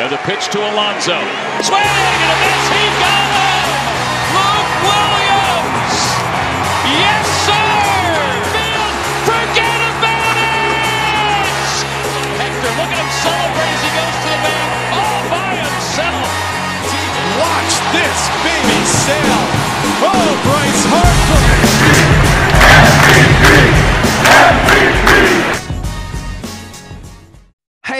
Now 0.00 0.08
the 0.08 0.16
pitch 0.16 0.48
to 0.52 0.58
Alonso. 0.58 1.12
Swing 1.60 1.76
and 1.76 2.32
a 2.32 2.36
miss. 2.40 2.68
He 2.72 2.88
got 2.98 3.44
him. 3.44 3.49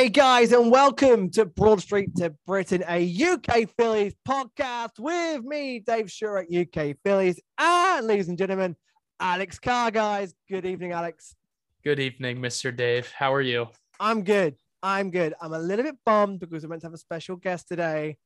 Hey 0.00 0.08
guys, 0.08 0.50
and 0.52 0.72
welcome 0.72 1.28
to 1.32 1.44
Broad 1.44 1.82
Street 1.82 2.16
to 2.16 2.34
Britain, 2.46 2.82
a 2.88 3.22
UK 3.22 3.68
Phillies 3.76 4.14
podcast 4.26 4.98
with 4.98 5.44
me, 5.44 5.80
Dave 5.80 6.10
Shore 6.10 6.38
at 6.38 6.50
UK 6.50 6.96
Phillies, 7.04 7.38
and 7.58 8.06
ladies 8.06 8.30
and 8.30 8.38
gentlemen, 8.38 8.76
Alex 9.20 9.58
Carr. 9.58 9.90
Guys, 9.90 10.32
good 10.48 10.64
evening, 10.64 10.92
Alex. 10.92 11.36
Good 11.84 12.00
evening, 12.00 12.38
Mr. 12.38 12.74
Dave. 12.74 13.12
How 13.12 13.34
are 13.34 13.42
you? 13.42 13.68
I'm 14.00 14.24
good. 14.24 14.56
I'm 14.82 15.10
good. 15.10 15.34
I'm 15.38 15.52
a 15.52 15.58
little 15.58 15.84
bit 15.84 15.96
bummed 16.06 16.40
because 16.40 16.62
we're 16.62 16.70
meant 16.70 16.80
to 16.80 16.86
have 16.86 16.94
a 16.94 16.96
special 16.96 17.36
guest 17.36 17.68
today, 17.68 18.16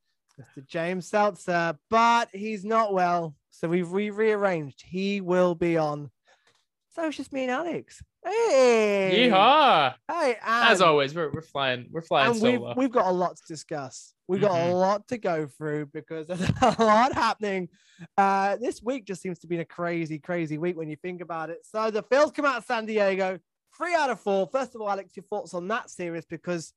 Mr. 0.40 0.64
James 0.64 1.08
Seltzer, 1.08 1.76
but 1.90 2.28
he's 2.32 2.64
not 2.64 2.94
well, 2.94 3.34
so 3.50 3.66
we've 3.66 3.90
re- 3.90 4.10
rearranged. 4.10 4.80
He 4.86 5.20
will 5.20 5.56
be 5.56 5.76
on. 5.76 6.12
So 6.94 7.08
it's 7.08 7.16
just 7.16 7.32
me 7.32 7.42
and 7.42 7.50
Alex. 7.50 8.00
Hey, 8.24 9.28
Yeehaw! 9.30 9.94
Hey, 10.10 10.36
As 10.42 10.80
always, 10.80 11.14
we're, 11.14 11.30
we're 11.30 11.42
flying. 11.42 11.88
We're 11.90 12.00
flying 12.02 12.32
and 12.32 12.40
we've, 12.42 12.54
solo. 12.58 12.74
we've 12.76 12.90
got 12.92 13.06
a 13.06 13.12
lot 13.12 13.36
to 13.36 13.42
discuss. 13.46 14.14
We've 14.28 14.40
got 14.40 14.52
a 14.52 14.72
Mhm. 14.72 14.80
lot 14.80 15.06
to 15.08 15.18
go 15.18 15.46
through 15.46 15.86
because 15.92 16.28
there's 16.28 16.40
a 16.62 16.76
lot 16.82 17.12
happening. 17.12 17.68
Uh, 18.16 18.56
this 18.56 18.82
week 18.82 19.04
just 19.04 19.20
seems 19.20 19.38
to 19.40 19.46
be 19.46 19.58
a 19.58 19.64
crazy, 19.64 20.18
crazy 20.18 20.56
week 20.56 20.76
when 20.76 20.88
you 20.88 20.96
think 20.96 21.20
about 21.20 21.50
it. 21.50 21.58
So 21.66 21.90
the 21.90 22.02
Phils 22.02 22.32
come 22.34 22.46
out 22.46 22.56
of 22.56 22.64
San 22.64 22.86
Diego, 22.86 23.38
three 23.76 23.94
out 23.94 24.08
of 24.08 24.20
four. 24.20 24.48
First 24.50 24.74
of 24.74 24.80
all, 24.80 24.88
Alex, 24.90 25.14
your 25.16 25.24
thoughts 25.24 25.52
on 25.52 25.68
that 25.68 25.90
series? 25.90 26.24
Because, 26.24 26.72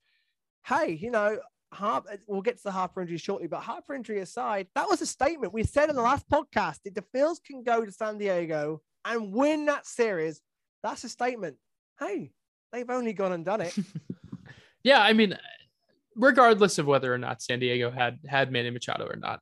hey, 0.65 0.91
you 1.01 1.11
know, 1.11 1.39
Harp, 1.73 2.07
we'll 2.27 2.41
get 2.41 2.57
to 2.57 2.63
the 2.63 2.71
Harper 2.71 3.01
injury 3.01 3.17
shortly, 3.17 3.47
but 3.47 3.61
Harper 3.61 3.93
injury 3.93 4.19
aside, 4.19 4.67
that 4.75 4.87
was 4.89 5.01
a 5.01 5.05
statement 5.05 5.53
we 5.53 5.63
said 5.63 5.89
in 5.89 5.95
the 5.95 6.01
last 6.01 6.27
podcast. 6.29 6.79
If 6.83 6.93
the 6.93 7.03
Phils 7.15 7.37
can 7.41 7.63
go 7.63 7.85
to 7.85 7.91
San 7.91 8.17
Diego 8.17 8.81
and 9.05 9.33
win 9.33 9.65
that 9.67 9.85
series, 9.85 10.41
that's 10.87 11.03
a 11.03 11.09
statement. 11.09 11.57
Hey, 11.99 12.31
they've 12.71 12.89
only 12.89 13.13
gone 13.13 13.31
and 13.31 13.45
done 13.45 13.61
it. 13.61 13.77
yeah, 14.83 15.01
I 15.01 15.13
mean, 15.13 15.37
regardless 16.15 16.77
of 16.77 16.85
whether 16.85 17.13
or 17.13 17.17
not 17.17 17.41
San 17.41 17.59
Diego 17.59 17.91
had 17.91 18.19
had 18.27 18.51
Manny 18.51 18.69
Machado 18.69 19.05
or 19.05 19.15
not, 19.15 19.39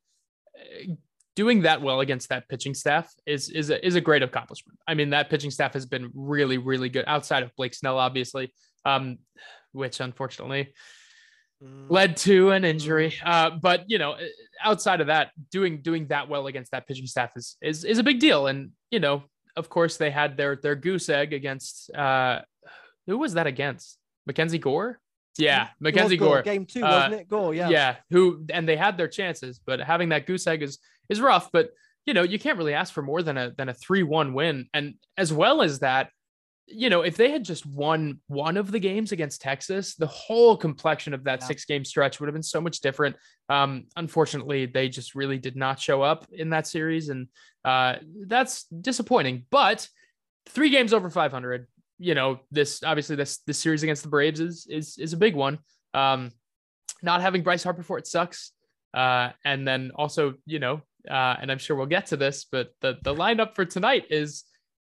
eh, 0.58 0.94
doing 1.36 1.64
that 1.64 1.82
well 1.82 2.00
against 2.00 2.30
that 2.30 2.48
pitching 2.48 2.73
staff 2.73 3.14
is 3.26 3.50
is 3.50 3.70
a, 3.70 3.86
is 3.86 3.96
a 3.96 4.02
great 4.02 4.23
accomplishment. 4.23 4.80
I 4.88 4.94
mean, 4.94 5.12
that 5.12 5.30
pitching 5.30 5.52
staff 5.52 5.73
has 5.73 5.86
been 5.86 6.12
really, 6.14 6.58
really 6.58 6.90
good 6.90 7.06
outside 7.08 7.44
of 7.44 7.56
Blake 7.56 7.73
Snell, 7.73 8.00
obviously, 8.00 8.54
um, 8.86 9.18
which 9.72 10.00
unfortunately 10.00 10.73
Mm. 11.64 11.90
led 11.90 12.18
to 12.18 12.52
an 12.52 12.66
injury. 12.66 13.14
Uh, 13.23 13.50
but 13.50 13.86
you 13.88 13.98
know, 13.98 14.12
uh, 14.12 14.23
outside 14.62 15.00
of 15.00 15.08
that, 15.08 15.32
doing 15.52 15.82
doing 15.82 16.08
that 16.08 16.28
well 16.28 16.48
against 16.48 16.72
that 16.72 16.86
pitching 16.86 17.08
staff 17.08 17.32
is 17.38 17.56
is 17.62 17.86
is 17.86 17.98
a 17.98 18.04
big 18.04 18.20
deal. 18.20 18.48
And 18.48 18.72
you 18.92 19.00
know, 19.00 19.23
of 19.56 19.70
course, 19.70 19.98
they 19.98 20.11
had 20.11 20.38
their 20.38 20.56
their 20.56 20.75
goose 20.75 21.09
egg 21.09 21.34
against 21.34 21.94
uh, 21.94 22.42
who 23.08 23.17
was 23.17 23.34
that 23.34 23.48
against? 23.48 23.98
Mackenzie 24.25 24.59
Gore. 24.59 25.00
Yeah, 25.38 25.70
Mackenzie 25.80 26.17
Gore. 26.17 26.42
Game 26.42 26.66
two, 26.66 26.84
Uh, 26.84 26.89
wasn't 26.89 27.22
it? 27.22 27.30
Gore, 27.30 27.53
yeah. 27.53 27.70
Yeah, 27.70 27.95
who 28.09 28.45
and 28.50 28.67
they 28.67 28.78
had 28.78 28.98
their 28.98 29.08
chances, 29.08 29.59
but 29.66 29.80
having 29.80 30.09
that 30.09 30.26
goose 30.26 30.48
egg 30.48 30.64
is 30.64 30.80
is 31.09 31.22
rough. 31.22 31.52
But 31.52 31.72
you 32.06 32.14
know, 32.14 32.23
you 32.23 32.39
can't 32.39 32.58
really 32.58 32.73
ask 32.73 32.94
for 32.94 33.02
more 33.02 33.22
than 33.22 33.38
a 33.38 33.52
than 33.52 33.70
a 33.70 33.73
three 33.73 34.03
one 34.03 34.33
win. 34.33 34.67
And 34.73 34.95
as 35.17 35.33
well 35.33 35.61
as 35.61 35.80
that, 35.80 36.10
you 36.67 36.89
know, 36.89 37.02
if 37.02 37.15
they 37.15 37.30
had 37.30 37.43
just 37.43 37.65
won 37.65 38.20
one 38.27 38.58
of 38.58 38.71
the 38.71 38.80
games 38.80 39.11
against 39.11 39.42
Texas, 39.42 39.95
the 39.95 40.08
whole 40.08 40.58
complexion 40.58 41.14
of 41.14 41.23
that 41.26 41.42
Yeah. 41.42 41.48
six 41.48 41.65
game 41.65 41.86
stretch 41.86 42.20
would 42.20 42.27
have 42.27 42.33
been 42.33 42.42
so 42.43 42.59
much 42.59 42.80
different. 42.81 43.15
Um, 43.49 43.86
unfortunately, 43.95 44.65
they 44.65 44.89
just 44.89 45.14
really 45.14 45.37
did 45.37 45.55
not 45.55 45.80
show 45.80 46.02
up 46.02 46.25
in 46.31 46.49
that 46.49 46.65
series, 46.65 47.09
and 47.09 47.27
uh, 47.64 47.98
that's 48.27 48.64
disappointing. 48.65 49.45
But 49.52 49.87
three 50.48 50.70
games 50.70 50.92
over 50.93 51.09
500. 51.09 51.67
You 51.99 52.15
know, 52.15 52.39
this 52.52 52.83
obviously 52.83 53.15
this 53.15 53.37
this 53.45 53.59
series 53.59 53.83
against 53.83 54.04
the 54.04 54.09
Braves 54.09 54.39
is 54.39 54.67
is 54.70 54.98
is 54.98 55.14
a 55.14 55.17
big 55.17 55.36
one. 55.36 55.59
Um, 55.93 56.31
not 57.04 57.21
having 57.21 57.43
Bryce 57.43 57.64
Harper 57.64 57.83
for 57.83 57.98
it 57.98 58.08
sucks. 58.08 58.52
Uh, 58.93 59.31
and 59.43 59.67
then 59.67 59.92
also, 59.95 60.36
you 60.45 60.58
know, 60.59 60.81
uh, 61.09 61.36
and 61.39 61.52
I'm 61.52 61.58
sure 61.58 61.75
we'll 61.75 61.86
get 61.86 62.08
to 62.08 62.17
this, 62.17 62.45
but 62.52 62.71
the 62.81 62.98
the 63.04 63.14
lineup 63.14 63.54
for 63.55 63.65
tonight 63.65 64.05
is 64.09 64.43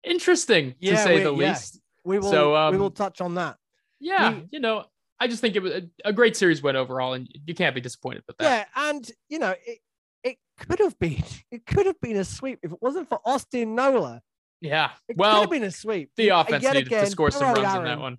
interesting 0.06 0.74
to 0.82 0.96
say 0.96 1.16
we- 1.16 1.22
the 1.24 1.34
yeah. 1.34 1.50
least. 1.50 1.80
We 2.04 2.18
will 2.20 2.30
So, 2.30 2.50
we 2.52 2.56
um, 2.56 2.78
will 2.78 2.90
touch 2.90 3.20
on 3.20 3.34
that. 3.34 3.56
Yeah, 4.00 4.34
we- 4.34 4.48
you 4.52 4.60
know, 4.60 4.84
I 5.18 5.26
just 5.26 5.40
think 5.40 5.56
it 5.56 5.62
was 5.62 5.72
a, 5.72 5.82
a 6.04 6.12
great 6.12 6.36
series 6.36 6.62
win 6.62 6.76
overall, 6.76 7.14
and 7.14 7.28
you 7.46 7.54
can't 7.54 7.74
be 7.74 7.80
disappointed 7.80 8.22
with 8.26 8.36
that. 8.38 8.68
Yeah, 8.76 8.88
and 8.90 9.10
you 9.28 9.38
know, 9.38 9.54
it 9.66 9.78
it 10.22 10.36
could 10.58 10.78
have 10.78 10.98
been 10.98 11.22
it 11.50 11.66
could 11.66 11.86
have 11.86 12.00
been 12.00 12.16
a 12.16 12.24
sweep 12.24 12.60
if 12.62 12.72
it 12.72 12.78
wasn't 12.80 13.08
for 13.08 13.20
Austin 13.24 13.74
Nola. 13.74 14.22
Yeah. 14.60 14.90
Well, 15.14 15.30
it 15.30 15.34
could 15.34 15.40
have 15.42 15.50
been 15.50 15.64
a 15.64 15.70
sweep. 15.70 16.10
the 16.16 16.30
offense 16.30 16.62
yet 16.62 16.74
needed 16.74 16.90
to 16.90 17.06
score 17.06 17.30
some 17.30 17.54
runs 17.54 17.58
old 17.66 17.78
in 17.78 17.84
that 17.84 18.00
one. 18.00 18.18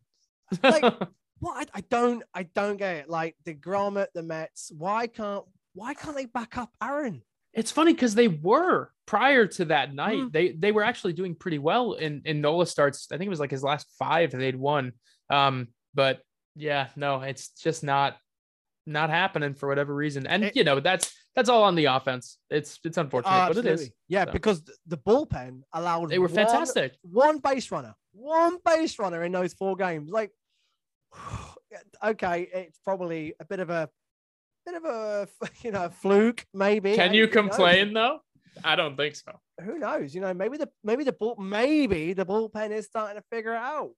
Like- 0.63 1.09
What 1.39 1.69
I, 1.73 1.77
I 1.79 1.81
don't 1.81 2.23
I 2.33 2.43
don't 2.43 2.77
get 2.77 2.95
it. 2.95 3.09
Like 3.09 3.35
the 3.45 3.53
Grommet, 3.53 4.07
the 4.15 4.23
Mets, 4.23 4.71
why 4.75 5.05
can't 5.05 5.45
why 5.73 5.93
can't 5.93 6.15
they 6.15 6.25
back 6.25 6.57
up 6.57 6.71
Aaron? 6.81 7.21
It's 7.57 7.71
funny 7.71 7.91
because 7.93 8.15
they 8.15 8.27
were 8.29 8.91
prior 9.07 9.47
to 9.47 9.65
that 9.65 9.93
night. 9.93 10.19
Mm. 10.19 10.31
They 10.31 10.51
they 10.51 10.71
were 10.71 10.83
actually 10.83 11.13
doing 11.13 11.33
pretty 11.35 11.57
well 11.59 11.93
in 11.93 12.21
in 12.23 12.39
Nola 12.39 12.67
starts. 12.67 13.07
I 13.11 13.17
think 13.17 13.25
it 13.25 13.29
was 13.29 13.39
like 13.39 13.51
his 13.51 13.63
last 13.63 13.87
five 13.97 14.31
they'd 14.31 14.55
won. 14.55 14.93
Um, 15.29 15.69
but 15.93 16.21
yeah, 16.55 16.87
no, 16.95 17.21
it's 17.21 17.49
just 17.49 17.83
not 17.83 18.15
not 18.85 19.09
happening 19.09 19.53
for 19.55 19.67
whatever 19.67 19.93
reason. 19.93 20.25
And 20.27 20.45
It- 20.45 20.55
you 20.55 20.63
know 20.63 20.79
that's 20.79 21.11
that's 21.35 21.49
all 21.49 21.63
on 21.63 21.75
the 21.75 21.85
offense. 21.85 22.37
It's 22.49 22.79
it's 22.85 22.97
unfortunate, 22.97 23.47
but 23.49 23.57
it 23.57 23.65
is. 23.65 23.89
Yeah, 24.07 24.25
so. 24.25 24.31
because 24.31 24.63
the 24.85 24.97
bullpen 24.97 25.61
allowed 25.73 26.09
They 26.09 26.19
were 26.19 26.27
one- 26.27 26.35
fantastic. 26.35 26.95
one 27.01 27.39
base 27.39 27.71
runner, 27.71 27.95
one 28.13 28.57
base 28.63 28.97
runner 28.99 29.23
in 29.23 29.31
those 29.31 29.53
four 29.53 29.75
games. 29.75 30.09
Like, 30.11 30.31
okay, 32.03 32.47
it's 32.53 32.79
probably 32.79 33.33
a 33.39 33.45
bit 33.45 33.59
of 33.59 33.69
a 33.69 33.89
bit 34.67 34.75
of 34.75 34.85
a 34.85 35.27
you 35.63 35.71
know 35.71 35.89
fluke, 35.89 36.45
maybe. 36.53 36.95
Can 36.95 37.13
you 37.13 37.27
who 37.27 37.27
knows? 37.27 37.33
complain 37.33 37.93
though? 37.93 38.19
I 38.63 38.75
don't 38.75 38.97
think 38.97 39.15
so. 39.15 39.33
Who 39.63 39.77
knows? 39.77 40.13
You 40.13 40.21
know, 40.21 40.33
maybe 40.33 40.57
the 40.57 40.69
maybe 40.83 41.03
the 41.03 41.13
bull 41.13 41.35
maybe 41.37 42.13
the 42.13 42.25
bullpen 42.25 42.71
is 42.71 42.85
starting 42.85 43.17
to 43.17 43.23
figure 43.31 43.53
it 43.53 43.57
out. 43.59 43.91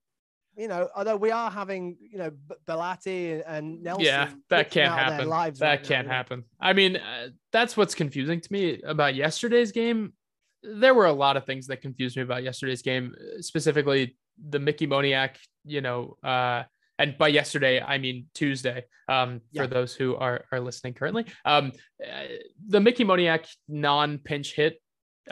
You 0.57 0.68
know, 0.68 0.90
although 0.96 1.16
we 1.16 1.31
are 1.31 1.50
having 1.50 1.97
you 2.02 2.18
know 2.18 2.31
B- 2.31 2.56
Bellatti 2.68 3.41
and, 3.46 3.81
Nelson. 3.84 4.06
yeah, 4.06 4.30
that 4.50 4.72
can't 4.72 4.94
happen. 4.94 5.30
lives 5.30 5.59
That 5.59 5.69
right 5.69 5.84
can't 5.84 6.07
know. 6.07 6.13
happen. 6.13 6.44
I 6.59 6.74
mean, 6.74 6.97
uh, 6.97 7.30
that's 7.51 7.78
what's 7.78 7.96
confusing 7.96 8.41
to 8.41 8.51
me 8.51 8.81
about 8.86 9.16
yesterday's 9.16 9.72
game. 9.72 10.13
There 10.62 10.94
were 10.94 11.06
a 11.06 11.13
lot 11.13 11.38
of 11.38 11.46
things 11.46 11.68
that 11.68 11.81
confused 11.81 12.18
me 12.18 12.24
about 12.24 12.44
yesterday's 12.44 12.81
game, 12.81 13.16
specifically 13.40 14.18
the 14.50 14.59
Mickey 14.59 14.88
Moniak, 14.88 15.36
you 15.63 15.80
know, 15.80 16.18
uh, 16.24 16.63
and 16.99 17.17
by 17.17 17.29
yesterday 17.29 17.81
I 17.81 17.97
mean 17.97 18.27
Tuesday. 18.35 18.85
Um, 19.07 19.41
Yeah. 19.51 19.63
for 19.63 19.67
those 19.67 19.95
who 19.95 20.15
are 20.15 20.45
are 20.51 20.59
listening 20.59 20.93
currently, 20.93 21.25
um, 21.45 21.71
uh, 22.05 22.25
the 22.67 22.79
Mickey 22.79 23.03
Moniak 23.05 23.47
non 23.67 24.19
pinch 24.19 24.53
hit 24.53 24.79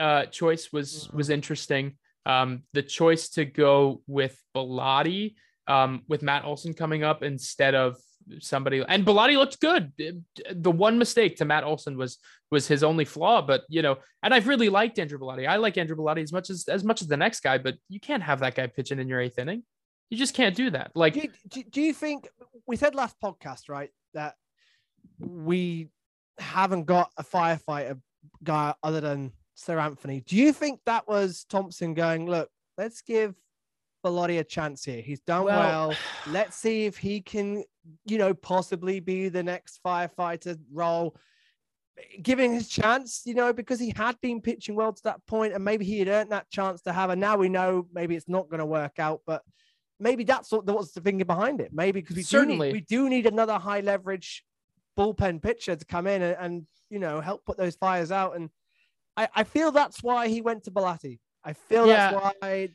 uh, 0.00 0.26
choice 0.26 0.72
was 0.72 0.88
Mhm. 1.08 1.14
was 1.14 1.30
interesting. 1.30 1.96
Um, 2.26 2.64
the 2.72 2.82
choice 2.82 3.28
to 3.30 3.44
go 3.44 4.02
with 4.06 4.36
Bellatti 4.54 5.34
um, 5.66 6.02
with 6.08 6.22
Matt 6.22 6.44
Olson 6.44 6.72
coming 6.74 7.02
up 7.04 7.22
instead 7.22 7.74
of 7.74 7.96
somebody 8.40 8.84
and 8.86 9.06
Bellatti 9.06 9.36
looked 9.36 9.58
good. 9.60 9.92
The 9.96 10.70
one 10.70 10.98
mistake 10.98 11.36
to 11.36 11.44
Matt 11.44 11.64
Olson 11.64 11.96
was 11.96 12.18
was 12.50 12.66
his 12.66 12.82
only 12.82 13.04
flaw, 13.04 13.40
but 13.42 13.62
you 13.68 13.82
know, 13.82 13.96
and 14.22 14.34
I've 14.34 14.48
really 14.48 14.68
liked 14.70 14.98
Andrew 14.98 15.18
Bellatti. 15.18 15.46
I 15.46 15.56
like 15.56 15.76
Andrew 15.78 15.96
Bellatti 15.96 16.22
as 16.22 16.32
much 16.32 16.50
as 16.50 16.66
as 16.68 16.84
much 16.84 17.00
as 17.02 17.08
the 17.08 17.16
next 17.16 17.40
guy, 17.40 17.58
but 17.58 17.74
you 17.88 18.00
can't 18.00 18.22
have 18.22 18.40
that 18.40 18.54
guy 18.54 18.66
pitching 18.66 18.98
in 18.98 19.08
your 19.08 19.20
eighth 19.20 19.38
inning. 19.38 19.62
You 20.10 20.16
just 20.16 20.34
can't 20.34 20.54
do 20.54 20.70
that. 20.70 20.92
Like 20.94 21.14
Do 21.14 21.20
you, 21.20 21.30
do, 21.48 21.62
do 21.64 21.80
you 21.80 21.92
think 21.92 22.28
we 22.66 22.76
said 22.76 22.94
last 22.94 23.16
podcast, 23.22 23.68
right, 23.68 23.90
that 24.14 24.36
we 25.18 25.88
haven't 26.38 26.84
got 26.84 27.10
a 27.16 27.24
firefighter 27.24 28.00
guy 28.42 28.74
other 28.82 29.00
than 29.00 29.32
Seranthony? 29.56 30.24
Do 30.24 30.36
you 30.36 30.52
think 30.52 30.80
that 30.86 31.06
was 31.06 31.44
Thomson 31.48 31.94
going, 31.94 32.26
look, 32.26 32.50
let's 32.76 33.02
give 33.02 33.34
Bellatti 34.04 34.38
a 34.38 34.44
chance 34.44 34.84
here. 34.84 35.02
He's 35.02 35.20
done 35.20 35.44
well. 35.44 35.88
well, 35.88 35.98
Let's 36.28 36.56
see 36.56 36.86
if 36.86 36.96
he 36.96 37.20
can, 37.20 37.64
you 38.04 38.18
know, 38.18 38.34
possibly 38.34 39.00
be 39.00 39.28
the 39.28 39.42
next 39.42 39.80
firefighter 39.84 40.58
role. 40.72 41.16
Giving 42.22 42.54
his 42.54 42.68
chance, 42.68 43.22
you 43.24 43.34
know, 43.34 43.52
because 43.52 43.80
he 43.80 43.92
had 43.96 44.20
been 44.20 44.40
pitching 44.40 44.76
well 44.76 44.92
to 44.92 45.02
that 45.02 45.24
point, 45.26 45.52
and 45.52 45.64
maybe 45.64 45.84
he 45.84 45.98
had 45.98 46.08
earned 46.08 46.30
that 46.30 46.48
chance 46.48 46.80
to 46.82 46.92
have. 46.92 47.10
And 47.10 47.20
now 47.20 47.36
we 47.36 47.48
know 47.48 47.88
maybe 47.92 48.14
it's 48.14 48.28
not 48.28 48.48
going 48.48 48.60
to 48.60 48.66
work 48.66 49.00
out, 49.00 49.22
but 49.26 49.42
maybe 50.00 50.24
that's 50.24 50.50
what 50.52 50.66
what's 50.66 50.92
the 50.92 51.00
thinking 51.00 51.26
behind 51.26 51.60
it. 51.60 51.72
Maybe 51.72 52.00
because 52.00 52.16
we 52.16 52.22
Certainly. 52.22 52.68
do 52.68 52.72
need, 52.72 52.72
we 52.72 52.80
do 52.80 53.08
need 53.08 53.26
another 53.26 53.54
high 53.58 53.80
leverage 53.80 54.44
bullpen 54.98 55.40
pitcher 55.42 55.76
to 55.76 55.84
come 55.84 56.06
in 56.06 56.22
and, 56.22 56.36
and 56.40 56.66
you 56.90 56.98
know 56.98 57.20
help 57.20 57.44
put 57.44 57.56
those 57.56 57.76
fires 57.76 58.10
out. 58.12 58.36
And 58.36 58.50
I, 59.16 59.28
I 59.34 59.44
feel 59.44 59.70
that's 59.72 60.02
why 60.02 60.28
he 60.28 60.40
went 60.40 60.64
to 60.64 60.70
Bellatti. 60.70 61.18
I 61.44 61.52
feel 61.52 61.86
Yeah. 61.86 62.12
that's 62.12 62.36
why 62.40 62.68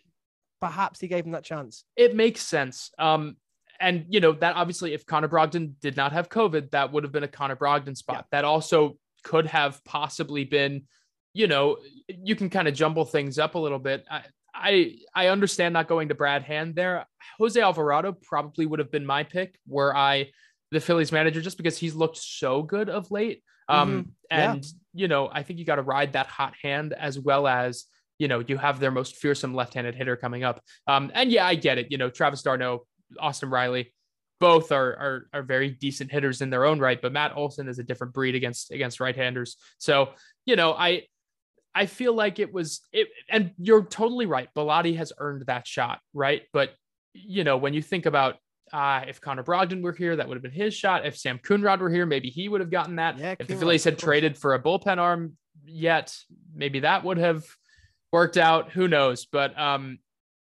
perhaps 0.61 0.99
he 0.99 1.07
gave 1.07 1.25
him 1.25 1.31
that 1.31 1.43
chance. 1.43 1.83
it 1.95 2.15
makes 2.15 2.41
sense. 2.41 2.91
Um, 2.97 3.37
and 3.79 4.05
you 4.07 4.19
know 4.21 4.31
that 4.33 4.55
obviously, 4.55 4.93
if 4.93 5.05
Connor 5.05 5.27
Brogdon 5.27 5.73
did 5.81 5.97
not 5.97 6.13
have 6.13 6.29
COVID, 6.29 6.71
that 6.71 6.91
would 6.93 7.03
have 7.03 7.11
been 7.11 7.23
a 7.23 7.27
Connor 7.27 7.55
Brogdon 7.55 7.97
spot. 7.97 8.27
That 8.31 8.45
also 8.45 8.97
could 9.23 9.47
have 9.47 9.83
possibly 9.83 10.43
been, 10.45 10.83
you 11.33 11.47
know, 11.47 11.77
you 12.07 12.35
can 12.35 12.49
kind 12.49 12.67
of 12.67 12.73
jumble 12.73 13.03
things 13.05 13.39
up 13.39 13.55
a 13.55 13.59
little 13.59 13.79
bit. 13.79 14.05
I, 14.09 14.21
I 14.63 14.95
I 15.13 15.27
understand 15.27 15.73
not 15.73 15.87
going 15.87 16.07
to 16.07 16.15
Brad 16.15 16.43
Hand 16.43 16.75
there. 16.75 17.05
Jose 17.37 17.59
Alvarado 17.59 18.13
probably 18.13 18.65
would 18.65 18.79
have 18.79 18.91
been 18.91 19.05
my 19.05 19.23
pick 19.23 19.59
were 19.67 19.95
I 19.95 20.31
the 20.71 20.79
Phillies 20.79 21.11
manager, 21.11 21.41
just 21.41 21.57
because 21.57 21.77
he's 21.77 21.93
looked 21.93 22.17
so 22.17 22.63
good 22.63 22.89
of 22.89 23.11
late. 23.11 23.43
Um, 23.69 24.13
yeah. 24.31 24.53
and 24.53 24.65
you 24.93 25.07
know, 25.07 25.29
I 25.31 25.43
think 25.43 25.59
you 25.59 25.65
got 25.65 25.75
to 25.75 25.81
ride 25.81 26.13
that 26.13 26.27
hot 26.27 26.53
hand 26.61 26.93
as 26.93 27.19
well 27.19 27.47
as 27.47 27.85
you 28.17 28.27
know 28.27 28.43
you 28.45 28.57
have 28.57 28.79
their 28.79 28.91
most 28.91 29.17
fearsome 29.17 29.53
left-handed 29.53 29.95
hitter 29.95 30.15
coming 30.15 30.43
up. 30.43 30.61
Um, 30.87 31.11
and 31.13 31.31
yeah, 31.31 31.45
I 31.45 31.55
get 31.55 31.77
it. 31.77 31.91
You 31.91 31.97
know, 31.97 32.09
Travis 32.09 32.41
d'Arnaud, 32.41 32.85
Austin 33.19 33.49
Riley, 33.49 33.93
both 34.39 34.71
are 34.71 34.95
are 34.95 35.27
are 35.33 35.43
very 35.43 35.69
decent 35.69 36.11
hitters 36.11 36.41
in 36.41 36.49
their 36.49 36.65
own 36.65 36.79
right, 36.79 37.01
but 37.01 37.13
Matt 37.13 37.35
Olson 37.35 37.67
is 37.67 37.79
a 37.79 37.83
different 37.83 38.13
breed 38.13 38.35
against 38.35 38.71
against 38.71 38.99
right-handers. 38.99 39.57
So 39.77 40.09
you 40.45 40.55
know, 40.55 40.73
I 40.73 41.03
I 41.75 41.85
feel 41.87 42.13
like 42.13 42.39
it 42.39 42.53
was 42.53 42.81
it, 42.91 43.07
and 43.29 43.51
you're 43.57 43.83
totally 43.85 44.25
right. 44.25 44.49
Bellatti 44.55 44.95
has 44.97 45.11
earned 45.17 45.45
that 45.47 45.65
shot, 45.67 45.99
right? 46.13 46.43
But 46.53 46.71
you 47.13 47.43
know, 47.43 47.57
when 47.57 47.73
you 47.73 47.81
think 47.81 48.05
about 48.05 48.35
uh, 48.71 49.01
if 49.07 49.21
Connor 49.21 49.43
Brogdon 49.43 49.81
were 49.81 49.91
here, 49.93 50.15
that 50.15 50.27
would 50.27 50.35
have 50.35 50.43
been 50.43 50.51
his 50.51 50.73
shot. 50.73 51.05
If 51.05 51.17
Sam 51.17 51.39
Coonrod 51.39 51.79
were 51.79 51.89
here, 51.89 52.05
maybe 52.05 52.29
he 52.29 52.47
would 52.49 52.61
have 52.61 52.71
gotten 52.71 52.95
that. 52.97 53.17
Yeah, 53.17 53.35
if 53.39 53.47
the 53.47 53.55
Phillies 53.55 53.83
had 53.83 53.97
traded 53.99 54.37
for 54.37 54.53
a 54.53 54.61
bullpen 54.61 54.97
arm 54.97 55.37
yet, 55.65 56.15
maybe 56.55 56.81
that 56.81 57.03
would 57.03 57.17
have 57.17 57.43
worked 58.11 58.37
out. 58.37 58.71
Who 58.71 58.87
knows? 58.87 59.25
But 59.25 59.57
um, 59.59 59.99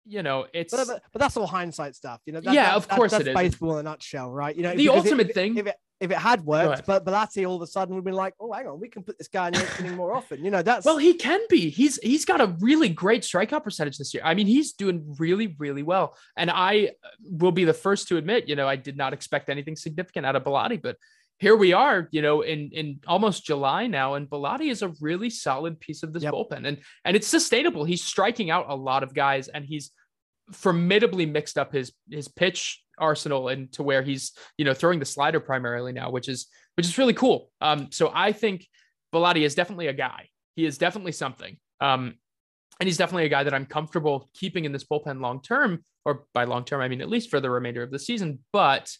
you 0.05 0.23
know, 0.23 0.47
it's 0.53 0.73
But, 0.73 0.87
but, 0.87 1.03
but 1.13 1.19
that's 1.19 1.37
all 1.37 1.45
hindsight 1.47 1.95
stuff, 1.95 2.21
you 2.25 2.33
know. 2.33 2.41
That, 2.41 2.53
Yeah, 2.53 2.65
that- 2.65 2.75
of 2.75 2.87
that- 2.87 2.95
course 2.95 3.11
that's 3.11 3.25
it 3.25 3.29
is. 3.29 3.35
baseball 3.35 3.73
in 3.73 3.79
a 3.85 3.89
nutshell, 3.89 4.31
right? 4.31 4.55
You 4.55 4.63
know, 4.63 4.75
The 4.75 4.89
ultimate 4.89 5.29
if, 5.29 5.35
thing- 5.35 5.57
If 5.57 5.67
it, 5.67 5.75
if 5.99 6.11
it 6.11 6.17
had 6.17 6.45
worked, 6.45 6.85
but 6.85 7.05
Bellatti 7.05 7.47
all 7.47 7.57
of 7.57 7.61
a 7.61 7.67
sudden 7.67 7.95
would 7.95 8.05
be 8.05 8.11
like, 8.11 8.33
oh, 8.39 8.51
hang 8.53 8.67
on, 8.67 8.79
we 8.79 8.87
can 8.87 9.03
put 9.03 9.17
this 9.17 9.27
guy 9.27 9.47
in 9.47 9.53
the 9.53 9.93
more 9.95 10.15
often. 10.15 10.43
You 10.43 10.51
know, 10.51 10.61
that's 10.61 10.85
Well, 10.85 10.97
he 10.97 11.13
can 11.13 11.41
be. 11.49 11.69
He's 11.69 11.97
he's 11.97 12.25
got 12.25 12.41
a 12.41 12.55
really 12.59 12.89
great 12.89 13.23
strikeout 13.23 13.63
percentage 13.63 13.97
this 13.97 14.13
year. 14.13 14.23
I 14.25 14.33
mean, 14.33 14.47
he's 14.47 14.73
doing 14.73 15.15
really 15.19 15.55
really 15.59 15.83
well. 15.83 16.15
And 16.37 16.49
I 16.49 16.91
will 17.21 17.51
be 17.51 17.65
the 17.65 17.73
first 17.73 18.07
to 18.09 18.17
admit, 18.17 18.47
you 18.47 18.55
know, 18.55 18.67
I 18.67 18.75
did 18.75 18.97
not 18.97 19.13
expect 19.13 19.49
anything 19.49 19.75
significant 19.75 20.25
out 20.25 20.35
of 20.35 20.43
Bellatti, 20.43 20.81
but 20.81 20.95
here 21.37 21.55
we 21.55 21.71
are, 21.73 22.07
you 22.11 22.21
know, 22.21 22.41
in 22.41 22.69
in 22.73 22.99
almost 23.07 23.45
July 23.45 23.87
now, 23.87 24.15
and 24.15 24.29
Bellatti 24.29 24.69
is 24.69 24.81
a 24.81 24.93
really 24.99 25.29
solid 25.29 25.79
piece 25.79 26.03
of 26.03 26.11
this 26.13 26.23
Yep. 26.23 26.33
bullpen, 26.33 26.67
and 26.67 26.77
and 27.05 27.15
it's 27.15 27.27
sustainable. 27.27 27.85
He's 27.85 28.03
striking 28.03 28.51
out 28.51 28.65
a 28.69 28.75
lot 28.75 29.03
of 29.03 29.13
guys, 29.13 29.47
and 29.47 29.65
he's 29.65 29.91
formidably 30.51 31.25
mixed 31.25 31.57
up 31.57 31.73
his 31.73 31.91
his 32.09 32.27
pitch 32.27 32.83
arsenal 32.97 33.47
and 33.47 33.71
to 33.71 33.83
where 33.83 34.01
he's 34.01 34.33
you 34.57 34.65
know 34.65 34.73
throwing 34.73 34.99
the 34.99 35.05
slider 35.05 35.39
primarily 35.39 35.91
now, 35.91 36.11
which 36.11 36.27
is 36.27 36.47
which 36.75 36.85
is 36.85 36.97
really 36.97 37.13
cool. 37.13 37.51
Um, 37.61 37.89
so 37.91 38.11
I 38.13 38.31
think 38.31 38.65
Bellatti 39.13 39.41
is 39.41 39.55
definitely 39.55 39.87
a 39.87 39.93
guy. 39.93 40.29
He 40.55 40.65
is 40.65 40.77
definitely 40.77 41.11
something. 41.11 41.57
Um, 41.81 42.15
and 42.79 42.87
he's 42.87 42.97
definitely 42.97 43.25
a 43.25 43.29
guy 43.29 43.43
that 43.43 43.53
I'm 43.53 43.65
comfortable 43.65 44.29
keeping 44.33 44.65
in 44.65 44.71
this 44.71 44.85
bullpen 44.85 45.21
long 45.21 45.41
term, 45.41 45.83
or 46.05 46.25
by 46.33 46.45
long 46.45 46.63
term, 46.63 46.81
I 46.81 46.87
mean 46.87 47.01
at 47.01 47.09
least 47.09 47.29
for 47.29 47.39
the 47.39 47.49
remainder 47.49 47.83
of 47.83 47.91
the 47.91 47.99
season. 47.99 48.39
But 48.53 48.91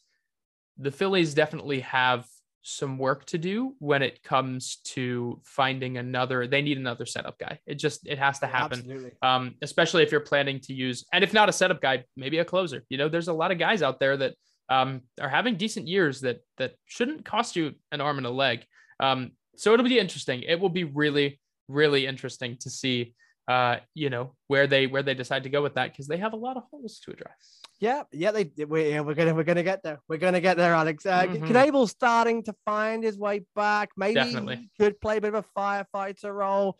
the 0.77 0.91
Phillies 0.91 1.33
definitely 1.33 1.81
have 1.81 2.25
some 2.61 2.97
work 2.97 3.25
to 3.25 3.37
do 3.37 3.75
when 3.79 4.01
it 4.01 4.21
comes 4.23 4.77
to 4.83 5.39
finding 5.43 5.97
another. 5.97 6.47
They 6.47 6.61
need 6.61 6.77
another 6.77 7.05
setup 7.05 7.39
guy. 7.39 7.59
It 7.65 7.75
just 7.75 8.07
it 8.07 8.19
has 8.19 8.39
to 8.39 8.47
happen 8.47 8.79
absolutely. 8.79 9.11
um, 9.21 9.55
especially 9.61 10.03
if 10.03 10.11
you're 10.11 10.21
planning 10.21 10.59
to 10.61 10.73
use, 10.73 11.05
and 11.13 11.23
if 11.23 11.33
not 11.33 11.49
a 11.49 11.53
setup 11.53 11.81
guy, 11.81 12.05
maybe 12.15 12.39
a 12.39 12.45
closer. 12.45 12.83
You 12.89 12.97
know, 12.97 13.09
there's 13.09 13.27
a 13.27 13.33
lot 13.33 13.51
of 13.51 13.59
guys 13.59 13.81
out 13.81 13.99
there 13.99 14.17
that 14.17 14.35
um, 14.69 15.01
are 15.19 15.29
having 15.29 15.55
decent 15.55 15.87
years 15.87 16.21
that 16.21 16.39
that 16.57 16.73
shouldn't 16.85 17.25
cost 17.25 17.55
you 17.55 17.73
an 17.91 18.01
arm 18.01 18.17
and 18.17 18.27
a 18.27 18.31
leg. 18.31 18.65
Um, 18.99 19.31
so 19.55 19.73
it'll 19.73 19.85
be 19.85 19.99
interesting. 19.99 20.43
It 20.43 20.59
will 20.59 20.69
be 20.69 20.83
really, 20.83 21.39
really 21.67 22.05
interesting 22.05 22.57
to 22.61 22.69
see, 22.69 23.13
uh, 23.49 23.77
you 23.95 24.09
know, 24.09 24.35
where 24.47 24.67
they 24.67 24.85
where 24.87 25.03
they 25.03 25.15
decide 25.15 25.43
to 25.43 25.49
go 25.49 25.61
with 25.61 25.73
that 25.73 25.91
because 25.91 26.07
they 26.07 26.17
have 26.17 26.33
a 26.33 26.37
lot 26.37 26.55
of 26.55 26.63
holes 26.71 26.99
to 27.05 27.11
address. 27.11 27.59
Yeah, 27.79 28.03
yeah, 28.11 28.31
they 28.31 28.51
we, 28.65 28.89
yeah, 28.91 28.99
we're 29.01 29.15
gonna 29.15 29.33
we're 29.33 29.43
gonna 29.43 29.63
get 29.63 29.81
there. 29.83 29.99
We're 30.07 30.17
gonna 30.17 30.41
get 30.41 30.55
there, 30.57 30.73
Alex. 30.73 31.05
Uh, 31.05 31.23
Mhm. 31.23 31.47
Knebel's 31.49 31.91
starting 31.91 32.43
to 32.43 32.53
find 32.65 33.03
his 33.03 33.17
way 33.17 33.45
back. 33.55 33.89
Maybe 33.97 34.15
Definitely. 34.15 34.55
he 34.57 34.69
could 34.79 35.01
play 35.01 35.17
a 35.17 35.21
bit 35.21 35.33
of 35.33 35.43
a 35.45 35.59
firefighter 35.59 36.33
role 36.33 36.77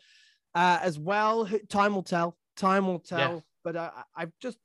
uh, 0.54 0.78
as 0.82 0.98
well. 0.98 1.48
Time 1.68 1.94
will 1.94 2.02
tell. 2.02 2.36
Time 2.56 2.86
will 2.86 3.00
tell. 3.00 3.42
But 3.64 3.76
uh, 3.76 3.90
I 3.96 4.22
I've 4.22 4.32
just 4.40 4.58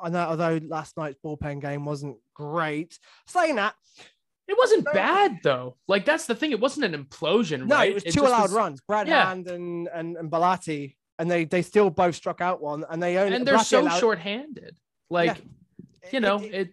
I 0.00 0.10
know 0.10 0.20
although 0.20 0.60
last 0.64 0.96
night's 0.96 1.18
bullpen 1.24 1.60
game 1.60 1.84
wasn't 1.84 2.18
great. 2.34 2.98
Saying 3.26 3.56
that, 3.56 3.74
It 4.46 4.56
wasn't 4.58 4.84
bad 4.84 5.38
though. 5.42 5.76
Like 5.88 6.04
that's 6.04 6.26
the 6.26 6.34
thing. 6.34 6.52
It 6.52 6.60
wasn't 6.60 6.84
an 6.94 7.04
implosion. 7.04 7.66
no, 7.66 7.76
right? 7.76 7.90
it 7.90 7.94
was 7.94 8.04
two 8.04 8.22
allowed 8.22 8.42
was- 8.42 8.52
runs. 8.52 8.80
Brad 8.86 9.08
Yeah. 9.08 9.26
Hand 9.28 9.48
and 9.48 9.88
and 9.88 10.16
and 10.18 10.30
Bellatti, 10.30 10.96
and 11.22 11.30
they 11.30 11.44
they 11.44 11.62
still 11.62 11.88
both 11.88 12.14
struck 12.16 12.40
out 12.40 12.60
one, 12.60 12.84
and 12.90 13.00
they 13.02 13.16
only 13.16 13.36
and 13.36 13.46
they're 13.46 13.58
so 13.60 13.80
allowed- 13.82 14.00
short-handed. 14.00 14.76
Like 15.08 15.38
it- 15.38 16.12
you 16.12 16.20
know, 16.20 16.38
it- 16.40 16.52
it, 16.54 16.68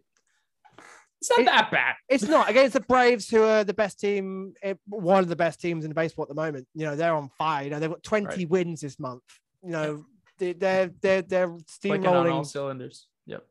it's 1.21 1.29
not 1.29 1.39
it- 1.39 1.45
that 1.45 1.69
bad. 1.71 1.95
It's 2.07 2.23
not 2.27 2.49
against 2.49 2.73
the 2.73 2.79
Braves, 2.79 3.29
who 3.29 3.43
are 3.43 3.63
the 3.63 3.73
best 3.73 3.99
team, 3.99 4.53
eh, 4.63 4.73
one 4.87 5.19
of 5.23 5.29
the 5.29 5.35
best 5.35 5.61
teams 5.61 5.85
in 5.85 5.93
baseball 5.93 6.23
at 6.23 6.29
the 6.29 6.35
moment. 6.35 6.67
You 6.73 6.85
know, 6.87 6.95
they're 6.95 7.13
on 7.13 7.29
fire. 7.37 7.63
You 7.65 7.69
know, 7.69 7.79
they've 7.79 7.89
got 7.89 8.01
20 8.03 8.25
Right. 8.25 8.49
wins 8.49 8.81
this 8.81 8.99
month. 8.99 9.21
You 9.63 9.71
know, 9.71 10.05
they, 10.37 10.53
they're 10.53 10.89
they're 11.01 11.21
they're 11.21 11.45
on 11.45 11.51
all 11.51 11.59
steamrolling. 11.59 12.45
cylinders. 12.45 13.07
Yep. 13.27 13.45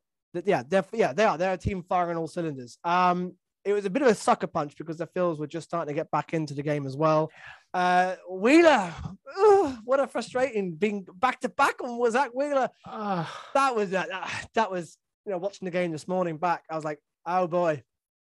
Yeah, 0.44 0.62
they're 0.66 0.84
yeah 0.92 1.12
they 1.12 1.24
are. 1.24 1.38
They're 1.38 1.52
a 1.54 1.58
team 1.58 1.82
firing 1.82 2.16
all 2.16 2.26
cylinders. 2.26 2.78
Um, 2.84 3.34
it 3.69 3.75
was 3.75 3.85
a 3.85 3.91
bit 3.91 4.00
of 4.00 4.09
a 4.09 4.15
sucker 4.15 4.47
punch 4.47 4.76
because 4.79 4.97
the 4.97 5.06
Phils 5.06 5.38
were 5.38 5.47
just 5.47 5.69
starting 5.69 5.94
to 5.94 6.00
get 6.00 6.11
back 6.11 6.32
into 6.32 6.55
the 6.55 6.62
game 6.62 6.87
as 6.87 6.97
well. 6.97 7.31
Uh, 7.75 8.15
Wheeler, 8.31 8.94
ugh, 9.38 9.76
what 9.85 10.00
a 10.00 10.06
frustrating 10.06 10.75
being 10.75 11.06
back 11.17 11.38
to 11.41 11.50
back 11.50 11.82
on 11.82 12.11
Zack 12.11 12.31
Wheeler. 12.32 12.70
Ah. 12.87 13.50
That 13.53 13.76
was 13.76 13.93
uh, 13.93 14.06
that 14.55 14.70
was 14.70 14.97
you 15.26 15.32
know 15.32 15.38
watching 15.38 15.67
the 15.67 15.70
game 15.70 15.93
this 15.93 16.09
morning 16.09 16.38
back. 16.38 16.65
I 16.70 16.76
was 16.76 16.85
like, 16.85 16.99
oh 17.26 17.47
boy, 17.47 17.82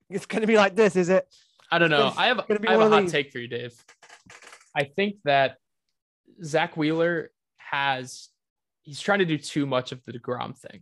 it's 0.09 0.25
going 0.25 0.41
to 0.41 0.47
be 0.47 0.57
like 0.57 0.75
this, 0.75 0.97
is 0.97 1.07
it? 1.07 1.25
I 1.71 1.79
don't 1.79 1.89
know. 1.89 2.11
I 2.17 2.27
have, 2.27 2.39
I 2.39 2.71
have 2.71 2.81
a 2.81 2.89
hot 2.89 3.03
these. 3.03 3.11
take 3.11 3.31
for 3.31 3.39
you, 3.39 3.47
Dave. 3.47 3.73
I 4.75 4.83
think 4.83 5.17
that 5.23 5.55
Zack 6.43 6.75
Wheeler 6.75 7.31
has, 7.57 8.27
he's 8.81 8.99
trying 8.99 9.19
to 9.19 9.25
do 9.25 9.37
too 9.37 9.65
much 9.65 9.93
of 9.93 10.03
the 10.03 10.11
DeGrom 10.11 10.57
thing. 10.57 10.81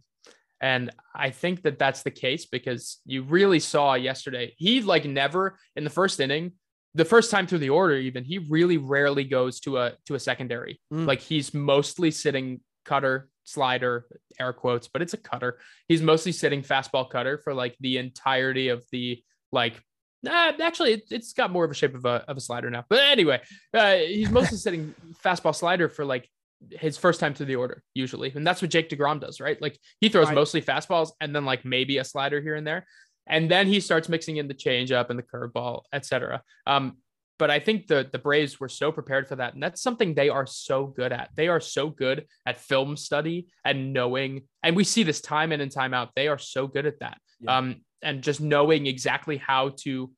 And 0.62 0.92
I 1.16 1.30
think 1.30 1.62
that 1.64 1.78
that's 1.78 2.04
the 2.04 2.12
case 2.12 2.46
because 2.46 3.00
you 3.06 3.24
really 3.24 3.60
saw 3.60 3.94
yesterday, 3.94 4.54
he 4.58 4.82
like 4.82 5.06
never 5.06 5.58
in 5.76 5.84
the 5.84 5.90
first 5.90 6.20
inning, 6.20 6.54
the 6.96 7.06
first 7.06 7.30
time 7.30 7.46
through 7.46 7.60
the 7.60 7.70
order, 7.70 7.96
even 7.96 8.24
he 8.24 8.40
really 8.40 8.78
rarely 8.78 9.24
goes 9.24 9.60
to 9.62 9.78
a 9.78 9.94
to 10.06 10.16
a 10.16 10.20
secondary. 10.20 10.80
Mm. 10.92 11.06
Like 11.06 11.22
he's 11.22 11.54
mostly 11.54 12.10
sitting 12.10 12.62
cutter, 12.86 13.30
slider, 13.44 14.08
air 14.40 14.54
quotes, 14.54 14.88
but 14.88 15.02
it's 15.02 15.14
a 15.14 15.18
cutter. 15.18 15.60
He's 15.88 16.02
mostly 16.02 16.32
sitting 16.32 16.64
fastball 16.64 17.10
cutter 17.10 17.38
for 17.38 17.54
like 17.54 17.76
the 17.80 17.98
entirety 17.98 18.70
of 18.70 18.84
the 18.92 19.24
like 19.52 19.82
Nah, 20.24 20.52
actually, 20.62 20.94
it, 20.94 21.04
it's 21.12 21.34
got 21.34 21.52
more 21.52 21.64
of 21.64 21.70
a 21.70 21.76
shape 21.76 21.94
of 21.94 22.06
a, 22.06 22.26
of 22.28 22.38
a 22.38 22.42
slider 22.42 22.70
now. 22.70 22.84
But 22.90 23.00
anyway, 23.00 23.40
uh, 23.74 23.96
he's 23.98 24.32
mostly 24.32 24.58
sitting 24.66 24.96
fastball 25.24 25.56
slider 25.56 25.90
for 25.90 26.06
like 26.06 26.28
his 26.72 26.98
first 26.98 27.20
time 27.20 27.34
through 27.34 27.46
the 27.46 27.56
order, 27.56 27.84
usually. 27.94 28.32
And 28.36 28.46
that's 28.46 28.62
what 28.62 28.72
Jake 28.72 28.90
DeGrom 28.90 29.20
does, 29.22 29.40
right? 29.40 29.62
Like 29.62 29.78
he 30.00 30.10
throws 30.10 30.28
Right. 30.28 30.36
mostly 30.36 30.62
fastballs 30.62 31.12
and 31.22 31.36
then 31.36 31.46
like 31.46 31.64
maybe 31.66 31.98
a 32.00 32.04
slider 32.04 32.42
here 32.42 32.56
and 32.56 32.66
there. 32.66 32.86
And 33.28 33.52
then 33.52 33.68
he 33.68 33.80
starts 33.80 34.10
mixing 34.10 34.38
in 34.38 34.48
the 34.48 34.54
changeup 34.54 35.10
and 35.10 35.20
the 35.20 35.24
curveball, 35.24 35.82
etc. 35.94 36.42
Um, 36.66 36.98
but 37.40 37.52
I 37.52 37.60
think 37.60 37.86
the 37.86 38.10
the 38.12 38.18
Braves 38.18 38.60
were 38.60 38.70
so 38.70 38.92
prepared 38.92 39.28
for 39.28 39.36
that, 39.36 39.54
and 39.54 39.62
that's 39.62 39.82
something 39.82 40.16
they 40.16 40.30
are 40.30 40.48
so 40.48 40.88
good 40.88 41.12
at. 41.12 41.30
They 41.36 41.50
are 41.50 41.60
so 41.60 41.90
good 41.90 42.26
at 42.48 42.58
film 42.58 42.98
study 42.98 43.48
and 43.64 43.94
knowing, 43.94 44.48
and 44.64 44.76
we 44.76 44.84
see 44.84 45.04
this 45.04 45.22
time 45.22 45.52
in 45.52 45.62
and 45.62 45.72
time 45.72 45.94
out. 45.94 46.10
They 46.16 46.30
are 46.30 46.40
so 46.40 46.66
good 46.66 46.88
at 46.88 47.00
that, 47.02 47.20
Yeah. 47.40 47.58
um, 47.58 47.76
and 48.02 48.24
just 48.24 48.42
knowing 48.42 48.88
exactly 48.88 49.38
how 49.38 49.70
to 49.84 50.12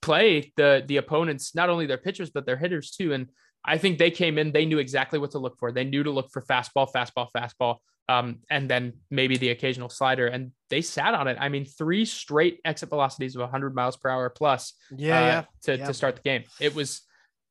play 0.00 0.50
the 0.56 0.82
the 0.86 0.96
opponents, 0.96 1.54
not 1.54 1.68
only 1.68 1.84
their 1.86 1.98
pitchers 1.98 2.30
but 2.30 2.46
their 2.46 2.56
hitters 2.56 2.90
too. 2.92 3.12
And 3.12 3.28
I 3.64 3.78
think 3.78 3.98
they 3.98 4.10
came 4.10 4.38
in, 4.38 4.52
they 4.52 4.64
knew 4.64 4.78
exactly 4.78 5.18
what 5.18 5.32
to 5.32 5.38
look 5.38 5.58
for. 5.58 5.70
They 5.72 5.84
knew 5.84 6.02
to 6.02 6.10
look 6.10 6.30
for 6.30 6.40
fastball, 6.42 6.90
fastball, 6.90 7.28
fastball, 7.36 7.76
um, 8.08 8.38
and 8.50 8.68
then 8.70 8.94
maybe 9.10 9.36
the 9.36 9.50
occasional 9.50 9.88
slider, 9.88 10.26
and 10.26 10.52
they 10.70 10.80
sat 10.80 11.14
on 11.14 11.28
it. 11.28 11.36
I 11.38 11.48
mean, 11.50 11.64
three 11.64 12.04
straight 12.04 12.60
exit 12.64 12.88
velocities 12.88 13.34
of 13.36 13.42
100 13.42 13.74
miles 13.74 13.96
per 13.96 14.08
hour 14.08 14.30
plus 14.30 14.72
Yeah, 14.96 15.16
uh, 15.18 15.20
yeah. 15.26 15.44
to, 15.62 15.76
yeah. 15.78 15.86
to 15.86 15.94
start 15.94 16.16
the 16.16 16.22
game. 16.22 16.44
It 16.58 16.74
was 16.74 17.02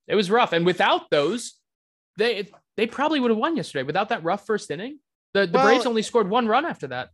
it 0.08 0.16
was 0.16 0.32
rough, 0.32 0.52
and 0.54 0.66
without 0.66 1.10
those, 1.12 1.54
they 2.18 2.50
they 2.76 2.88
probably 2.88 3.20
would 3.20 3.30
have 3.32 3.38
won 3.38 3.56
yesterday. 3.56 3.84
Without 3.84 4.10
that 4.10 4.24
rough 4.24 4.46
first 4.48 4.72
inning, 4.72 5.00
the 5.34 5.46
the 5.46 5.54
Well- 5.54 5.66
Braves 5.68 5.86
only 5.86 6.02
scored 6.02 6.28
one 6.30 6.48
run 6.48 6.66
after 6.66 6.88
that, 6.88 7.10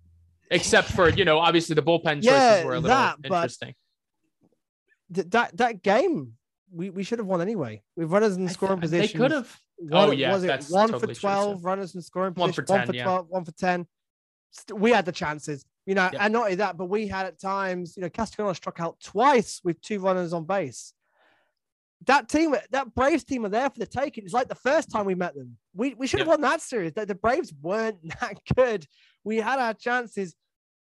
except 0.50 0.88
for 0.94 1.10
you 1.10 1.25
know 1.25 1.38
obviously 1.40 1.75
the 1.75 1.84
bullpen 1.84 2.16
choices 2.24 2.25
Yeah, 2.32 2.64
were 2.64 2.75
a 2.75 2.80
little 2.80 2.96
that, 2.96 3.18
but- 3.22 3.32
interesting. 3.34 3.75
th- 5.14 5.28
that 5.32 5.58
that 5.58 5.84
game 5.84 6.38
we, 6.72 6.89
we 6.89 7.03
should 7.03 7.19
have 7.19 7.27
won 7.27 7.41
anyway. 7.41 7.81
We've 7.95 8.12
runners 8.12 8.38
in 8.38 8.48
scoring 8.50 8.79
th- 8.81 8.91
They 8.91 9.07
could 9.07 9.31
have. 9.31 9.60
One, 9.77 10.10
Oh, 10.10 10.12
yeah, 10.12 10.34
was 10.34 10.43
it 10.43 10.48
that's 10.48 10.69
one 10.69 10.89
totally 10.89 11.13
for 11.13 11.19
true, 11.19 11.29
twelve 11.29 11.65
runners 11.65 11.95
in 11.95 12.01
scoring 12.01 12.34
position? 12.34 12.41
One 12.41 12.53
position? 12.53 12.65
for 12.65 12.74
one 12.74 12.79
10, 12.86 12.88
for 12.88 12.95
yeah. 12.95 13.19
one 13.29 13.45
for 13.45 13.51
ten. 13.51 13.88
We 14.74 14.91
had 14.91 15.05
the 15.05 15.12
chances, 15.12 15.65
you 15.86 15.95
know, 15.95 16.10
Yep. 16.13 16.22
and 16.22 16.34
not 16.34 16.43
only 16.43 16.55
that, 16.55 16.77
but 16.77 16.86
we 16.86 17.07
had 17.07 17.25
at 17.25 17.39
times, 17.39 17.95
you 17.98 18.01
know, 18.03 18.10
Castellanos 18.10 18.55
struck 18.57 18.79
out 18.79 18.98
twice 19.01 19.60
with 19.65 19.81
two 19.81 20.00
runners 20.00 20.31
on 20.31 20.45
base. 20.45 20.93
That 22.07 22.29
team, 22.29 22.55
that 22.72 22.93
Braves 22.93 23.24
team 23.24 23.45
are 23.45 23.50
there 23.50 23.69
for 23.69 23.79
the 23.79 23.86
taking. 23.86 24.25
It's 24.25 24.34
like 24.34 24.48
the 24.48 24.55
first 24.55 24.91
time 24.91 25.05
we 25.05 25.15
met 25.15 25.34
them. 25.36 25.57
We 25.74 25.93
we 25.95 26.07
should 26.07 26.19
have 26.19 26.27
Yeah. 26.27 26.34
won 26.34 26.41
that 26.41 26.62
series. 26.62 26.93
The, 26.93 27.05
the 27.05 27.15
Braves 27.15 27.53
weren't 27.62 27.98
that 28.22 28.39
good. 28.55 28.86
We 29.24 29.38
had 29.38 29.60
our 29.60 29.74
chances. 29.74 30.36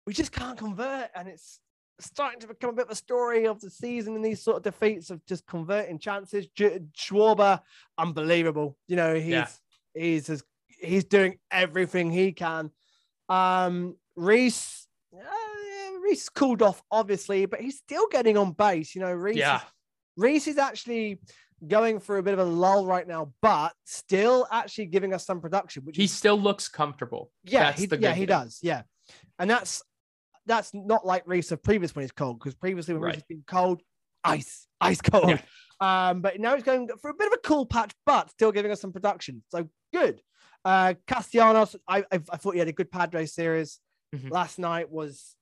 We 0.05 0.13
just 0.13 0.31
can't 0.31 0.57
convert, 0.57 1.09
and 1.15 1.27
it's 1.27 1.59
starting 1.99 2.39
to 2.41 2.47
become 2.47 2.71
a 2.71 2.73
bit 2.73 2.85
of 2.85 2.91
a 2.91 2.95
story 2.95 3.45
of 3.47 3.59
the 3.61 3.69
season 3.69 4.15
and 4.15 4.23
these 4.25 4.41
sort 4.43 4.57
of 4.57 4.63
defeats 4.63 5.09
of 5.09 5.25
just 5.25 5.45
converting 5.47 5.97
chances. 5.99 6.47
J- 6.55 6.79
Schwarber, 6.97 7.59
unbelievable. 7.97 8.77
You 8.87 8.95
know, 8.97 9.15
he's 9.15 9.27
Yeah. 9.27 9.47
he's 9.93 10.29
as, 10.29 10.43
he's 10.67 11.05
doing 11.05 11.39
everything 11.51 12.11
he 12.11 12.31
can. 12.33 12.71
Um, 13.29 13.95
Rhys, 14.15 14.87
uh, 15.13 15.19
yeah, 15.19 15.97
Rhys 16.01 16.29
cooled 16.29 16.61
off 16.61 16.81
obviously, 16.91 17.45
but 17.45 17.61
he's 17.61 17.77
still 17.77 18.07
getting 18.09 18.37
on 18.37 18.51
base. 18.51 18.93
You 18.95 19.01
know, 19.01 19.13
Rhys. 19.13 19.37
Yeah. 19.37 19.57
Is, 19.57 19.61
Rhys 20.17 20.47
is 20.47 20.57
actually 20.57 21.19
going 21.67 21.99
through 21.99 22.19
a 22.19 22.23
bit 22.23 22.33
of 22.33 22.39
a 22.39 22.43
lull 22.43 22.85
right 22.85 23.07
now, 23.07 23.33
but 23.41 23.73
still 23.85 24.45
actually 24.51 24.85
giving 24.87 25.13
us 25.13 25.25
some 25.25 25.41
production, 25.41 25.83
which 25.85 25.97
He 25.97 26.03
is 26.03 26.11
still 26.11 26.39
looks 26.39 26.67
comfortable. 26.67 27.31
yeah, 27.43 27.63
That's 27.63 27.79
he, 27.81 27.85
the 27.87 27.97
yeah, 27.97 28.13
he 28.13 28.25
does. 28.25 28.59
Yeah, 28.61 28.83
and 29.39 29.49
that's 29.49 29.81
that's 30.45 30.73
not 30.73 31.05
like 31.05 31.23
Rhys 31.25 31.51
of 31.51 31.61
previous 31.63 31.95
when 31.95 32.03
he's 32.03 32.11
cold 32.11 32.39
because 32.39 32.55
previously 32.55 32.93
when 32.93 33.01
Rhys 33.03 33.09
Right. 33.09 33.15
has 33.15 33.23
been 33.23 33.43
cold, 33.47 33.81
ice, 34.23 34.67
ice 34.81 35.01
cold. 35.01 35.29
Yeah. 35.29 35.41
Um, 35.79 36.21
but 36.21 36.39
now 36.39 36.53
he's 36.55 36.63
going 36.63 36.87
for 37.01 37.09
a 37.09 37.13
bit 37.13 37.27
of 37.27 37.33
a 37.33 37.47
cool 37.47 37.65
patch, 37.65 37.91
but 38.05 38.29
still 38.31 38.51
giving 38.51 38.71
us 38.71 38.79
some 38.81 38.93
production. 38.93 39.43
So 39.49 39.69
good. 39.93 40.21
Uh, 40.63 40.93
Castellanos, 41.07 41.75
I, 41.87 41.99
I 42.11 42.15
I 42.31 42.37
thought 42.37 42.53
he 42.53 42.59
had 42.59 42.67
a 42.67 42.73
good 42.73 42.89
Padre 42.91 43.25
series. 43.25 43.79
Mhm. 44.15 44.31
Last 44.31 44.57
night 44.59 44.89
was 44.89 45.35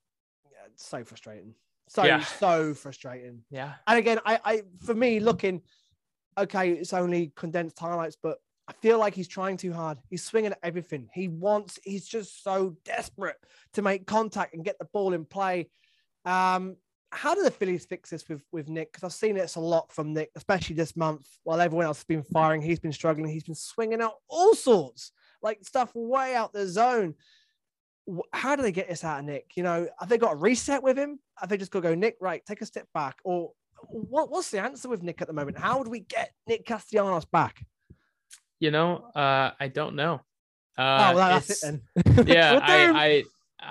yeah, 0.50 0.66
so 0.76 1.04
frustrating. 1.04 1.54
So 1.88 2.04
Yeah. 2.04 2.24
so 2.24 2.74
frustrating. 2.74 3.44
Yeah. 3.50 3.74
And 3.86 3.98
again, 3.98 4.18
I, 4.26 4.40
I 4.44 4.62
for 4.84 4.94
me 4.94 5.20
looking, 5.20 5.62
okay, 6.36 6.72
it's 6.72 6.92
only 6.92 7.32
condensed 7.36 7.78
highlights, 7.78 8.16
but 8.22 8.38
I 8.66 8.72
feel 8.80 8.98
like 8.98 9.14
he's 9.14 9.28
trying 9.28 9.56
too 9.56 9.72
hard. 9.72 9.98
He's 10.08 10.24
swinging 10.24 10.52
at 10.52 10.58
everything. 10.62 11.08
He 11.12 11.28
wants. 11.28 11.78
He's 11.84 12.06
just 12.06 12.42
so 12.42 12.76
desperate 12.84 13.36
to 13.74 13.82
make 13.82 14.06
contact 14.06 14.54
and 14.54 14.64
get 14.64 14.78
the 14.78 14.86
ball 14.86 15.12
in 15.12 15.24
play. 15.26 15.68
Um, 16.24 16.76
how 17.12 17.34
do 17.34 17.42
the 17.42 17.50
Phillies 17.50 17.86
fix 17.86 18.10
this 18.10 18.28
with 18.28 18.42
with 18.52 18.68
Nick? 18.68 18.92
Because 18.92 19.04
I've 19.04 19.12
seen 19.12 19.36
this 19.36 19.56
a 19.56 19.60
lot 19.60 19.92
from 19.92 20.14
Nick, 20.14 20.30
especially 20.34 20.76
this 20.76 20.96
month. 20.96 21.28
While 21.44 21.60
everyone 21.60 21.86
else 21.86 21.98
has 21.98 22.04
been 22.04 22.22
firing, 22.22 22.62
he's 22.62 22.80
been 22.80 22.92
struggling. 22.92 23.30
He's 23.30 23.44
been 23.44 23.54
swinging 23.54 24.00
out 24.00 24.14
all 24.28 24.54
sorts, 24.54 25.12
like 25.42 25.64
stuff 25.64 25.92
way 25.94 26.34
out 26.34 26.52
the 26.52 26.66
zone. 26.66 27.14
How 28.32 28.56
do 28.56 28.62
they 28.62 28.72
get 28.72 28.88
this 28.88 29.04
out 29.04 29.20
of 29.20 29.26
Nick? 29.26 29.52
You 29.56 29.62
know, 29.62 29.88
have 29.98 30.08
they 30.08 30.18
got 30.18 30.32
a 30.32 30.36
reset 30.36 30.82
with 30.82 30.98
him? 30.98 31.18
Have 31.36 31.48
they 31.48 31.56
just 31.56 31.70
got 31.70 31.80
to 31.80 31.88
go, 31.88 31.94
Nick, 31.94 32.16
right, 32.20 32.44
take 32.44 32.60
a 32.62 32.66
step 32.66 32.86
back? 32.92 33.16
Or 33.24 33.52
what, 33.88 34.30
what's 34.30 34.50
the 34.50 34.60
answer 34.60 34.88
with 34.88 35.02
Nick 35.02 35.22
at 35.22 35.28
the 35.28 35.32
moment? 35.32 35.58
How 35.58 35.82
do 35.82 35.90
we 35.90 36.00
get 36.00 36.32
Nick 36.46 36.66
Castellanos 36.66 37.24
back? 37.26 37.64
You 38.60 38.70
know, 38.70 38.96
uh, 39.14 39.50
I 39.58 39.68
don't 39.68 39.96
know. 39.96 40.20
oh, 40.78 40.82
Uh, 40.82 41.12
well, 41.14 41.28
that's 41.28 41.62
it 41.62 41.80
then. 42.04 42.26
yeah, 42.26 42.58
I, 42.62 42.90
I 42.90 43.24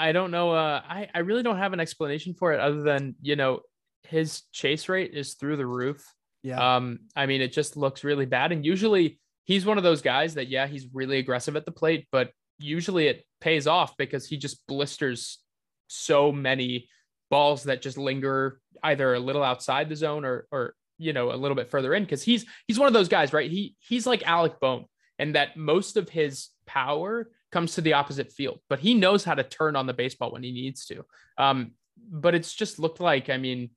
I 0.07 0.11
don't 0.11 0.31
know. 0.31 0.51
Uh, 0.51 0.81
I 0.87 1.09
I 1.13 1.19
really 1.19 1.43
don't 1.43 1.57
have 1.57 1.73
an 1.73 1.79
explanation 1.79 2.33
for 2.33 2.53
it 2.53 2.59
other 2.59 2.81
than 2.81 3.15
you 3.21 3.35
know 3.35 3.61
his 4.03 4.41
chase 4.51 4.89
rate 4.89 5.13
is 5.13 5.33
through 5.35 5.57
the 5.57 5.65
roof. 5.65 6.05
yeah. 6.43 6.75
Um, 6.75 6.99
I 7.15 7.25
mean, 7.25 7.41
it 7.41 7.53
just 7.53 7.77
looks 7.77 8.03
really 8.03 8.25
bad. 8.25 8.51
And 8.51 8.65
usually 8.65 9.19
he's 9.45 9.65
one 9.65 9.77
of 9.77 9.83
those 9.83 10.01
guys 10.01 10.35
that, 10.35 10.49
yeah, 10.49 10.67
he's 10.67 10.87
really 10.93 11.17
aggressive 11.19 11.55
at 11.55 11.65
the 11.65 11.71
plate, 11.71 12.07
but 12.11 12.31
usually 12.59 13.07
it 13.07 13.25
pays 13.41 13.65
off 13.65 13.95
because 13.97 14.27
he 14.27 14.37
just 14.37 14.65
blisters 14.67 15.39
so 15.87 16.31
many 16.31 16.89
balls 17.29 17.63
that 17.63 17.81
just 17.81 17.97
linger 17.97 18.59
either 18.83 19.13
a 19.13 19.19
little 19.19 19.43
outside 19.43 19.89
the 19.89 19.95
zone 19.95 20.25
or, 20.25 20.47
or, 20.51 20.75
you 21.03 21.13
know, 21.13 21.31
a 21.31 21.35
little 21.35 21.55
bit 21.55 21.69
further 21.69 21.93
in. 21.93 22.05
Cause 22.05 22.23
he's, 22.23 22.45
he's 22.67 22.79
one 22.79 22.87
of 22.87 22.93
those 22.93 23.09
guys, 23.09 23.33
right? 23.33 23.49
He, 23.49 23.75
he's 23.79 24.07
like 24.07 24.23
Alec 24.27 24.59
Bohm 24.59 24.85
and 25.19 25.35
that 25.35 25.57
most 25.57 25.97
of 25.97 26.09
his 26.09 26.49
power 26.65 27.29
comes 27.51 27.75
to 27.75 27.81
the 27.81 27.93
opposite 27.93 28.31
field, 28.31 28.59
but 28.69 28.79
he 28.79 28.93
knows 28.93 29.23
how 29.23 29.35
to 29.35 29.43
turn 29.43 29.75
on 29.75 29.85
the 29.85 29.93
baseball 29.93 30.31
when 30.31 30.43
he 30.43 30.51
needs 30.51 30.85
to. 30.87 31.05
Um, 31.37 31.71
but 32.09 32.33
it's 32.33 32.53
just 32.53 32.79
looked 32.79 32.99
like, 32.99 33.29
I 33.29 33.37
mean, 33.37 33.69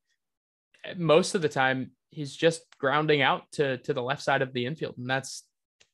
most 0.97 1.35
of 1.35 1.43
the 1.43 1.49
time 1.49 1.91
he's 2.11 2.35
just 2.35 2.63
grounding 2.79 3.23
out 3.23 3.51
to 3.53 3.79
to 3.79 3.93
the 3.93 4.03
left 4.03 4.23
side 4.23 4.43
of 4.43 4.53
the 4.53 4.67
infield 4.67 4.97
and 4.99 5.09
that's 5.09 5.43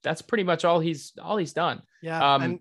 that's 0.03 0.23
pretty 0.23 0.45
much 0.45 0.65
all 0.65 0.81
he's 0.81 1.13
all 1.21 1.37
he's 1.37 1.53
done 1.53 1.83
yeah. 2.03 2.35
um, 2.35 2.43
and 2.43 2.61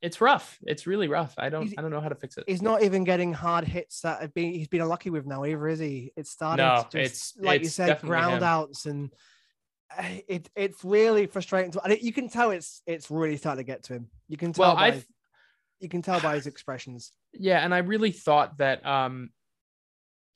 it's 0.00 0.20
rough 0.20 0.58
it's 0.62 0.86
really 0.86 1.08
rough 1.08 1.34
i 1.38 1.48
don't 1.48 1.62
He's- 1.64 1.74
i 1.76 1.82
don't 1.82 1.90
know 1.90 2.00
how 2.00 2.08
to 2.08 2.14
fix 2.14 2.36
it 2.38 2.44
he's 2.46 2.62
not 2.62 2.82
even 2.82 3.02
getting 3.04 3.32
hard 3.32 3.64
hits 3.64 4.00
that 4.02 4.20
have 4.20 4.32
been 4.32 4.52
he's 4.52 4.68
been 4.68 4.80
unlucky 4.80 5.10
with 5.10 5.26
now 5.26 5.44
either, 5.44 5.66
is 5.68 5.80
he? 5.80 6.12
It's 6.16 6.30
starting 6.30 6.64
No, 6.64 6.84
to 6.90 7.02
just, 7.02 7.36
it's- 7.36 7.44
like 7.44 7.62
you 7.62 7.68
said, 7.68 8.00
ground 8.02 8.36
him. 8.36 8.42
outs 8.44 8.86
and 8.86 9.12
uh, 9.98 10.02
it 10.28 10.48
it's 10.54 10.84
really 10.84 11.26
frustrating 11.26 11.72
to 11.72 11.82
and 11.82 11.98
you 12.00 12.12
can 12.12 12.28
tell 12.28 12.50
it's 12.52 12.82
it's 12.86 13.10
really 13.10 13.36
starting 13.36 13.64
to 13.64 13.66
get 13.66 13.82
to 13.84 13.94
him. 13.94 14.08
You 14.28 14.36
can 14.36 14.52
tell 14.52 14.66
well 14.66 14.76
by 14.76 14.86
i 14.88 14.90
his- 14.92 15.06
you 15.80 15.88
can 15.88 16.02
tell 16.02 16.20
by 16.20 16.34
his 16.34 16.46
expressions. 16.46 17.12
yeah 17.32 17.64
and 17.64 17.74
i 17.74 17.78
really 17.78 18.12
thought 18.12 18.58
that 18.58 18.84
um 18.86 19.30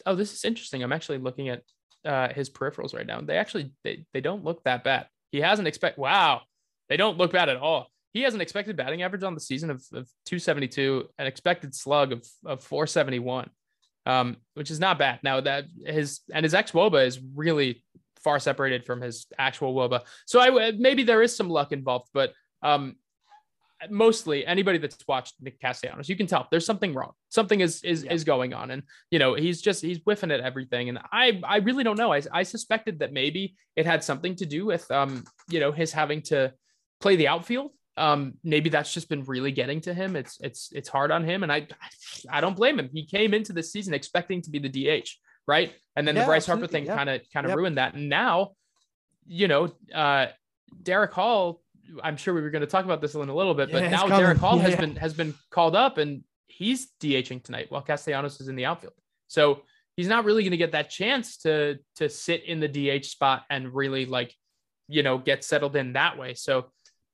oh 0.07 0.15
this 0.15 0.33
is 0.33 0.45
interesting 0.45 0.83
i'm 0.83 0.93
actually 0.93 1.19
looking 1.19 1.49
at 1.49 1.63
uh 2.05 2.29
his 2.33 2.49
peripherals 2.51 2.95
right 2.95 3.07
now 3.07 3.21
they 3.21 3.37
actually 3.37 3.73
they, 3.85 4.05
they 4.13 4.21
don't 4.21 4.43
look 4.45 4.63
that 4.65 4.83
bad 4.85 5.07
he 5.31 5.41
hasn't 5.41 5.69
expect 5.69 5.99
wow 5.99 6.41
they 6.89 6.97
don't 6.97 7.17
look 7.19 7.33
bad 7.33 7.49
at 7.49 7.57
all 7.57 7.89
he 8.13 8.23
has 8.23 8.35
an 8.35 8.41
expected 8.41 8.77
batting 8.77 9.03
average 9.03 9.23
on 9.23 9.35
the 9.35 9.41
season 9.41 9.71
of, 9.71 9.77
of 9.93 10.09
272 10.27 11.09
an 11.19 11.27
expected 11.27 11.75
slug 11.75 12.13
of, 12.13 12.27
of 12.45 12.63
471 12.63 13.51
um 14.07 14.37
which 14.55 14.71
is 14.71 14.81
not 14.81 14.99
bad 14.99 15.21
now 15.23 15.41
that 15.41 15.65
his 15.85 16.21
and 16.33 16.45
his 16.45 16.55
ex 16.55 16.73
woba 16.73 17.07
is 17.07 17.21
really 17.35 17.85
far 18.23 18.39
separated 18.39 18.85
from 18.85 19.01
his 19.01 19.27
actual 19.39 19.75
woba 19.75 20.01
so 20.27 20.41
i 20.41 20.73
maybe 20.73 21.03
there 21.03 21.23
is 21.23 21.35
some 21.35 21.49
luck 21.49 21.73
involved 21.73 22.09
but 22.13 22.33
um 22.63 22.97
mostly 23.91 24.47
anybody 24.47 24.79
that's 24.79 24.97
watched 25.09 25.35
Nick 25.41 25.61
Castellanos, 25.61 26.09
you 26.09 26.17
can 26.17 26.27
tell 26.27 26.47
there's 26.51 26.67
something 26.67 26.95
wrong. 26.95 27.13
Something 27.31 27.61
is 27.61 27.83
is 27.83 28.05
Yeah. 28.05 28.13
is 28.13 28.25
going 28.25 28.55
on, 28.55 28.71
and 28.71 28.83
you 29.11 29.19
know 29.19 29.35
he's 29.35 29.61
just 29.61 29.83
he's 29.83 29.99
whiffing 29.99 30.31
at 30.31 30.41
everything. 30.41 30.89
And 30.89 30.99
I 31.13 31.41
I 31.45 31.57
really 31.59 31.85
don't 31.85 31.99
know. 31.99 32.13
I 32.13 32.23
I 32.33 32.43
suspected 32.45 33.01
that 33.01 33.13
maybe 33.13 33.57
it 33.77 33.87
had 33.87 34.05
something 34.05 34.37
to 34.37 34.47
do 34.47 34.67
with 34.67 34.89
um 34.91 35.25
you 35.49 35.61
know 35.61 35.73
his 35.73 35.93
having 35.93 36.23
to 36.23 36.53
play 37.01 37.17
the 37.17 37.29
outfield. 37.29 37.73
Um 37.97 38.35
maybe 38.43 38.71
that's 38.71 38.93
just 38.93 39.09
been 39.09 39.25
really 39.25 39.53
getting 39.53 39.81
to 39.83 39.95
him. 39.95 40.17
It's 40.17 40.41
it's 40.41 40.71
it's 40.73 40.89
hard 40.89 41.11
on 41.11 41.25
him, 41.25 41.43
and 41.43 41.53
I 41.53 41.67
I 42.31 42.41
don't 42.41 42.57
blame 42.57 42.79
him. 42.79 42.89
He 42.93 43.05
came 43.05 43.35
into 43.35 43.53
the 43.53 43.63
season 43.63 43.95
expecting 43.95 44.41
to 44.43 44.51
be 44.51 44.59
the 44.59 44.69
DH, 44.69 45.09
right? 45.47 45.73
And 45.97 46.07
then 46.09 46.17
Yeah, 46.17 46.23
the 46.23 46.27
Bryce 46.27 46.47
Harper 46.47 46.67
thing 46.67 46.87
kind 46.87 47.11
of 47.11 47.21
kind 47.33 47.47
of 47.47 47.55
ruined 47.55 47.77
that. 47.79 47.95
And 47.95 48.09
now, 48.09 48.53
you 49.27 49.49
know, 49.49 49.73
uh 49.95 50.29
Darick 50.83 51.11
Hall 51.13 51.61
I'm 52.03 52.17
sure 52.17 52.33
we 52.33 52.41
were 52.41 52.51
going 52.51 52.61
to 52.61 52.67
talk 52.67 52.85
about 52.85 53.01
this 53.01 53.15
in 53.15 53.29
a 53.29 53.35
little 53.35 53.55
bit, 53.55 53.71
but 53.71 53.83
Yeah, 53.83 53.91
now. 53.91 54.07
Darick 54.07 54.39
Hall 54.39 54.57
Yeah, 54.57 54.63
has 54.63 54.77
been 54.77 54.97
has 54.97 55.15
been 55.15 55.35
called 55.51 55.77
up 55.77 55.99
and 55.99 56.23
he's 56.47 56.89
DHing 57.01 57.43
tonight 57.43 57.67
while 57.71 57.83
Castellanos 57.83 58.41
is 58.41 58.49
in 58.49 58.57
the 58.57 58.65
outfield. 58.65 58.95
So 59.27 59.63
he's 59.97 60.09
not 60.09 60.25
really 60.25 60.43
going 60.43 60.53
to 60.53 60.57
get 60.57 60.73
that 60.73 60.91
chance 60.91 61.37
to 61.39 61.79
to 61.97 62.09
sit 62.09 62.45
in 62.45 62.61
the 62.61 62.69
DH 62.69 63.05
spot 63.05 63.45
and 63.51 63.75
really 63.75 64.07
like 64.07 64.35
you 64.89 65.03
know 65.03 65.19
get 65.19 65.45
settled 65.45 65.77
in 65.77 65.93
that 65.95 66.17
way. 66.19 66.35
So 66.35 66.71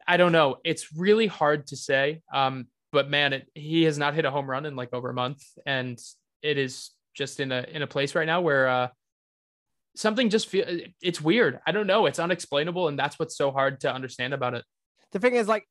I 0.09 0.17
don't 0.17 0.33
know. 0.33 0.57
It's 0.65 0.93
really 0.97 1.27
hard 1.27 1.67
to 1.69 1.77
say. 1.77 2.23
Um, 2.33 2.67
but 2.91 3.11
man, 3.11 3.35
it, 3.35 3.49
he 3.55 3.83
has 3.85 3.99
not 3.99 4.15
hit 4.15 4.25
a 4.25 4.31
home 4.31 4.49
run 4.49 4.65
in 4.65 4.75
like 4.75 4.95
over 4.95 5.11
a 5.11 5.15
month, 5.15 5.45
and 5.67 6.01
it 6.43 6.57
is 6.57 6.91
just 7.15 7.39
in 7.39 7.53
a 7.53 7.65
in 7.71 7.83
a 7.83 7.87
place 7.87 8.15
right 8.15 8.27
now 8.27 8.41
where 8.41 8.67
uh, 8.69 8.89
something 9.95 10.31
just 10.31 10.49
feel 10.49 10.65
it's 11.03 11.21
weird. 11.21 11.61
I 11.67 11.73
don't 11.73 11.87
know. 11.87 12.07
It's 12.07 12.19
unexplainable, 12.19 12.89
and 12.89 12.99
that's 12.99 13.19
what's 13.19 13.37
so 13.37 13.51
hard 13.51 13.81
to 13.81 13.93
understand 13.93 14.33
about 14.33 14.55
it. 14.55 14.65
The 15.13 15.19
thing 15.19 15.35
is, 15.35 15.47
like, 15.49 15.67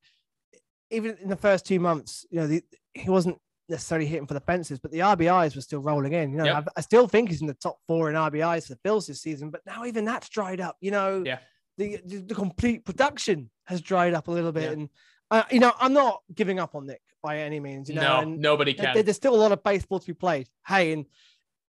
even 0.91 1.17
in 1.21 1.29
the 1.29 1.35
first 1.35 1.65
two 1.65 1.79
months, 1.79 2.25
you 2.29 2.39
know, 2.39 2.47
the, 2.47 2.63
he 2.93 3.09
wasn't 3.09 3.37
necessarily 3.69 4.07
hitting 4.07 4.27
for 4.27 4.33
the 4.33 4.39
fences, 4.41 4.79
but 4.79 4.91
the 4.91 4.99
RBIs 4.99 5.55
were 5.55 5.61
still 5.61 5.81
rolling 5.81 6.13
in. 6.13 6.31
You 6.31 6.37
know, 6.37 6.45
Yep. 6.45 6.55
I, 6.67 6.71
I 6.77 6.81
still 6.81 7.07
think 7.07 7.29
he's 7.29 7.41
in 7.41 7.47
the 7.47 7.53
top 7.55 7.77
four 7.87 8.09
in 8.09 8.15
RBIs 8.15 8.67
for 8.67 8.75
the 8.75 8.79
Phils 8.89 9.07
this 9.07 9.21
season, 9.21 9.49
but 9.49 9.61
now 9.65 9.85
even 9.85 10.05
that's 10.05 10.29
dried 10.29 10.61
up. 10.61 10.77
You 10.81 10.91
know, 10.91 11.23
Yeah. 11.25 11.39
the 11.77 11.99
the, 12.05 12.17
the 12.17 12.35
complete 12.35 12.85
production 12.85 13.49
has 13.67 13.81
dried 13.81 14.13
up 14.13 14.27
a 14.27 14.31
little 14.31 14.51
bit, 14.51 14.63
Yeah. 14.63 14.71
and 14.71 14.89
uh, 15.29 15.43
you 15.51 15.59
know, 15.59 15.73
I'm 15.79 15.93
not 15.93 16.21
giving 16.33 16.57
up 16.59 16.73
on 16.73 16.87
Nick 16.87 17.01
by 17.21 17.39
any 17.39 17.59
means. 17.59 17.89
You 17.89 17.95
know, 17.95 18.21
no, 18.21 18.29
nobody 18.29 18.73
can. 18.73 18.93
there's 19.03 19.15
still 19.17 19.35
a 19.35 19.37
lot 19.43 19.51
of 19.51 19.61
baseball 19.63 19.99
to 19.99 20.07
be 20.07 20.13
played. 20.13 20.47
Hey, 20.65 20.93
and 20.93 21.05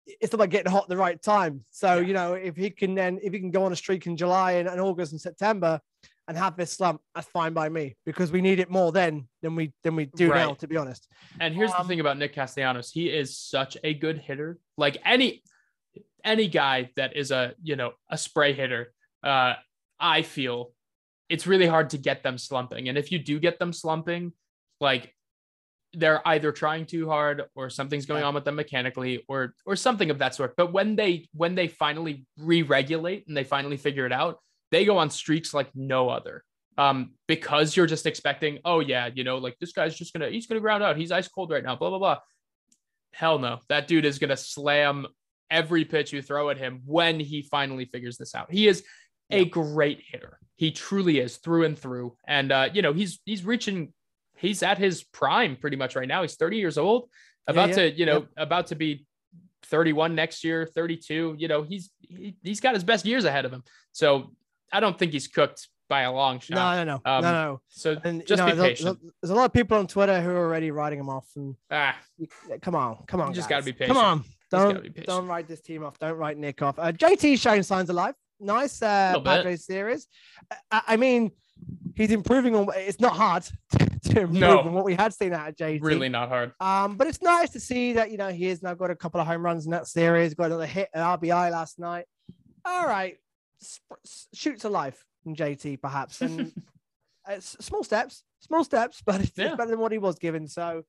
it's 0.06 0.32
about 0.32 0.48
getting 0.50 0.70
hot 0.70 0.84
at 0.84 0.88
the 0.88 0.96
right 0.96 1.20
time. 1.20 1.64
So 1.70 1.96
Yeah. 1.98 2.06
you 2.06 2.14
know, 2.14 2.34
if 2.34 2.56
he 2.56 2.70
can 2.70 2.94
then 2.94 3.18
if 3.22 3.32
he 3.32 3.40
can 3.40 3.50
go 3.50 3.64
on 3.64 3.72
a 3.72 3.76
streak 3.76 4.06
in 4.06 4.16
July 4.16 4.52
and, 4.52 4.68
and 4.68 4.80
August 4.80 5.12
and 5.12 5.20
September 5.20 5.80
and 6.28 6.36
have 6.38 6.56
this 6.56 6.72
slump, 6.72 7.00
that's 7.14 7.26
fine 7.26 7.52
by 7.52 7.68
me 7.68 7.96
because 8.06 8.30
we 8.30 8.40
need 8.40 8.60
it 8.60 8.70
more 8.70 8.92
then 8.92 9.26
than 9.42 9.56
we 9.56 9.72
than 9.82 9.96
we 9.96 10.06
do 10.06 10.28
now, 10.28 10.54
to 10.54 10.68
be 10.68 10.76
honest. 10.76 11.08
And 11.40 11.52
here's 11.54 11.72
Um, 11.72 11.78
the 11.82 11.88
thing 11.88 12.00
about 12.00 12.16
Nick 12.16 12.34
Castellanos. 12.34 12.92
He 12.92 13.08
is 13.10 13.36
such 13.36 13.76
a 13.82 13.92
good 13.92 14.18
hitter. 14.18 14.58
Like 14.76 14.98
any 15.04 15.42
any 16.24 16.46
guy 16.48 16.90
that 16.96 17.16
is 17.16 17.30
a 17.32 17.54
you 17.62 17.74
know 17.76 17.92
a 18.08 18.16
spray 18.16 18.52
hitter, 18.52 18.92
uh, 19.24 19.54
I 19.98 20.22
feel 20.22 20.72
it's 21.28 21.46
really 21.46 21.66
hard 21.66 21.90
to 21.90 21.98
get 21.98 22.22
them 22.22 22.38
slumping. 22.38 22.88
And 22.88 22.96
if 22.96 23.12
you 23.12 23.18
do 23.18 23.38
get 23.38 23.58
them 23.58 23.72
slumping, 23.72 24.32
like 24.80 25.14
they're 25.94 26.26
either 26.28 26.52
trying 26.52 26.84
too 26.86 27.08
hard 27.08 27.44
or 27.54 27.70
something's 27.70 28.06
going 28.06 28.20
Yeah. 28.20 28.28
on 28.28 28.34
with 28.34 28.44
them 28.44 28.56
mechanically 28.56 29.24
or 29.28 29.54
or 29.64 29.76
something 29.76 30.10
of 30.10 30.18
that 30.18 30.34
sort. 30.34 30.54
But 30.56 30.72
when 30.72 30.96
they 30.96 31.28
when 31.32 31.54
they 31.54 31.68
finally 31.68 32.26
re-regulate 32.38 33.26
and 33.26 33.36
they 33.36 33.44
finally 33.44 33.76
figure 33.76 34.06
it 34.06 34.12
out, 34.12 34.38
they 34.70 34.84
go 34.84 34.98
on 34.98 35.10
streaks 35.10 35.54
like 35.54 35.74
no 35.74 36.08
other. 36.08 36.44
Um, 36.76 37.14
because 37.26 37.74
you're 37.76 37.86
just 37.86 38.06
expecting, 38.06 38.60
oh 38.64 38.80
yeah, 38.80 39.08
you 39.12 39.24
know, 39.24 39.38
like 39.38 39.56
this 39.58 39.72
guy's 39.72 39.96
just 39.96 40.12
gonna 40.12 40.28
he's 40.28 40.46
gonna 40.46 40.60
ground 40.60 40.84
out. 40.84 40.96
He's 40.96 41.10
ice 41.10 41.26
cold 41.28 41.50
right 41.50 41.64
now, 41.64 41.74
blah 41.74 41.88
blah 41.90 41.98
blah. 41.98 42.18
Hell 43.12 43.38
no, 43.38 43.60
that 43.68 43.88
dude 43.88 44.04
is 44.04 44.18
gonna 44.18 44.36
slam 44.36 45.06
every 45.50 45.84
pitch 45.84 46.12
you 46.12 46.20
throw 46.22 46.50
at 46.50 46.58
him 46.58 46.82
when 46.84 47.18
he 47.18 47.42
finally 47.42 47.86
figures 47.86 48.18
this 48.18 48.34
out. 48.34 48.50
He 48.52 48.68
is 48.68 48.84
a 49.30 49.44
great 49.44 50.02
hitter. 50.10 50.38
He 50.56 50.70
truly 50.72 51.18
is 51.20 51.36
through 51.36 51.64
and 51.64 51.78
through. 51.78 52.16
And 52.26 52.50
uh, 52.50 52.68
you 52.72 52.82
know, 52.82 52.92
he's 52.92 53.20
he's 53.24 53.44
reaching 53.44 53.92
he's 54.38 54.62
at 54.62 54.78
his 54.78 55.04
prime 55.04 55.56
pretty 55.56 55.76
much 55.76 55.96
right 55.96 56.08
now. 56.08 56.22
He's 56.22 56.36
30 56.36 56.56
years 56.56 56.78
old, 56.78 57.08
about 57.46 57.70
yeah. 57.70 57.74
to, 57.76 57.92
you 57.92 58.06
know, 58.06 58.26
about 58.36 58.68
to 58.68 58.74
be 58.76 59.04
31 59.64 60.14
next 60.14 60.44
year, 60.44 60.66
32. 60.66 61.36
You 61.38 61.48
know, 61.48 61.62
he's 61.62 61.90
he, 62.00 62.36
he's 62.42 62.60
got 62.60 62.74
his 62.74 62.84
best 62.84 63.04
years 63.04 63.24
ahead 63.24 63.44
of 63.44 63.52
him. 63.52 63.62
So 63.92 64.32
I 64.72 64.80
don't 64.80 64.98
think 64.98 65.12
he's 65.12 65.28
cooked 65.28 65.68
by 65.88 66.02
a 66.02 66.12
long 66.12 66.38
shot. 66.40 66.54
No, 66.56 66.84
no, 66.84 67.00
no, 67.04 67.10
Um, 67.10 67.22
no, 67.22 67.32
no. 67.32 67.60
So 67.68 67.96
And 68.04 68.26
just 68.26 68.42
you 68.42 68.46
know, 68.48 68.54
be 68.54 68.68
patient. 68.68 68.98
there's- 69.00 69.30
a 69.30 69.34
lot 69.34 69.46
of 69.46 69.52
people 69.52 69.78
on 69.78 69.86
Twitter 69.86 70.20
who 70.20 70.30
are 70.30 70.36
already 70.36 70.70
writing 70.70 70.98
him 70.98 71.08
off. 71.08 71.26
And 71.36 71.56
ah, 71.70 71.96
come 72.60 72.74
on, 72.74 73.04
come 73.06 73.20
on, 73.20 73.28
You 73.28 73.34
just 73.34 73.48
guys. 73.48 73.64
gotta 73.64 73.72
be 73.72 73.72
patient. 73.72 73.96
Come 73.96 74.04
on, 74.04 74.24
don't 74.50 75.04
don't 75.04 75.26
write 75.26 75.48
this 75.48 75.60
team 75.60 75.84
off. 75.84 75.98
Don't 75.98 76.16
write 76.16 76.36
Nick 76.36 76.62
off. 76.62 76.78
Uh, 76.78 76.92
JT 76.92 77.38
showing 77.40 77.62
signs 77.62 77.90
of 77.90 77.96
life. 77.96 78.14
Nice 78.40 78.80
uh. 78.82 79.20
Padres 79.24 79.64
series. 79.66 80.06
I, 80.70 80.82
I 80.88 80.96
mean, 80.96 81.32
he's 81.94 82.10
improving 82.10 82.54
on. 82.54 82.68
It's 82.76 83.00
not 83.00 83.14
hard 83.14 83.44
to 84.04 84.20
improve 84.20 84.30
No. 84.32 84.60
on 84.60 84.72
what 84.72 84.84
we 84.84 84.94
had 84.94 85.12
seen 85.12 85.32
out 85.32 85.48
of 85.48 85.56
JT. 85.56 85.82
really 85.82 86.08
not 86.08 86.28
hard. 86.28 86.52
Um, 86.60 86.96
but 86.96 87.06
it's 87.06 87.20
nice 87.22 87.50
to 87.50 87.60
see 87.60 87.94
that 87.94 88.10
you 88.10 88.16
know 88.16 88.28
he 88.28 88.46
has 88.46 88.62
now 88.62 88.74
got 88.74 88.90
a 88.90 88.96
couple 88.96 89.20
of 89.20 89.26
home 89.26 89.44
runs 89.44 89.64
in 89.66 89.72
that 89.72 89.86
series. 89.88 90.34
Got 90.34 90.46
another 90.46 90.66
hit 90.66 90.88
at 90.94 91.20
RBI 91.20 91.50
last 91.50 91.78
night. 91.78 92.04
All 92.64 92.86
right, 92.86 93.16
sp- 93.58 93.98
s- 94.04 94.28
shoot 94.34 94.60
to 94.60 94.68
life 94.68 95.04
from 95.24 95.34
JT 95.34 95.80
perhaps, 95.80 96.20
and 96.20 96.52
it's 97.28 97.56
small 97.64 97.82
steps, 97.82 98.22
small 98.40 98.62
steps, 98.64 99.02
but 99.06 99.16
it's, 99.20 99.30
it's 99.30 99.38
Yeah. 99.38 99.54
better 99.56 99.70
than 99.70 99.80
what 99.80 99.92
he 99.92 99.98
was 99.98 100.18
given. 100.18 100.46
So 100.48 100.84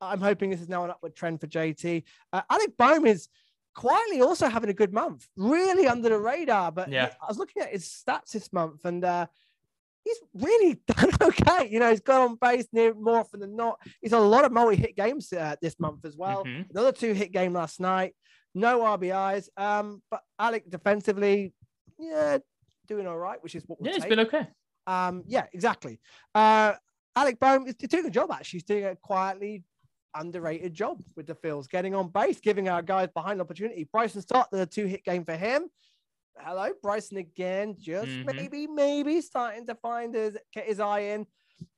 I'm 0.00 0.20
hoping 0.20 0.50
this 0.50 0.60
is 0.60 0.68
now 0.68 0.84
an 0.84 0.90
upward 0.90 1.14
trend 1.14 1.40
for 1.40 1.46
JT. 1.46 2.04
Uh, 2.32 2.42
Alec 2.50 2.76
Bohm 2.76 3.06
is 3.06 3.28
quietly 3.76 4.22
also 4.22 4.48
having 4.48 4.70
a 4.70 4.74
good 4.74 4.92
month, 4.92 5.28
really 5.36 5.86
under 5.86 6.08
the 6.08 6.18
radar. 6.18 6.72
But 6.72 6.88
Yeah. 6.90 7.12
I 7.22 7.26
was 7.28 7.38
looking 7.38 7.62
at 7.62 7.70
his 7.70 7.84
stats 7.84 8.32
this 8.32 8.52
month, 8.52 8.84
and 8.84 9.04
uh, 9.04 9.26
he's 10.02 10.18
really 10.34 10.80
done 10.88 11.10
okay. 11.22 11.68
You 11.70 11.78
know, 11.78 11.90
he's 11.90 12.00
got 12.00 12.22
on 12.22 12.36
base 12.40 12.66
near 12.72 12.94
more 12.94 13.18
often 13.20 13.40
than 13.40 13.54
not. 13.54 13.78
He's 14.00 14.10
had 14.12 14.18
a 14.18 14.22
lot 14.22 14.44
of 14.44 14.50
multi-hit 14.52 14.96
games 14.96 15.32
uh, 15.32 15.54
this 15.60 15.78
month 15.78 16.04
as 16.04 16.16
well. 16.16 16.44
Mhm. 16.44 16.70
Another 16.70 16.90
two-hit 16.92 17.30
game 17.32 17.52
last 17.52 17.78
night. 17.78 18.14
No 18.54 18.80
RBIs. 18.80 19.48
Um, 19.56 20.02
but 20.10 20.22
Alec 20.38 20.68
defensively, 20.70 21.52
yeah, 21.98 22.38
doing 22.88 23.06
all 23.06 23.18
right, 23.18 23.40
which 23.42 23.54
is 23.54 23.62
what 23.66 23.80
we'll 23.80 23.90
Yeah, 23.90 23.96
it's 23.96 24.06
been 24.06 24.20
okay. 24.20 24.48
Um, 24.86 25.24
yeah, 25.26 25.46
exactly. 25.52 26.00
Uh, 26.34 26.72
Alec 27.14 27.38
Bohm 27.38 27.66
is 27.66 27.74
doing 27.74 28.06
a 28.06 28.10
job 28.10 28.30
actually. 28.30 28.58
He's 28.58 28.62
doing 28.64 28.84
it 28.84 29.00
quietly 29.02 29.64
underrated 30.14 30.74
job 30.74 31.02
with 31.16 31.26
the 31.26 31.34
Phils, 31.34 31.68
getting 31.68 31.94
on 31.94 32.08
base, 32.08 32.40
giving 32.40 32.68
our 32.68 32.82
guys 32.82 33.08
behind 33.14 33.40
opportunity. 33.40 33.88
Bryson 33.90 34.22
Stott 34.22 34.48
the 34.50 34.66
two 34.66 34.86
hit 34.86 35.04
game 35.04 35.24
for 35.24 35.36
him. 35.36 35.68
Hello, 36.38 36.70
Bryson 36.82 37.16
again, 37.16 37.76
just 37.78 38.12
Mhm. 38.12 38.36
maybe, 38.36 38.66
maybe 38.66 39.20
starting 39.20 39.66
to 39.66 39.74
find 39.74 40.14
his 40.14 40.36
get 40.52 40.66
his 40.66 40.80
eye 40.80 41.00
in. 41.00 41.26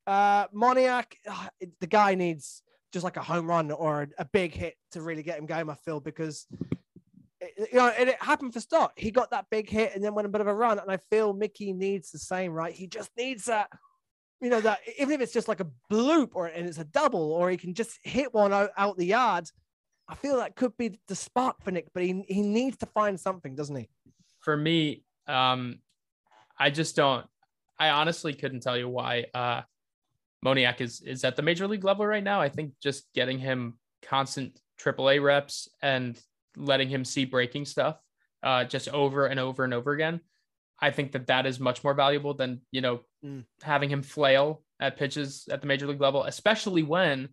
Uh, 0.06 0.48
Moniak, 0.48 1.14
ah, 1.28 1.48
the 1.80 1.86
guy 1.86 2.14
needs 2.14 2.62
just 2.92 3.04
like 3.04 3.16
a 3.16 3.22
home 3.22 3.46
run 3.46 3.70
or 3.70 4.02
a, 4.02 4.08
a 4.18 4.24
big 4.24 4.52
hit 4.52 4.74
to 4.92 5.02
really 5.02 5.22
get 5.22 5.38
him 5.38 5.46
going. 5.46 5.68
I 5.70 5.74
feel 5.74 6.00
because 6.00 6.46
it, 7.40 7.68
you 7.72 7.78
know, 7.78 7.88
and 7.88 8.08
it 8.08 8.20
happened 8.20 8.52
for 8.52 8.60
Stott. 8.60 8.92
He 8.96 9.10
got 9.10 9.30
that 9.30 9.46
big 9.50 9.68
hit 9.68 9.94
and 9.94 10.02
then 10.02 10.14
went 10.14 10.26
a 10.26 10.30
bit 10.30 10.40
of 10.40 10.46
a 10.48 10.54
run. 10.54 10.78
And 10.78 10.90
I 10.90 10.96
feel 11.10 11.32
Mickey 11.32 11.72
needs 11.72 12.10
the 12.10 12.18
same, 12.18 12.52
right? 12.52 12.74
He 12.74 12.86
just 12.88 13.10
needs 13.16 13.44
that, 13.44 13.70
you 14.40 14.50
know, 14.50 14.60
that 14.60 14.80
even 14.98 15.14
if 15.14 15.20
it's 15.20 15.32
just 15.32 15.48
like 15.48 15.60
a 15.60 15.66
bloop 15.90 16.30
or 16.34 16.46
and 16.46 16.66
it's 16.66 16.78
a 16.78 16.84
double, 16.84 17.32
or 17.32 17.50
he 17.50 17.56
can 17.56 17.74
just 17.74 17.98
hit 18.02 18.32
one 18.32 18.52
out, 18.52 18.70
out 18.76 18.96
the 18.96 19.06
yard. 19.06 19.50
I 20.10 20.14
feel 20.14 20.38
that 20.38 20.56
could 20.56 20.74
be 20.78 20.98
the 21.06 21.14
spark 21.14 21.62
for 21.62 21.70
Nick, 21.70 21.88
but 21.92 22.02
he, 22.02 22.24
he 22.28 22.40
needs 22.40 22.78
to 22.78 22.86
find 22.86 23.20
something, 23.20 23.54
doesn't 23.54 23.76
he? 23.76 23.90
for 24.40 24.56
me, 24.56 25.02
um, 25.26 25.78
I 26.58 26.70
just 26.70 26.96
don't. 26.96 27.26
I 27.78 27.90
honestly 27.90 28.32
couldn't 28.32 28.60
tell 28.60 28.76
you 28.76 28.88
why 28.88 29.26
uh, 29.34 29.62
Moniak 30.44 30.80
is 30.80 31.00
is 31.00 31.24
at 31.24 31.36
the 31.36 31.42
major 31.42 31.68
league 31.68 31.84
level 31.84 32.06
right 32.06 32.24
now. 32.24 32.40
I 32.40 32.48
think 32.48 32.72
just 32.82 33.12
getting 33.14 33.38
him 33.38 33.78
constant 34.02 34.58
AAA 34.80 35.22
reps 35.22 35.68
and 35.82 36.18
letting 36.56 36.88
him 36.88 37.04
see 37.04 37.24
breaking 37.24 37.66
stuff 37.66 38.00
uh, 38.42 38.64
just 38.64 38.88
over 38.88 39.26
and 39.26 39.38
over 39.38 39.64
and 39.64 39.74
over 39.74 39.92
again. 39.92 40.20
I 40.80 40.90
think 40.90 41.12
that 41.12 41.26
that 41.26 41.44
is 41.46 41.58
much 41.58 41.82
more 41.84 41.94
valuable 41.94 42.34
than 42.34 42.60
you 42.70 42.80
know 42.80 43.00
Mm. 43.24 43.44
having 43.62 43.90
him 43.90 44.00
flail 44.02 44.62
at 44.78 44.96
pitches 44.96 45.48
at 45.50 45.60
the 45.60 45.66
major 45.66 45.88
league 45.88 46.00
level, 46.00 46.22
especially 46.22 46.84
when 46.84 47.30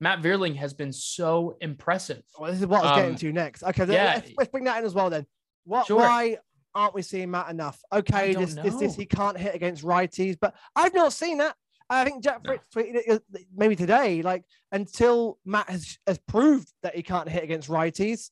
Matt 0.00 0.22
Vierling 0.22 0.56
has 0.56 0.72
been 0.72 0.92
so 0.94 1.58
impressive. 1.60 2.22
Well, 2.38 2.50
this 2.50 2.60
is 2.62 2.66
what 2.66 2.82
I 2.82 2.88
was 2.90 2.96
getting 2.96 3.10
Um, 3.12 3.16
to 3.18 3.32
next. 3.32 3.62
Okay, 3.62 3.84
yeah. 3.92 4.14
let's, 4.14 4.30
let's 4.38 4.50
bring 4.50 4.64
that 4.64 4.78
in 4.78 4.86
as 4.86 4.94
well. 4.94 5.10
Then, 5.10 5.26
what? 5.64 5.86
Sure. 5.86 5.98
Why 5.98 6.38
aren't 6.74 6.94
we 6.94 7.02
seeing 7.02 7.30
Matt 7.30 7.50
enough? 7.50 7.78
Okay, 7.92 8.34
this, 8.34 8.54
this 8.54 8.76
this 8.76 8.96
he 8.96 9.04
can't 9.04 9.36
hit 9.36 9.54
against 9.54 9.84
righties, 9.84 10.38
but 10.40 10.54
I've 10.74 10.94
not 10.94 11.12
seen 11.12 11.36
that. 11.38 11.54
I 11.90 12.02
think 12.04 12.24
Jack 12.24 12.42
No. 12.42 12.48
Fritz 12.52 12.66
tweeted 12.74 12.94
it 13.06 13.10
uh, 13.34 13.38
maybe 13.54 13.76
today. 13.76 14.22
Like 14.22 14.44
until 14.72 15.38
Matt 15.44 15.68
has, 15.68 15.98
has 16.06 16.18
proved 16.26 16.72
that 16.82 16.94
he 16.96 17.02
can't 17.02 17.28
hit 17.28 17.44
against 17.44 17.68
righties, 17.68 18.30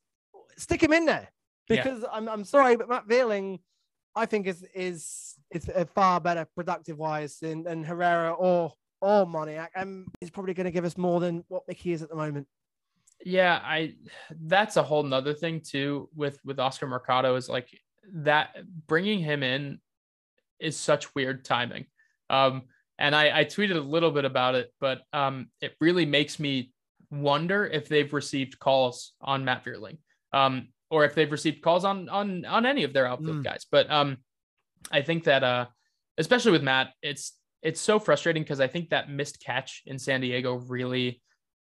stick 0.57 0.83
him 0.83 0.93
in 0.95 1.05
there 1.05 1.29
Yeah. 1.69 1.83
because 1.83 2.03
I'm 2.11 2.29
I'm 2.31 2.45
sorry, 2.45 2.77
but 2.77 2.89
Matt 2.89 3.07
Vierling, 3.07 3.61
I 4.17 4.27
think 4.27 4.47
is 4.47 4.65
is 4.75 5.35
is 5.51 5.71
far 5.95 6.21
better 6.21 6.47
productive 6.55 6.99
wise 6.99 7.39
than, 7.39 7.65
than 7.65 7.85
Herrera 7.85 8.33
or 8.33 8.73
or 9.01 9.27
Moniak, 9.27 9.69
and 9.75 10.07
he's 10.21 10.31
probably 10.31 10.55
going 10.55 10.65
to 10.65 10.71
give 10.71 10.85
us 10.85 10.97
more 10.97 11.21
than 11.21 11.45
what 11.49 11.65
Mickey 11.69 11.93
is 11.93 12.03
at 12.03 12.09
the 12.09 12.17
moment. 12.17 12.47
Yeah, 13.25 13.61
I 13.63 13.95
that's 14.31 14.77
a 14.77 14.83
whole 14.83 15.03
nother 15.03 15.35
thing 15.35 15.61
too 15.61 16.09
with 16.15 16.39
with 16.45 16.59
Oscar 16.59 16.87
Mercado 16.87 17.37
is 17.37 17.49
like 17.49 17.69
that 18.13 18.57
bringing 18.87 19.21
him 19.21 19.43
in 19.43 19.81
is 20.61 20.77
such 20.77 21.15
weird 21.15 21.45
timing. 21.45 21.87
Um 22.31 22.63
and 22.99 23.15
I 23.15 23.41
I 23.41 23.45
tweeted 23.45 23.77
a 23.77 23.81
little 23.81 24.11
bit 24.11 24.25
about 24.25 24.55
it, 24.55 24.73
but 24.81 25.03
um 25.13 25.49
it 25.61 25.75
really 25.81 26.07
makes 26.07 26.39
me 26.39 26.73
wonder 27.11 27.67
if 27.67 27.89
they've 27.89 28.13
received 28.13 28.59
calls 28.59 29.13
on 29.21 29.45
Matt 29.45 29.65
Vierling. 29.65 29.99
Um 30.33 30.69
or 30.95 31.05
if 31.05 31.13
they've 31.15 31.31
received 31.39 31.61
calls 31.67 31.85
on 31.85 32.09
on 32.09 32.45
on 32.57 32.63
any 32.73 32.85
of 32.85 32.93
their 32.93 33.07
outfield 33.07 33.39
Mm. 33.41 33.45
guys. 33.51 33.63
But 33.71 33.91
um 33.91 34.09
I 34.99 35.03
think 35.03 35.25
that 35.25 35.43
uh 35.43 35.67
especially 36.19 36.53
with 36.53 36.63
Matt, 36.63 36.87
it's 37.03 37.25
it's 37.63 37.81
so 37.81 37.99
frustrating 37.99 38.43
because 38.45 38.61
I 38.61 38.69
think 38.69 38.91
that 38.91 39.11
missed 39.11 39.37
catch 39.49 39.83
in 39.87 39.99
San 39.99 40.21
Diego 40.21 40.55
really 40.77 41.21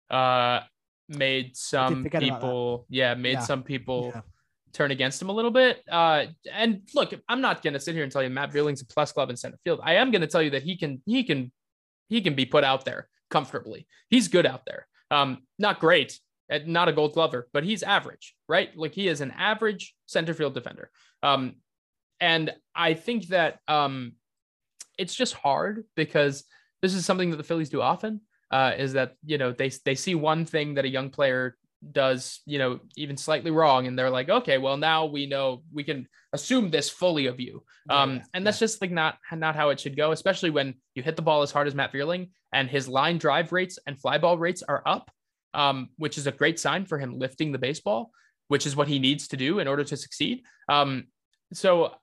uh 0.09 0.59
made 1.07 1.55
some 1.55 2.03
forget 2.03 2.23
about 2.23 2.29
that. 2.41 2.41
people 2.41 2.85
yeah 2.89 3.13
made 3.15 3.33
Yeah. 3.39 3.49
some 3.51 3.63
people 3.63 4.11
Yeah. 4.15 4.21
turn 4.73 4.91
against 4.91 5.21
him 5.21 5.29
a 5.29 5.35
little 5.39 5.51
bit 5.51 5.81
uh 5.91 6.21
and 6.61 6.81
look 6.95 7.09
i'm 7.27 7.41
not 7.41 7.61
going 7.61 7.73
to 7.73 7.79
sit 7.85 7.93
here 7.95 8.03
and 8.03 8.11
tell 8.13 8.23
you 8.23 8.29
matt 8.29 8.49
Vierling's 8.53 8.81
a 8.81 8.85
plus 8.85 9.11
club 9.11 9.29
in 9.29 9.35
center 9.35 9.57
field 9.65 9.79
i 9.83 9.93
am 9.95 10.11
going 10.11 10.21
to 10.21 10.31
tell 10.33 10.41
you 10.41 10.51
that 10.55 10.63
he 10.63 10.77
can 10.77 11.01
he 11.05 11.19
can 11.29 11.51
he 12.07 12.21
can 12.21 12.33
be 12.41 12.45
put 12.45 12.63
out 12.63 12.85
there 12.85 13.01
comfortably 13.29 13.81
he's 14.09 14.27
good 14.29 14.45
out 14.45 14.61
there 14.65 14.87
um 15.17 15.29
not 15.59 15.81
great 15.81 16.17
not 16.65 16.89
a 16.89 16.93
gold 16.93 17.13
glover 17.13 17.47
but 17.53 17.63
he's 17.63 17.83
average 17.83 18.35
right? 18.47 18.75
Like 18.75 18.93
he 18.93 19.07
is 19.07 19.21
an 19.21 19.31
average 19.31 19.95
center 20.05 20.33
field 20.33 20.53
defender. 20.53 20.89
Um 21.23 21.55
and 22.21 22.53
i 22.75 22.93
think 22.93 23.27
that 23.27 23.59
um 23.67 24.13
it's 24.97 25.15
just 25.15 25.33
hard 25.33 25.83
because 25.95 26.45
this 26.81 26.93
is 26.93 27.05
something 27.05 27.31
that 27.31 27.37
the 27.37 27.43
phillies 27.43 27.69
do 27.69 27.81
often 27.81 28.21
uh, 28.51 28.73
is 28.77 28.93
that 28.93 29.15
you 29.25 29.37
know 29.37 29.51
they 29.51 29.71
they 29.85 29.95
see 29.95 30.13
one 30.13 30.45
thing 30.45 30.75
that 30.75 30.85
a 30.85 30.89
young 30.89 31.09
player 31.09 31.57
does 31.91 32.41
you 32.45 32.59
know 32.59 32.79
even 32.95 33.17
slightly 33.17 33.49
wrong 33.49 33.87
and 33.87 33.97
they're 33.97 34.09
like 34.09 34.29
okay 34.29 34.57
well 34.57 34.77
now 34.77 35.05
we 35.05 35.25
know 35.25 35.63
we 35.73 35.83
can 35.83 36.07
assume 36.33 36.69
this 36.69 36.89
fully 36.89 37.25
of 37.25 37.39
you. 37.39 37.63
Yeah, 37.89 38.01
um 38.01 38.15
yeah, 38.17 38.23
and 38.33 38.45
that's 38.45 38.59
just 38.59 38.81
like 38.81 38.91
not 38.91 39.17
not 39.35 39.55
how 39.55 39.69
it 39.69 39.79
should 39.79 39.97
go 39.97 40.11
especially 40.11 40.49
when 40.49 40.75
you 40.95 41.01
hit 41.01 41.15
the 41.15 41.21
ball 41.21 41.41
as 41.41 41.51
hard 41.51 41.67
as 41.67 41.73
Matt 41.73 41.93
Vierling 41.93 42.29
and 42.53 42.69
his 42.69 42.87
line 42.87 43.17
drive 43.17 43.51
rates 43.51 43.79
and 43.87 43.99
fly 43.99 44.17
ball 44.17 44.37
rates 44.37 44.61
are 44.61 44.83
up 44.85 45.09
um 45.53 45.89
which 45.97 46.17
is 46.17 46.27
a 46.27 46.31
great 46.31 46.59
sign 46.59 46.85
for 46.85 46.97
him 46.97 47.17
lifting 47.19 47.51
the 47.51 47.57
baseball 47.57 48.11
which 48.47 48.65
is 48.65 48.75
what 48.75 48.87
he 48.87 48.99
needs 48.99 49.27
to 49.27 49.37
do 49.37 49.59
in 49.59 49.67
order 49.67 49.83
to 49.83 49.95
succeed 49.97 50.41
um 50.69 51.05
so 51.53 51.93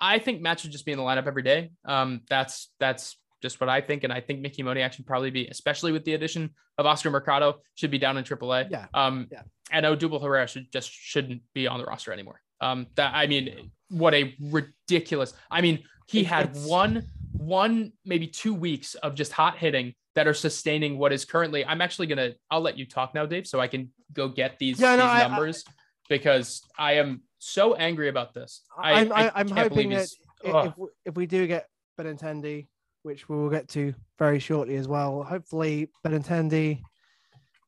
I 0.00 0.18
think 0.20 0.40
Matt 0.40 0.60
should 0.60 0.70
just 0.70 0.86
be 0.86 0.92
in 0.92 0.98
the 0.98 1.04
lineup 1.04 1.26
every 1.26 1.42
day 1.42 1.70
um 1.84 2.20
that's 2.28 2.70
that's 2.78 3.16
just 3.40 3.60
what 3.60 3.68
I 3.70 3.80
think. 3.80 4.02
And 4.02 4.12
I 4.12 4.20
think 4.20 4.40
Mickey 4.40 4.64
Moniak 4.64 4.92
should 4.94 5.06
probably 5.06 5.30
be, 5.30 5.46
especially 5.46 5.92
with 5.92 6.04
the 6.04 6.14
addition 6.14 6.50
of 6.76 6.86
Oscar 6.86 7.08
Mercado, 7.08 7.60
should 7.76 7.92
be 7.92 7.96
down 7.98 8.16
in 8.16 8.24
AAA. 8.24 8.66
Yeah. 8.68 8.86
Um, 8.94 9.28
Yeah. 9.30 9.42
and 9.70 9.86
Odubel 9.86 10.20
Herrera 10.20 10.48
should 10.48 10.72
just 10.72 10.90
shouldn't 10.90 11.42
be 11.54 11.68
on 11.68 11.78
the 11.78 11.84
roster 11.84 12.12
anymore. 12.12 12.40
Um, 12.60 12.88
that 12.96 13.14
I 13.14 13.28
mean, 13.28 13.70
what 13.90 14.12
a 14.12 14.34
ridiculous. 14.40 15.34
I 15.52 15.60
mean, 15.60 15.84
he 16.08 16.24
had 16.24 16.46
It's- 16.50 16.66
one, 16.66 17.04
one 17.38 17.92
maybe 18.04 18.26
two 18.26 18.52
weeks 18.54 18.94
of 18.96 19.14
just 19.14 19.32
hot 19.32 19.56
hitting 19.56 19.94
that 20.14 20.26
are 20.26 20.34
sustaining 20.34 20.98
what 20.98 21.12
is 21.12 21.24
currently. 21.24 21.64
I'm 21.64 21.80
actually 21.80 22.08
gonna. 22.08 22.32
I'll 22.50 22.60
let 22.60 22.76
you 22.76 22.86
talk 22.86 23.14
now, 23.14 23.24
Dave, 23.26 23.46
so 23.46 23.60
I 23.60 23.68
can 23.68 23.90
go 24.12 24.28
get 24.28 24.58
these, 24.58 24.80
Yeah, 24.80 24.96
no, 24.96 25.02
these 25.02 25.10
I- 25.10 25.24
I- 25.24 25.28
numbers 25.28 25.64
because 26.08 26.62
I 26.78 26.94
am 26.94 27.22
so 27.38 27.74
angry 27.74 28.08
about 28.08 28.34
this. 28.34 28.62
I, 28.76 28.92
I'm, 28.92 29.12
I, 29.12 29.30
I'm 29.34 29.48
hoping 29.48 29.90
that 29.90 29.96
he's- 30.00 30.16
i- 30.44 30.50
ugh. 30.50 30.66
if, 30.68 30.78
we- 30.78 30.88
if 31.04 31.14
we 31.16 31.26
do 31.26 31.46
get 31.46 31.68
Benintendi, 31.98 32.66
which 33.02 33.28
we 33.28 33.36
will 33.36 33.50
get 33.50 33.68
to 33.70 33.94
very 34.18 34.38
shortly 34.40 34.76
as 34.76 34.88
well, 34.88 35.22
hopefully 35.22 35.90
Benintendi, 36.04 36.80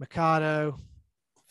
Mercado, 0.00 0.76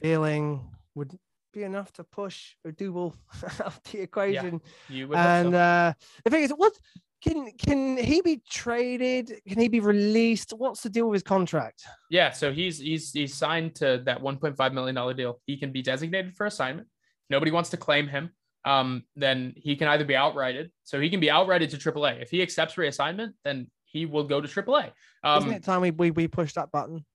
Vierling 0.03 0.61
would 0.95 1.17
be 1.53 1.63
enough 1.63 1.91
to 1.93 2.03
push 2.03 2.55
Odubel 2.67 3.13
out 3.63 3.83
the 3.85 4.01
equation. 4.01 4.61
Yeah, 4.89 4.95
you 4.95 5.07
would 5.07 5.17
and 5.17 5.51
so. 5.53 5.57
uh, 5.57 5.93
the 6.25 6.29
thing 6.31 6.43
is, 6.43 6.51
what 6.51 6.73
can 7.21 7.51
can 7.57 7.97
he 7.97 8.21
be 8.21 8.41
traded? 8.49 9.41
Can 9.47 9.59
he 9.59 9.67
be 9.67 9.79
released? 9.79 10.51
What's 10.51 10.81
the 10.81 10.89
deal 10.89 11.07
with 11.07 11.15
his 11.15 11.23
contract? 11.23 11.83
Yeah, 12.09 12.31
so 12.31 12.51
he's 12.51 12.79
he's 12.79 13.11
he's 13.11 13.33
signed 13.35 13.75
to 13.75 14.01
that 14.05 14.21
1.5 14.21 14.73
million 14.73 14.95
dollar 14.95 15.13
deal. 15.13 15.39
He 15.45 15.57
can 15.57 15.71
be 15.71 15.81
designated 15.81 16.35
for 16.35 16.45
assignment. 16.45 16.87
Nobody 17.29 17.51
wants 17.51 17.69
to 17.71 17.77
claim 17.77 18.07
him. 18.07 18.31
Um, 18.65 19.03
then 19.15 19.53
he 19.55 19.75
can 19.75 19.87
either 19.87 20.03
be 20.05 20.15
outrighted, 20.15 20.69
so 20.83 20.99
he 20.99 21.09
can 21.09 21.19
be 21.19 21.27
outrighted 21.27 21.69
to 21.71 21.77
AAA. 21.77 22.21
If 22.21 22.29
he 22.29 22.41
accepts 22.41 22.75
reassignment, 22.75 23.33
then 23.45 23.69
he 23.85 24.05
will 24.05 24.25
go 24.25 24.41
to 24.41 24.47
AAA. 24.47 24.91
Isn't 25.25 25.49
Um, 25.49 25.51
it 25.51 25.63
time 25.63 25.81
we, 25.81 25.91
we 25.91 26.11
we 26.11 26.27
push 26.27 26.53
that 26.53 26.71
button? 26.71 27.05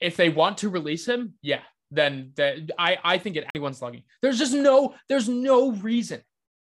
if 0.00 0.16
they 0.16 0.28
want 0.30 0.58
to 0.58 0.68
release 0.68 1.06
him, 1.06 1.34
yeah, 1.42 1.60
then 1.90 2.32
that 2.36 2.56
I 2.78 2.98
I 3.04 3.18
think 3.18 3.36
it 3.36 3.44
anyone's 3.54 3.80
lucky. 3.80 4.04
There's 4.20 4.38
just 4.38 4.52
no 4.54 4.94
there's 5.08 5.28
no 5.28 5.72
reason, 5.72 6.22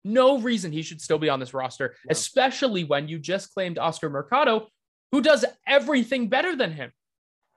no 0.07 0.39
reason 0.39 0.71
he 0.71 0.81
should 0.81 1.01
still 1.01 1.19
be 1.19 1.29
on 1.29 1.39
this 1.39 1.53
roster, 1.53 1.95
No. 2.05 2.11
especially 2.11 2.83
when 2.83 3.07
you 3.07 3.19
just 3.19 3.53
claimed 3.53 3.77
Oscar 3.77 4.09
Mercado, 4.09 4.67
who 5.11 5.21
does 5.21 5.45
everything 5.67 6.29
better 6.29 6.55
than 6.55 6.71
him. 6.71 6.91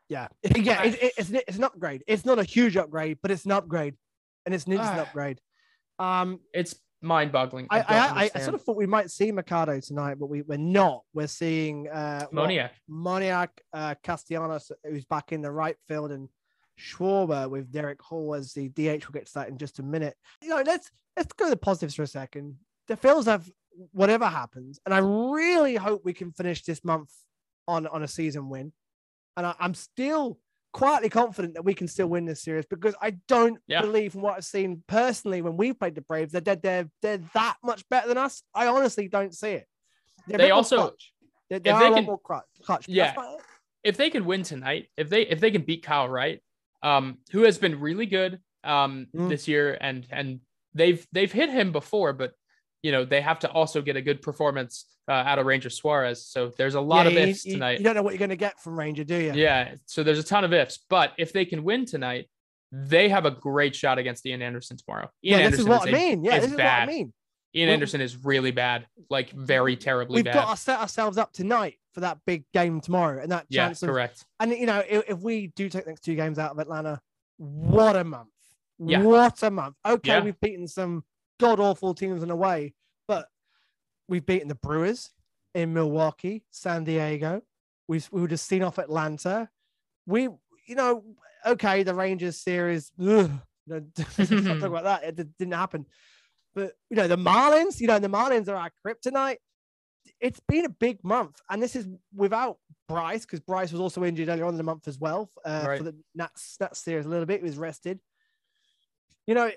Yeah, 0.09 0.29
yeah, 0.57 0.83
it, 0.83 0.95
it, 1.03 1.13
it's 1.19 1.31
it's 1.31 1.57
an 1.59 1.65
upgrade. 1.65 2.03
It's 2.07 2.25
not 2.25 2.39
a 2.39 2.45
huge 2.45 2.77
upgrade, 2.77 3.19
but 3.23 3.31
it's 3.31 3.45
an 3.45 3.53
upgrade, 3.53 3.95
and 4.45 4.55
it's 4.55 4.67
an 4.67 4.77
Ah. 4.79 5.01
upgrade. 5.03 5.39
Um, 6.01 6.41
It's 6.53 6.75
mind-boggling. 7.03 7.69
I 7.71 7.81
I, 7.81 7.85
I, 8.25 8.31
I 8.35 8.39
sort 8.41 8.55
of 8.55 8.63
thought 8.63 8.77
we 8.77 8.87
might 8.87 9.11
see 9.11 9.31
Mercado 9.33 9.79
tonight, 9.81 10.17
but 10.19 10.27
we 10.27 10.43
we're 10.43 10.59
not. 10.59 11.03
We're 11.15 11.29
seeing 11.29 11.89
uh 11.89 12.27
Moniak. 12.33 12.71
Moniak 12.91 13.51
uh, 13.73 13.95
Castellanos, 14.03 14.73
who's 14.85 15.05
back 15.05 15.31
in 15.33 15.43
the 15.43 15.51
right 15.51 15.77
field, 15.89 16.11
and 16.11 16.29
Schwarber 16.81 17.49
with 17.49 17.71
Darick 17.73 18.01
Hall 18.01 18.35
as 18.35 18.53
the 18.53 18.69
DH. 18.69 18.77
We'll 19.05 19.13
get 19.13 19.27
to 19.27 19.35
that 19.35 19.49
in 19.49 19.59
just 19.59 19.79
a 19.79 19.83
minute. 19.83 20.17
You 20.43 20.49
know, 20.51 20.63
let's 20.65 20.91
let's 21.17 21.33
go 21.35 21.45
to 21.47 21.51
the 21.51 21.57
positives 21.57 21.95
for 21.95 22.03
a 22.03 22.07
second. 22.07 22.57
The 22.89 22.97
Phils 22.97 23.27
have 23.27 23.49
whatever 23.93 24.27
happens, 24.27 24.81
and 24.85 24.95
I 24.95 24.99
really 24.99 25.77
hope 25.77 26.05
we 26.05 26.13
can 26.13 26.33
finish 26.33 26.63
this 26.63 26.85
month 26.85 27.11
on 27.69 27.87
on 27.87 28.03
a 28.03 28.09
season 28.09 28.49
win. 28.49 28.73
And 29.37 29.47
I, 29.47 29.55
I'm 29.61 29.75
still 29.75 30.39
quietly 30.73 31.09
confident 31.09 31.55
that 31.55 31.65
we 31.65 31.75
can 31.75 31.89
still 31.89 32.07
win 32.07 32.25
this 32.25 32.43
series 32.43 32.65
because 32.67 32.95
I 33.01 33.11
don't 33.29 33.59
Yeah. 33.67 33.81
believe 33.83 34.13
from 34.13 34.23
what 34.23 34.37
I've 34.37 34.45
seen 34.45 34.83
personally 34.87 35.43
when 35.43 35.57
we've 35.57 35.79
played 35.79 35.95
the 35.97 36.01
Braves 36.01 36.33
that 36.33 36.45
they're, 36.45 36.57
they're 36.57 36.89
they're 37.03 37.21
that 37.35 37.57
much 37.63 37.89
better 37.89 38.09
than 38.09 38.19
us. 38.19 38.43
I 38.55 38.67
honestly 38.69 39.09
don't 39.09 39.35
see 39.35 39.51
it. 39.53 39.67
They're 40.27 40.39
They 40.39 40.51
also- 40.51 40.93
they, 41.49 41.59
they 41.59 41.71
if 41.71 41.77
are 41.77 41.89
they 41.91 41.95
can- 41.97 42.05
more 42.05 42.19
clutch. 42.21 42.45
clutch 42.63 42.89
Yeah. 42.89 43.07
that's 43.07 43.17
not 43.17 43.35
it. 43.35 43.41
if 43.83 43.97
they 43.97 44.11
can 44.11 44.25
win 44.25 44.43
tonight, 44.45 44.89
if 44.97 45.09
they 45.09 45.23
if 45.23 45.41
they 45.41 45.51
can 45.51 45.63
beat 45.63 45.83
Kyle 45.83 46.09
Wright, 46.09 46.41
um, 46.83 47.19
who 47.33 47.43
has 47.43 47.59
been 47.59 47.81
really 47.81 48.07
good 48.07 48.41
um 48.65 49.07
Mm. 49.15 49.29
this 49.31 49.49
year, 49.49 49.77
and 49.81 50.07
and 50.11 50.41
they've 50.75 51.07
they've 51.13 51.33
hit 51.33 51.49
him 51.51 51.73
before, 51.73 52.13
but 52.13 52.33
you 52.83 52.93
know 52.93 53.05
they 53.05 53.21
have 53.21 53.39
to 53.41 53.51
also 53.51 53.81
get 53.83 53.97
a 53.97 54.03
good 54.03 54.21
performance 54.23 54.87
uh, 55.09 55.13
out 55.13 55.39
of 55.39 55.47
Ranger 55.47 55.71
Suarez. 55.71 56.25
So 56.27 56.53
there's 56.57 56.75
a 56.75 56.81
lot 56.81 57.07
Yeah, 57.07 57.13
of 57.23 57.29
ifs 57.29 57.45
you, 57.47 57.55
tonight. 57.55 57.79
You 57.79 57.85
don't 57.85 57.95
know 57.97 58.03
what 58.03 58.13
you're 58.13 58.19
going 58.19 58.31
to 58.31 58.37
get 58.37 58.61
from 58.61 58.79
Ranger, 58.79 59.03
do 59.05 59.17
you? 59.17 59.33
yeah, 59.33 59.75
so 59.87 60.03
there's 60.03 60.19
a 60.19 60.23
ton 60.23 60.45
of 60.45 60.53
ifs, 60.53 60.79
but 60.89 61.13
if 61.19 61.33
they 61.33 61.45
can 61.45 61.65
win 61.65 61.85
tonight, 61.87 62.29
they 62.71 63.09
have 63.09 63.25
a 63.27 63.31
great 63.33 63.75
shot 63.75 63.99
against 63.99 64.25
Ian 64.27 64.41
Anderson 64.43 64.77
tomorrow. 64.77 65.11
Yeah, 65.23 65.39
Ian 65.39 65.51
this 65.51 65.61
is 65.61 65.67
Anderson 65.67 65.93
what 65.93 65.95
I 65.95 65.99
a- 65.99 66.11
mean. 66.17 66.25
Yeah, 66.25 66.37
is 66.37 66.43
this 66.43 66.51
is 66.53 66.57
bad. 66.57 66.87
what 66.89 66.93
I 66.95 66.97
mean. 66.99 67.13
Ian 67.57 67.69
We- 67.69 67.73
Anderson 67.75 68.01
is 68.01 68.25
really 68.25 68.53
bad, 68.53 68.87
like 69.09 69.31
very 69.33 69.75
terribly 69.77 70.17
We've 70.17 70.25
bad. 70.27 70.35
got 70.35 70.51
to 70.55 70.57
set 70.57 70.79
ourselves 70.79 71.19
up 71.19 71.33
tonight 71.33 71.79
for 71.93 72.01
that 72.01 72.19
big 72.27 72.45
game 72.53 72.81
tomorrow, 72.81 73.21
and 73.23 73.31
that 73.33 73.47
yeah, 73.49 73.67
chance 73.67 73.83
of 73.83 73.89
correct. 73.89 74.25
And 74.39 74.53
you 74.53 74.67
know, 74.67 74.83
if, 74.89 75.05
if 75.11 75.19
we 75.21 75.49
do 75.57 75.69
take 75.69 75.85
the 75.85 75.91
next 75.91 76.03
two 76.05 76.15
games 76.15 76.39
out 76.39 76.53
of 76.53 76.59
Atlanta, 76.59 77.01
what 77.37 77.97
a 77.97 78.05
month! 78.05 78.29
Yeah. 78.79 79.03
What 79.03 79.43
a 79.43 79.51
month! 79.51 79.77
Okay, 79.85 80.13
Yeah. 80.13 80.25
we've 80.25 80.41
beaten 80.41 80.69
some 80.69 81.05
god 81.39 81.59
awful 81.61 81.95
teams 81.95 82.23
in 82.23 82.31
a 82.31 82.37
way, 82.37 82.75
but 83.09 83.29
we've 84.09 84.25
beaten 84.25 84.49
the 84.49 84.55
Brewers 84.55 85.11
in 85.55 85.73
Milwaukee, 85.73 86.45
San 86.51 86.85
Diego. 86.85 87.43
We 87.89 88.01
we 88.11 88.21
were 88.21 88.29
just 88.29 88.47
seen 88.47 88.63
off 88.63 88.79
Atlanta. 88.79 89.49
We, 90.07 90.23
you 90.67 90.75
know, 90.77 91.05
okay, 91.45 91.83
the 91.83 91.95
Rangers 91.95 92.39
series. 92.39 92.93
Ugh, 93.01 93.31
talk 93.69 93.83
about 94.63 94.85
that. 94.85 95.05
It 95.05 95.37
didn't 95.39 95.55
happen. 95.55 95.87
But 96.55 96.73
you 96.89 96.97
know, 96.97 97.09
the 97.09 97.17
Marlins. 97.17 97.81
You 97.81 97.87
know, 97.89 97.99
the 97.99 98.09
Marlins 98.09 98.49
are 98.49 98.57
our 98.57 98.71
kryptonite. 98.85 99.37
It's 100.21 100.41
been 100.41 100.67
a 100.67 100.71
big 100.71 101.03
month, 101.03 101.41
and 101.49 101.63
this 101.63 101.75
is 101.75 101.89
without 102.15 102.59
Bryce 102.89 103.25
because 103.25 103.41
Bryce 103.41 103.73
was 103.73 103.81
also 103.81 104.05
injured 104.05 104.29
earlier 104.29 104.45
on 104.45 104.53
in 104.55 104.59
the 104.59 104.63
month 104.63 104.87
as 104.89 104.99
well 104.99 105.31
uh, 105.45 105.65
Right. 105.67 105.79
for 105.79 105.85
the 105.85 105.97
Nats, 106.15 106.57
Nats 106.61 106.79
series 106.81 107.07
a 107.07 107.09
little 107.09 107.25
bit. 107.27 107.41
He 107.41 107.45
was 107.45 107.57
rested. 107.57 108.01
You 109.27 109.35
know, 109.35 109.51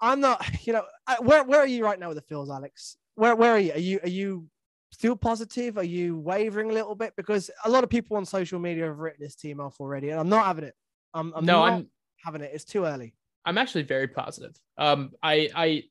I'm 0.00 0.20
not. 0.20 0.44
You 0.66 0.72
know, 0.74 0.84
where 1.20 1.44
where 1.44 1.60
are 1.60 1.66
you 1.66 1.84
right 1.84 1.98
now 1.98 2.08
with 2.08 2.16
the 2.26 2.34
Phils, 2.34 2.48
Alex? 2.48 2.96
Where 3.14 3.34
where 3.34 3.52
are 3.52 3.58
you? 3.58 3.72
Are 3.72 3.78
you 3.78 4.00
are 4.02 4.08
you 4.08 4.48
still 4.90 5.16
positive? 5.16 5.76
Are 5.78 5.84
you 5.84 6.16
wavering 6.18 6.70
a 6.70 6.74
little 6.74 6.94
bit? 6.94 7.14
Because 7.16 7.50
a 7.64 7.70
lot 7.70 7.84
of 7.84 7.90
people 7.90 8.16
on 8.16 8.24
social 8.24 8.58
media 8.58 8.86
have 8.86 8.98
written 8.98 9.22
this 9.22 9.34
team 9.34 9.60
off 9.60 9.80
already, 9.80 10.10
and 10.10 10.20
I'm 10.20 10.28
not 10.28 10.46
having 10.46 10.64
it. 10.64 10.74
I'm, 11.14 11.32
I'm 11.34 11.44
no, 11.44 11.60
not 11.60 11.72
I'm 11.72 11.90
having 12.24 12.42
it. 12.42 12.50
It's 12.54 12.64
too 12.64 12.84
early. 12.84 13.14
I'm 13.44 13.58
actually 13.58 13.82
very 13.84 14.08
positive. 14.08 14.54
Um, 14.76 15.12
I 15.22 15.50
I 15.54 15.84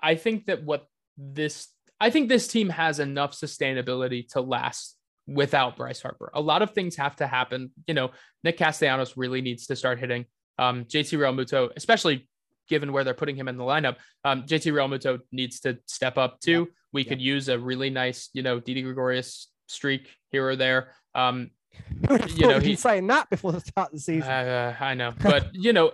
I 0.00 0.14
think 0.16 0.46
that 0.46 0.62
what 0.64 0.88
this 1.16 1.68
I 2.00 2.10
think 2.10 2.28
this 2.28 2.48
team 2.48 2.68
has 2.68 3.00
enough 3.00 3.32
sustainability 3.32 4.28
to 4.32 4.40
last 4.40 4.96
without 5.26 5.76
Bryce 5.76 6.00
Harper. 6.00 6.30
A 6.34 6.40
lot 6.40 6.62
of 6.62 6.70
things 6.70 6.96
have 6.96 7.16
to 7.16 7.26
happen. 7.26 7.70
You 7.86 7.94
know, 7.94 8.10
Nick 8.44 8.56
Castellanos 8.58 9.16
really 9.16 9.40
needs 9.40 9.66
to 9.66 9.76
start 9.76 9.98
hitting. 9.98 10.24
Um, 10.58 10.84
JT 10.84 11.18
Realmuto, 11.18 11.70
especially 11.76 12.28
given 12.68 12.92
where 12.92 13.04
they're 13.04 13.14
putting 13.14 13.36
him 13.36 13.48
in 13.48 13.56
the 13.56 13.64
lineup, 13.64 13.96
um, 14.24 14.42
JT 14.44 14.72
Realmuto 14.72 15.18
needs 15.32 15.60
to 15.60 15.78
step 15.86 16.18
up 16.18 16.40
too. 16.40 16.68
We 16.92 17.02
Yeah. 17.02 17.08
could 17.10 17.20
use 17.20 17.48
a 17.48 17.58
really 17.58 17.90
nice, 17.90 18.30
you 18.32 18.42
know, 18.42 18.60
Didi 18.60 18.82
Gregorius 18.82 19.48
streak 19.66 20.08
here 20.30 20.46
or 20.48 20.56
there. 20.56 20.94
Um, 21.14 21.50
you 22.34 22.46
know, 22.48 22.58
he's 22.60 22.80
saying 22.80 23.06
that 23.08 23.28
before 23.30 23.52
the 23.52 23.60
start 23.60 23.88
of 23.88 23.94
the 23.94 24.00
season. 24.00 24.30
uh, 24.30 24.74
I 24.80 24.94
know, 24.94 25.12
but 25.22 25.48
you 25.54 25.72
know, 25.72 25.92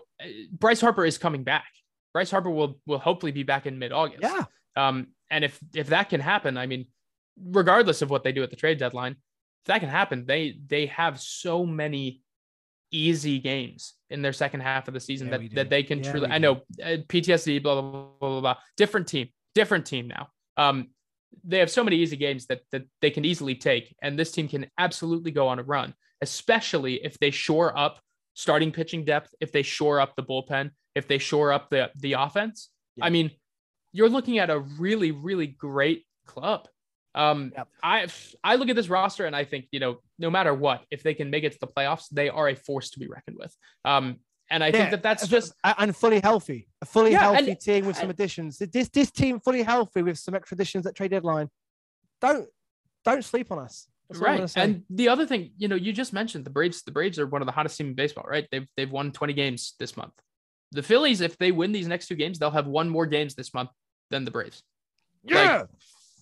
Bryce 0.53 0.81
Harper 0.81 1.05
is 1.05 1.19
coming 1.19 1.43
back. 1.45 1.67
Bryce 2.13 2.31
Harper 2.31 2.51
will 2.51 2.79
will 2.87 2.99
hopefully 3.01 3.33
be 3.33 3.43
back 3.43 3.67
in 3.67 3.79
mid 3.79 3.93
August. 3.93 4.23
yeah, 4.23 4.45
Um, 4.77 5.09
and 5.31 5.45
if 5.45 5.59
if 5.75 5.89
that 5.89 6.11
can 6.11 6.21
happen, 6.21 6.57
I 6.57 6.67
mean, 6.67 6.87
regardless 7.43 8.03
of 8.03 8.11
what 8.11 8.25
they 8.25 8.33
do 8.33 8.43
at 8.43 8.51
the 8.51 8.57
trade 8.57 8.79
deadline, 8.79 9.13
if 9.13 9.67
that 9.67 9.81
can 9.81 9.89
happen, 9.89 10.27
they 10.27 10.59
they 10.67 10.87
have 10.87 11.21
so 11.21 11.65
many 11.65 12.23
easy 12.91 13.41
games 13.41 13.95
in 14.11 14.23
their 14.23 14.33
second 14.33 14.61
half 14.61 14.89
of 14.89 14.95
the 14.95 15.01
season 15.01 15.29
Yeah, 15.29 15.39
that 15.39 15.55
that 15.55 15.71
they 15.71 15.83
can 15.83 16.03
Yeah, 16.03 16.11
truly. 16.11 16.31
I 16.31 16.39
know 16.39 16.63
uh, 16.83 16.99
PTSD, 17.09 17.63
blah, 17.63 17.81
blah 17.81 17.91
blah 17.91 18.09
blah 18.21 18.29
blah 18.29 18.41
blah. 18.41 18.57
Different 18.77 19.09
team, 19.09 19.29
different 19.55 19.87
team 19.87 20.09
now. 20.09 20.29
Um, 20.57 20.91
they 21.43 21.59
have 21.59 21.71
so 21.71 21.83
many 21.83 21.97
easy 21.97 22.17
games 22.17 22.47
that 22.47 22.61
that 22.71 22.85
they 23.01 23.11
can 23.11 23.25
easily 23.25 23.55
take, 23.55 23.95
and 24.03 24.19
this 24.19 24.31
team 24.31 24.49
can 24.49 24.67
absolutely 24.79 25.31
go 25.31 25.49
on 25.49 25.59
a 25.59 25.63
run, 25.63 25.95
especially 26.21 27.05
if 27.05 27.19
they 27.19 27.31
shore 27.31 27.77
up 27.77 28.01
starting 28.35 28.73
pitching 28.73 29.05
depth, 29.05 29.35
if 29.41 29.53
they 29.53 29.63
shore 29.63 30.01
up 30.01 30.15
the 30.17 30.23
bullpen, 30.23 30.71
if 30.95 31.09
they 31.09 31.19
shore 31.19 31.53
up 31.53 31.71
the 31.71 31.91
the 31.97 32.13
offense. 32.15 32.71
Yeah. 32.97 33.07
I 33.07 33.11
mean, 33.11 33.31
you're 33.95 34.11
looking 34.11 34.39
at 34.39 34.51
a 34.51 34.59
really 34.59 35.11
really 35.13 35.47
great 35.47 36.05
club. 36.27 36.69
Um, 37.15 37.53
Yep. 37.57 37.69
I 37.83 38.07
I 38.43 38.57
look 38.57 38.69
at 38.69 38.77
this 38.77 38.89
roster 38.89 39.25
and 39.25 39.35
I 39.37 39.45
think 39.45 39.67
you 39.71 39.81
know 39.81 39.99
no 40.19 40.31
matter 40.31 40.53
what, 40.53 40.85
if 40.91 41.03
they 41.03 41.15
can 41.15 41.31
make 41.31 41.45
it 41.45 41.53
to 41.53 41.59
the 41.61 41.69
playoffs, 41.69 42.09
they 42.11 42.29
are 42.29 42.49
a 42.49 42.57
force 42.57 42.91
to 42.91 42.99
be 42.99 43.07
reckoned 43.09 43.37
with. 43.39 43.55
Um, 43.85 44.17
and 44.51 44.63
I 44.63 44.67
Yeah, 44.69 44.73
think 44.73 44.91
that 44.91 45.03
that's 45.03 45.27
just 45.29 45.55
and 45.65 45.97
fully 45.97 46.21
healthy, 46.21 46.69
a 46.83 46.87
fully 46.87 47.13
Yeah, 47.13 47.29
and- 47.29 47.47
healthy 47.47 47.55
team 47.55 47.87
with 47.87 47.97
some 47.97 48.11
additions. 48.11 48.59
This 48.59 48.89
this 48.89 49.11
team 49.11 49.41
fully 49.41 49.63
healthy 49.63 50.03
with 50.03 50.19
some 50.19 50.35
extra 50.35 50.57
additions 50.57 50.87
at 50.87 50.95
trade 50.97 51.13
deadline. 51.13 51.49
Don't 52.21 52.49
don't 53.05 53.25
sleep 53.25 53.51
on 53.53 53.59
us. 53.61 53.87
That's 54.09 54.21
all 54.21 54.27
I'm 54.27 54.33
gonna 54.35 54.43
right. 54.43 54.57
And 54.57 54.83
the 54.91 55.09
other 55.09 55.25
thing, 55.27 55.53
you 55.57 55.69
know, 55.69 55.77
you 55.77 55.93
just 55.93 56.13
mentioned 56.13 56.45
the 56.45 56.51
Braves. 56.51 56.83
The 56.83 56.91
Braves 56.93 57.19
are 57.21 57.27
one 57.27 57.43
of 57.43 57.47
the 57.47 57.53
hottest 57.53 57.79
team 57.79 57.89
in 57.89 57.95
baseball, 57.95 58.25
right? 58.29 58.47
They've 58.51 58.67
they've 58.77 58.91
won 58.91 59.13
20 59.13 59.33
games 59.35 59.75
this 59.79 59.97
month. 59.97 60.13
The 60.73 60.83
Phillies, 60.83 61.21
if 61.21 61.39
they 61.39 61.53
win 61.53 61.71
these 61.73 61.87
next 61.87 62.09
two 62.09 62.17
games, 62.17 62.39
they'll 62.39 62.51
have 62.51 62.67
one 62.67 62.89
more 62.89 63.07
games 63.07 63.35
this 63.37 63.55
month 63.55 63.71
than 64.11 64.25
the 64.25 64.31
Braves. 64.31 64.63
yeah, 65.25 65.65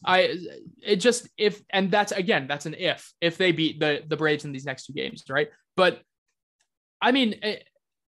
I 0.05 0.37
it 0.83 0.97
just 0.97 1.29
if 1.37 1.62
and 1.71 1.90
that's 1.90 2.12
again 2.12 2.47
that's 2.49 2.66
an 2.66 2.75
if 2.79 3.12
if 3.21 3.37
they 3.37 3.53
beat 3.53 3.81
the 3.81 4.03
the 4.07 4.16
Braves 4.16 4.45
in 4.45 4.53
these 4.53 4.64
next 4.64 4.87
two 4.87 4.92
games, 4.92 5.25
right? 5.29 5.49
But 5.77 6.01
I 7.01 7.12
mean, 7.12 7.37
eh, 7.42 7.57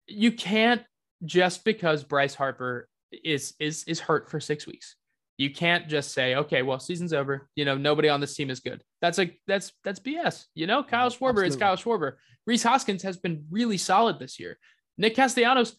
you 0.08 0.32
can't 0.32 0.82
just 1.24 1.64
because 1.64 2.04
Bryce 2.04 2.36
Harper 2.36 2.88
is 3.12 3.54
is 3.60 3.84
is 3.86 4.00
hurt 4.00 4.30
for 4.30 4.40
six 4.40 4.66
weeks. 4.68 4.96
You 5.38 5.54
can't 5.54 5.90
just 5.90 6.14
say, 6.14 6.36
okay, 6.36 6.62
well, 6.62 6.80
season's 6.80 7.12
over. 7.12 7.50
You 7.56 7.66
know, 7.66 7.76
nobody 7.78 8.08
on 8.08 8.22
this 8.22 8.36
team 8.36 8.50
is 8.50 8.62
good. 8.62 8.82
That's 9.02 9.20
a 9.20 9.38
that's 9.48 9.74
that's 9.84 10.00
BS. 10.00 10.46
You 10.56 10.66
know, 10.66 10.84
Kyle 10.84 11.10
Schwarber 11.10 11.46
is 11.46 11.56
Kyle 11.56 11.76
Schwarber. 11.76 12.14
Rhys 12.48 12.64
Hoskins 12.64 13.04
has 13.04 13.18
been 13.18 13.46
really 13.50 13.78
solid 13.78 14.20
this 14.20 14.40
year. 14.40 14.58
Nick 14.98 15.16
Castellanos, 15.16 15.76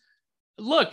look, 0.58 0.92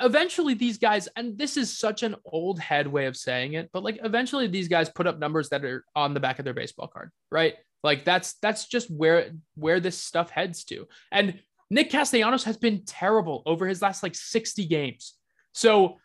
eventually 0.00 0.54
these 0.54 0.78
guys, 0.78 1.08
and 1.16 1.36
this 1.36 1.56
is 1.56 1.76
such 1.76 2.02
an 2.02 2.16
old 2.24 2.58
head 2.58 2.86
way 2.86 3.06
of 3.06 3.16
saying 3.16 3.54
it, 3.54 3.70
but 3.72 3.82
like 3.82 3.98
eventually 4.02 4.46
these 4.46 4.68
guys 4.68 4.88
put 4.88 5.06
up 5.06 5.18
numbers 5.18 5.48
that 5.50 5.64
are 5.64 5.84
on 5.94 6.14
the 6.14 6.20
back 6.20 6.38
of 6.38 6.44
their 6.44 6.54
baseball 6.54 6.88
card, 6.88 7.10
right? 7.30 7.54
Like 7.82 8.04
that's 8.04 8.34
that's 8.34 8.66
just 8.66 8.90
where 8.90 9.32
where 9.54 9.80
this 9.80 9.96
stuff 9.96 10.30
heads 10.30 10.64
to. 10.64 10.86
And 11.10 11.40
Nick 11.70 11.90
Castellanos 11.90 12.44
has 12.44 12.56
been 12.56 12.84
terrible 12.84 13.42
over 13.46 13.66
his 13.66 13.80
last 13.80 14.02
like 14.02 14.14
60 14.14 14.66
games. 14.66 15.14
So 15.52 15.98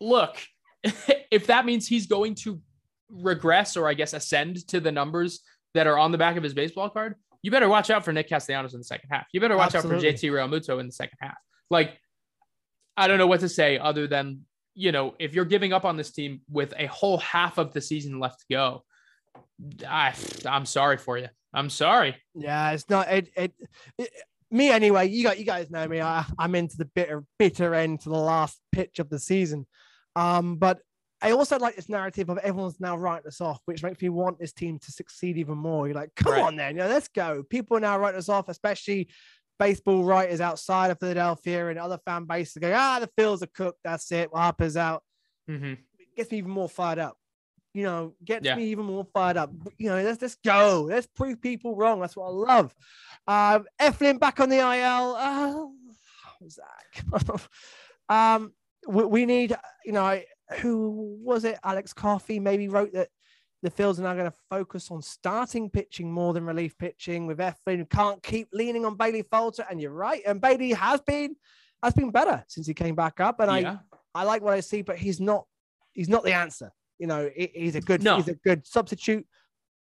look, 0.00 0.36
if 1.30 1.46
that 1.48 1.66
means 1.66 1.86
he's 1.86 2.06
going 2.06 2.34
to 2.36 2.60
regress 3.10 3.76
or 3.76 3.88
I 3.88 3.94
guess 3.94 4.12
ascend 4.12 4.66
to 4.68 4.80
the 4.80 4.92
numbers 4.92 5.40
that 5.74 5.86
are 5.86 5.98
on 5.98 6.12
the 6.12 6.18
back 6.18 6.36
of 6.36 6.42
his 6.42 6.54
baseball 6.54 6.90
card, 6.90 7.14
you 7.42 7.50
better 7.50 7.68
watch 7.68 7.90
out 7.90 8.04
for 8.04 8.12
Nick 8.12 8.28
Castellanos 8.28 8.74
in 8.74 8.80
the 8.80 8.84
second 8.84 9.10
half. 9.10 9.26
You 9.32 9.40
better 9.40 9.56
watch 9.56 9.74
Absolutely. 9.74 10.08
out 10.08 10.18
for 10.18 10.26
JT 10.26 10.32
Realmuto 10.32 10.80
in 10.80 10.86
the 10.86 10.92
second 10.92 11.18
half. 11.20 11.36
Like, 11.70 11.98
I 12.98 13.06
don't 13.06 13.18
know 13.18 13.28
what 13.28 13.40
to 13.40 13.48
say 13.48 13.78
other 13.78 14.08
than, 14.08 14.40
you 14.74 14.90
know, 14.90 15.14
if 15.18 15.34
you're 15.34 15.44
giving 15.44 15.72
up 15.72 15.84
on 15.84 15.96
this 15.96 16.10
team 16.10 16.40
with 16.50 16.74
a 16.76 16.86
whole 16.86 17.18
half 17.18 17.56
of 17.56 17.72
the 17.72 17.80
season 17.80 18.18
left 18.18 18.40
to 18.40 18.46
go, 18.50 18.84
I, 19.88 20.14
I'm 20.44 20.66
sorry 20.66 20.98
for 20.98 21.16
you. 21.16 21.28
I'm 21.54 21.70
sorry. 21.70 22.16
Yeah, 22.34 22.72
it's 22.72 22.90
not 22.90 23.08
it, 23.08 23.30
it, 23.36 23.52
it 23.96 24.10
me 24.50 24.70
anyway. 24.70 25.08
You 25.08 25.22
got 25.22 25.38
you 25.38 25.44
guys 25.44 25.70
know 25.70 25.86
me. 25.86 26.00
I, 26.00 26.24
I'm 26.38 26.54
into 26.54 26.76
the 26.76 26.84
bitter 26.84 27.24
bitter 27.38 27.74
end 27.74 28.00
to 28.00 28.08
the 28.08 28.18
last 28.18 28.58
pitch 28.72 28.98
of 28.98 29.08
the 29.08 29.18
season. 29.18 29.66
Um, 30.16 30.56
but 30.56 30.80
I 31.20 31.32
also 31.32 31.58
like 31.58 31.76
this 31.76 31.88
narrative 31.88 32.28
of 32.28 32.38
everyone's 32.38 32.80
now 32.80 32.96
writing 32.96 33.26
us 33.26 33.40
off, 33.40 33.60
which 33.64 33.82
makes 33.82 34.00
me 34.00 34.08
want 34.08 34.38
this 34.38 34.52
team 34.52 34.78
to 34.78 34.92
succeed 34.92 35.36
even 35.38 35.58
more. 35.58 35.86
You're 35.86 35.96
like, 35.96 36.14
come 36.14 36.32
right. 36.32 36.42
on, 36.42 36.56
then, 36.56 36.76
you 36.76 36.82
know, 36.82 36.88
let's 36.88 37.08
go. 37.08 37.42
People 37.42 37.76
are 37.76 37.80
now 37.80 37.98
writing 37.98 38.18
us 38.18 38.28
off, 38.28 38.48
especially 38.48 39.08
baseball 39.58 40.04
writers 40.04 40.40
outside 40.40 40.90
of 40.90 40.98
Philadelphia 40.98 41.68
and 41.68 41.78
other 41.78 41.98
fan 42.04 42.24
bases 42.24 42.58
go, 42.60 42.72
ah, 42.74 43.00
the 43.00 43.22
Phils 43.22 43.42
are 43.42 43.48
cooked. 43.48 43.80
That's 43.84 44.10
it. 44.12 44.30
Harper's 44.32 44.76
out. 44.76 45.02
Mm-hmm. 45.50 45.74
It 45.98 46.16
gets 46.16 46.30
me 46.30 46.38
even 46.38 46.50
more 46.50 46.68
fired 46.68 46.98
up. 46.98 47.16
You 47.74 47.84
know, 47.84 48.14
gets 48.24 48.44
yeah. 48.44 48.56
me 48.56 48.64
even 48.64 48.86
more 48.86 49.06
fired 49.12 49.36
up. 49.36 49.52
You 49.76 49.90
know, 49.90 50.02
let's 50.02 50.20
let's 50.20 50.36
go. 50.44 50.86
Let's 50.88 51.06
prove 51.06 51.40
people 51.40 51.76
wrong. 51.76 52.00
That's 52.00 52.16
what 52.16 52.26
I 52.26 52.30
love. 52.30 52.74
Um, 53.26 53.66
Eflin 53.80 54.18
back 54.18 54.40
on 54.40 54.48
the 54.48 54.58
IL. 54.58 55.14
Uh, 55.16 55.66
Zach. 56.48 57.40
um, 58.08 58.52
we, 58.86 59.04
we 59.04 59.26
need, 59.26 59.56
you 59.84 59.92
know, 59.92 60.20
who 60.60 61.18
was 61.22 61.44
it? 61.44 61.58
Alex 61.62 61.92
Coffey 61.92 62.40
maybe 62.40 62.68
wrote 62.68 62.92
that 62.94 63.08
the 63.62 63.70
Phils 63.70 63.98
are 63.98 64.02
now 64.02 64.14
going 64.14 64.30
to 64.30 64.36
focus 64.48 64.90
on 64.90 65.02
starting 65.02 65.68
pitching 65.68 66.12
more 66.12 66.32
than 66.32 66.46
relief 66.46 66.78
pitching 66.78 67.26
with 67.26 67.38
Eflin. 67.38 67.88
Can't 67.90 68.22
keep 68.22 68.48
leaning 68.52 68.84
on 68.84 68.96
Bailey 68.96 69.22
Falter, 69.22 69.66
and 69.68 69.80
you're 69.80 69.90
right. 69.90 70.22
And 70.26 70.40
Bailey 70.40 70.72
has 70.72 71.00
been 71.00 71.34
has 71.82 71.94
been 71.94 72.10
better 72.10 72.44
since 72.48 72.66
he 72.66 72.74
came 72.74 72.94
back 72.94 73.20
up, 73.20 73.40
and 73.40 73.62
yeah. 73.62 73.78
I 74.14 74.22
I 74.22 74.24
like 74.24 74.42
what 74.42 74.54
I 74.54 74.60
see, 74.60 74.82
but 74.82 74.96
he's 74.96 75.20
not 75.20 75.46
he's 75.92 76.08
not 76.08 76.24
the 76.24 76.34
answer. 76.34 76.70
You 76.98 77.06
know, 77.06 77.30
he's 77.34 77.74
a 77.74 77.80
good 77.80 78.02
no. 78.02 78.16
he's 78.16 78.28
a 78.28 78.34
good 78.34 78.66
substitute, 78.66 79.26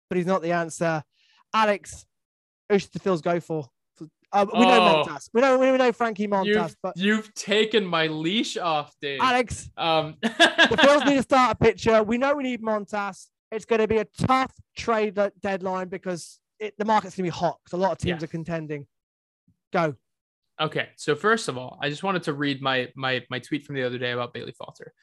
but 0.10 0.18
he's 0.18 0.28
not 0.28 0.42
the 0.42 0.52
answer. 0.52 1.04
Alex, 1.54 2.06
who 2.70 2.80
should 2.80 2.92
the 2.92 3.00
Phils 3.00 3.22
go 3.22 3.40
for? 3.40 3.70
Uh, 4.32 4.48
we 4.52 4.66
oh, 4.66 4.68
know 4.68 5.04
Montas. 5.06 5.30
We 5.32 5.42
know 5.42 5.60
we 5.60 5.78
know 5.78 5.92
Frankie 5.92 6.28
Montas. 6.28 6.46
You've, 6.48 6.76
but 6.82 6.98
you've 6.98 7.34
taken 7.36 7.86
my 7.86 8.08
leash 8.08 8.58
off, 8.58 8.92
Dave. 9.00 9.20
Alex, 9.22 9.70
um, 9.78 10.16
the 10.22 10.30
Phils 10.30 11.06
need 11.06 11.18
to 11.18 11.22
start 11.22 11.52
a 11.52 11.56
pitcher. 11.56 12.02
We 12.02 12.18
know 12.18 12.34
we 12.36 12.44
need 12.44 12.62
Montas. 12.62 13.28
It's 13.54 13.66
going 13.66 13.82
to 13.82 13.88
be 13.88 13.98
a 13.98 14.06
tough 14.06 14.52
trade 14.76 15.20
deadline 15.42 15.88
because 15.90 16.40
it, 16.60 16.74
the 16.78 16.86
market's 16.86 17.16
going 17.16 17.26
to 17.26 17.32
be 17.32 17.38
hot 17.38 17.60
because 17.64 17.78
a 17.78 17.82
lot 17.82 17.92
of 17.92 17.98
teams 18.00 18.22
yeah. 18.22 18.26
are 18.26 18.28
contending. 18.28 18.88
Go. 19.72 19.96
Okay, 20.60 20.90
so 20.98 21.16
first 21.16 21.48
of 21.48 21.58
all, 21.58 21.78
I 21.82 21.90
just 21.90 22.04
wanted 22.04 22.24
to 22.24 22.34
read 22.34 22.62
my 22.62 22.90
my 22.96 23.24
my 23.30 23.40
tweet 23.40 23.66
from 23.66 23.76
the 23.76 23.84
other 23.84 23.98
day 23.98 24.12
about 24.12 24.34
Bailey 24.34 24.54
Falter. 24.54 24.94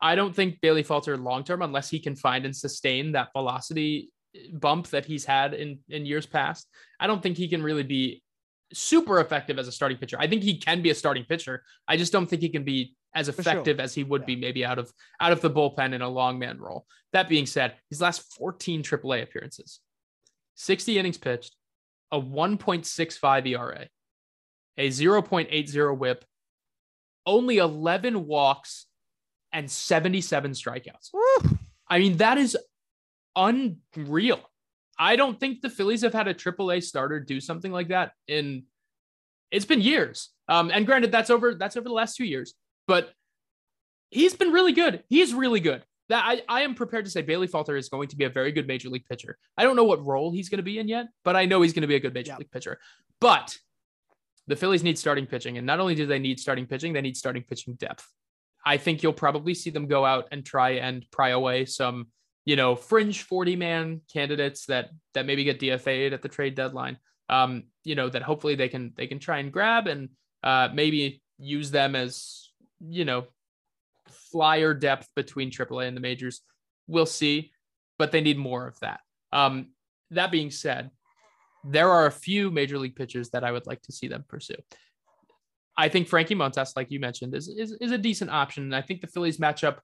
I 0.00 0.14
don't 0.14 0.34
think 0.34 0.60
Bailey 0.60 0.82
Falter 0.82 1.16
long 1.16 1.44
term, 1.44 1.62
unless 1.62 1.88
he 1.90 2.00
can 2.00 2.16
find 2.16 2.44
and 2.44 2.54
sustain 2.54 3.12
that 3.12 3.28
velocity 3.32 4.10
bump 4.52 4.88
that 4.88 5.04
he's 5.06 5.24
had 5.24 5.54
in 5.54 5.78
in 5.88 6.06
years 6.06 6.26
past. 6.26 6.68
I 6.98 7.06
don't 7.06 7.22
think 7.22 7.36
he 7.36 7.48
can 7.48 7.62
really 7.62 7.84
be 7.84 8.22
super 8.72 9.20
effective 9.20 9.58
as 9.58 9.68
a 9.68 9.72
starting 9.72 9.98
pitcher. 9.98 10.16
I 10.18 10.26
think 10.26 10.42
he 10.42 10.58
can 10.58 10.82
be 10.82 10.90
a 10.90 10.94
starting 10.94 11.24
pitcher. 11.24 11.62
I 11.86 11.96
just 11.96 12.12
don't 12.12 12.26
think 12.26 12.42
he 12.42 12.48
can 12.48 12.64
be 12.64 12.96
as 13.14 13.28
effective 13.28 13.76
sure. 13.76 13.82
as 13.84 13.94
he 13.94 14.04
would 14.04 14.22
yeah. 14.22 14.26
be 14.26 14.36
maybe 14.36 14.64
out 14.64 14.78
of 14.78 14.92
out 15.20 15.32
of 15.32 15.40
the 15.40 15.50
bullpen 15.50 15.94
in 15.94 16.02
a 16.02 16.08
long 16.08 16.38
man 16.38 16.58
role. 16.58 16.86
That 17.12 17.28
being 17.28 17.46
said, 17.46 17.74
his 17.90 18.00
last 18.00 18.34
14 18.34 18.82
AAA 18.82 19.22
appearances, 19.22 19.80
60 20.56 20.98
innings 20.98 21.18
pitched, 21.18 21.54
a 22.10 22.20
1.65 22.20 23.46
ERA, 23.46 23.88
a 24.76 24.88
0.80 24.88 25.98
whip, 25.98 26.24
only 27.26 27.58
11 27.58 28.26
walks 28.26 28.86
and 29.52 29.70
77 29.70 30.52
strikeouts. 30.52 31.10
Woo. 31.12 31.58
I 31.88 31.98
mean, 31.98 32.16
that 32.16 32.38
is 32.38 32.56
unreal. 33.36 34.40
I 34.98 35.16
don't 35.16 35.38
think 35.38 35.60
the 35.60 35.70
Phillies 35.70 36.02
have 36.02 36.12
had 36.12 36.28
a 36.28 36.34
AAA 36.34 36.82
starter 36.82 37.20
do 37.20 37.40
something 37.40 37.72
like 37.72 37.88
that 37.88 38.12
in 38.28 38.64
it's 39.50 39.64
been 39.64 39.80
years. 39.80 40.30
Um, 40.48 40.70
and 40.72 40.84
granted, 40.84 41.12
that's 41.12 41.30
over 41.30 41.54
that's 41.54 41.76
over 41.76 41.88
the 41.88 41.94
last 41.94 42.16
two 42.16 42.24
years, 42.24 42.54
but 42.86 43.12
he's 44.10 44.34
been 44.34 44.52
really 44.52 44.72
good. 44.72 45.04
He's 45.08 45.34
really 45.34 45.60
good. 45.60 45.84
That 46.10 46.24
I, 46.26 46.42
I 46.48 46.62
am 46.62 46.74
prepared 46.74 47.06
to 47.06 47.10
say 47.10 47.22
Bailey 47.22 47.46
Falter 47.46 47.76
is 47.76 47.88
going 47.88 48.08
to 48.08 48.16
be 48.16 48.24
a 48.24 48.30
very 48.30 48.52
good 48.52 48.66
major 48.66 48.90
league 48.90 49.06
pitcher. 49.06 49.38
I 49.56 49.62
don't 49.62 49.76
know 49.76 49.84
what 49.84 50.04
role 50.04 50.32
he's 50.32 50.50
going 50.50 50.58
to 50.58 50.64
be 50.64 50.78
in 50.78 50.86
yet, 50.86 51.06
but 51.24 51.34
I 51.34 51.46
know 51.46 51.62
he's 51.62 51.72
going 51.72 51.82
to 51.82 51.88
be 51.88 51.96
a 51.96 52.00
good 52.00 52.12
major 52.12 52.32
yeah. 52.32 52.38
league 52.38 52.50
pitcher. 52.50 52.78
But 53.20 53.56
the 54.46 54.56
Phillies 54.56 54.82
need 54.82 54.98
starting 54.98 55.26
pitching, 55.26 55.56
and 55.56 55.66
not 55.66 55.80
only 55.80 55.94
do 55.94 56.04
they 56.04 56.18
need 56.18 56.38
starting 56.38 56.66
pitching, 56.66 56.92
they 56.92 57.00
need 57.00 57.16
starting 57.16 57.42
pitching 57.42 57.74
depth. 57.74 58.06
I 58.66 58.76
think 58.76 59.02
you'll 59.02 59.14
probably 59.14 59.54
see 59.54 59.70
them 59.70 59.86
go 59.86 60.04
out 60.04 60.28
and 60.30 60.44
try 60.44 60.72
and 60.72 61.06
pry 61.10 61.30
away 61.30 61.64
some 61.64 62.08
you 62.44 62.56
know, 62.56 62.76
fringe 62.76 63.22
40 63.22 63.56
man 63.56 64.00
candidates 64.12 64.66
that 64.66 64.90
that 65.14 65.26
maybe 65.26 65.44
get 65.44 65.60
DFA'd 65.60 66.12
at 66.12 66.22
the 66.22 66.28
trade 66.28 66.54
deadline. 66.54 66.98
Um, 67.28 67.64
you 67.84 67.94
know, 67.94 68.08
that 68.08 68.22
hopefully 68.22 68.54
they 68.54 68.68
can 68.68 68.92
they 68.96 69.06
can 69.06 69.18
try 69.18 69.38
and 69.38 69.50
grab 69.50 69.86
and 69.86 70.10
uh, 70.42 70.68
maybe 70.72 71.22
use 71.38 71.70
them 71.70 71.96
as, 71.96 72.43
you 72.80 73.04
know, 73.04 73.24
flyer 74.08 74.74
depth 74.74 75.08
between 75.16 75.50
AAA 75.50 75.88
and 75.88 75.96
the 75.96 76.00
majors. 76.00 76.40
We'll 76.86 77.06
see, 77.06 77.52
but 77.98 78.12
they 78.12 78.20
need 78.20 78.38
more 78.38 78.66
of 78.66 78.78
that. 78.80 79.00
Um, 79.32 79.68
that 80.10 80.30
being 80.30 80.50
said, 80.50 80.90
there 81.64 81.90
are 81.90 82.06
a 82.06 82.12
few 82.12 82.50
major 82.50 82.78
league 82.78 82.96
pitchers 82.96 83.30
that 83.30 83.44
I 83.44 83.52
would 83.52 83.66
like 83.66 83.82
to 83.82 83.92
see 83.92 84.06
them 84.06 84.24
pursue. 84.28 84.56
I 85.76 85.88
think 85.88 86.08
Frankie 86.08 86.34
Montas, 86.34 86.76
like 86.76 86.90
you 86.90 87.00
mentioned, 87.00 87.34
is, 87.34 87.48
is, 87.48 87.72
is 87.80 87.90
a 87.90 87.98
decent 87.98 88.30
option. 88.30 88.64
And 88.64 88.76
I 88.76 88.82
think 88.82 89.00
the 89.00 89.06
Phillies 89.08 89.40
match 89.40 89.64
up 89.64 89.80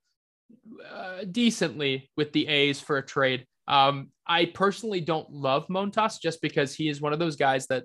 uh, 0.89 1.25
decently 1.31 2.11
with 2.17 2.33
the 2.33 2.47
A's 2.47 2.81
for 2.81 2.99
a 2.99 3.07
trade. 3.07 3.47
Um, 3.67 4.11
I 4.27 4.47
personally 4.47 5.01
don't 5.01 5.31
love 5.31 5.67
Montas 5.69 6.21
just 6.21 6.43
because 6.43 6.75
he 6.75 6.89
is 6.89 7.01
one 7.01 7.13
of 7.13 7.19
those 7.19 7.37
guys 7.37 7.67
that 7.69 7.85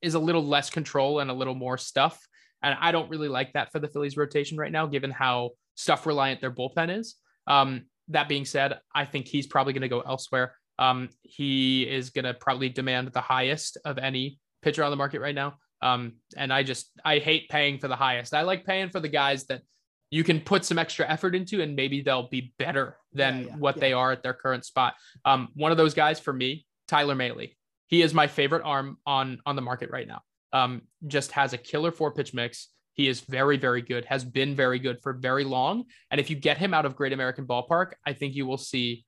is 0.00 0.14
a 0.14 0.18
little 0.18 0.44
less 0.44 0.70
control 0.70 1.20
and 1.20 1.30
a 1.30 1.34
little 1.34 1.54
more 1.54 1.78
stuff. 1.78 2.18
And 2.62 2.76
I 2.80 2.92
don't 2.92 3.08
really 3.10 3.28
like 3.28 3.52
that 3.52 3.72
for 3.72 3.78
the 3.78 3.88
Phillies 3.88 4.16
rotation 4.16 4.58
right 4.58 4.72
now, 4.72 4.86
given 4.86 5.10
how 5.10 5.50
stuff 5.74 6.06
reliant 6.06 6.40
their 6.40 6.50
bullpen 6.50 6.96
is. 6.96 7.16
Um, 7.46 7.84
that 8.08 8.28
being 8.28 8.44
said, 8.44 8.78
I 8.94 9.04
think 9.04 9.26
he's 9.26 9.46
probably 9.46 9.72
going 9.72 9.82
to 9.82 9.88
go 9.88 10.00
elsewhere. 10.00 10.54
Um, 10.78 11.08
he 11.22 11.82
is 11.82 12.10
going 12.10 12.24
to 12.24 12.34
probably 12.34 12.68
demand 12.68 13.08
the 13.08 13.20
highest 13.20 13.78
of 13.84 13.98
any 13.98 14.38
pitcher 14.62 14.82
on 14.82 14.90
the 14.90 14.96
market 14.96 15.20
right 15.20 15.34
now. 15.34 15.54
Um, 15.82 16.14
and 16.36 16.52
I 16.52 16.62
just, 16.62 16.90
I 17.04 17.18
hate 17.18 17.48
paying 17.48 17.78
for 17.78 17.88
the 17.88 17.96
highest. 17.96 18.34
I 18.34 18.42
like 18.42 18.64
paying 18.64 18.90
for 18.90 19.00
the 19.00 19.08
guys 19.08 19.44
that 19.46 19.62
you 20.10 20.24
can 20.24 20.40
put 20.40 20.64
some 20.64 20.78
extra 20.78 21.08
effort 21.08 21.34
into 21.34 21.62
and 21.62 21.76
maybe 21.76 22.00
they'll 22.00 22.28
be 22.28 22.52
better 22.58 22.96
than 23.12 23.42
yeah, 23.42 23.46
yeah, 23.48 23.56
what 23.56 23.76
yeah. 23.76 23.80
they 23.80 23.92
are 23.92 24.12
at 24.12 24.22
their 24.22 24.34
current 24.34 24.64
spot. 24.64 24.94
Um, 25.24 25.48
one 25.54 25.70
of 25.70 25.76
those 25.76 25.94
guys 25.94 26.18
for 26.18 26.32
me, 26.32 26.66
Tyler 26.86 27.14
Mahle. 27.14 27.54
He 27.88 28.02
is 28.02 28.12
my 28.12 28.26
favorite 28.26 28.62
arm 28.64 28.98
on 29.06 29.38
on 29.46 29.56
the 29.56 29.62
market 29.62 29.90
right 29.90 30.06
now. 30.06 30.20
Um, 30.52 30.82
just 31.06 31.32
has 31.32 31.52
a 31.52 31.58
killer 31.58 31.90
four 31.90 32.12
pitch 32.12 32.32
mix. 32.32 32.68
He 32.94 33.08
is 33.08 33.20
very, 33.20 33.56
very 33.56 33.82
good, 33.82 34.04
has 34.06 34.24
been 34.24 34.56
very 34.56 34.78
good 34.78 35.00
for 35.00 35.12
very 35.12 35.44
long. 35.44 35.84
And 36.10 36.20
if 36.20 36.30
you 36.30 36.36
get 36.36 36.58
him 36.58 36.74
out 36.74 36.84
of 36.84 36.96
Great 36.96 37.12
American 37.12 37.46
Ballpark, 37.46 37.92
I 38.04 38.12
think 38.12 38.34
you 38.34 38.44
will 38.44 38.58
see 38.58 39.04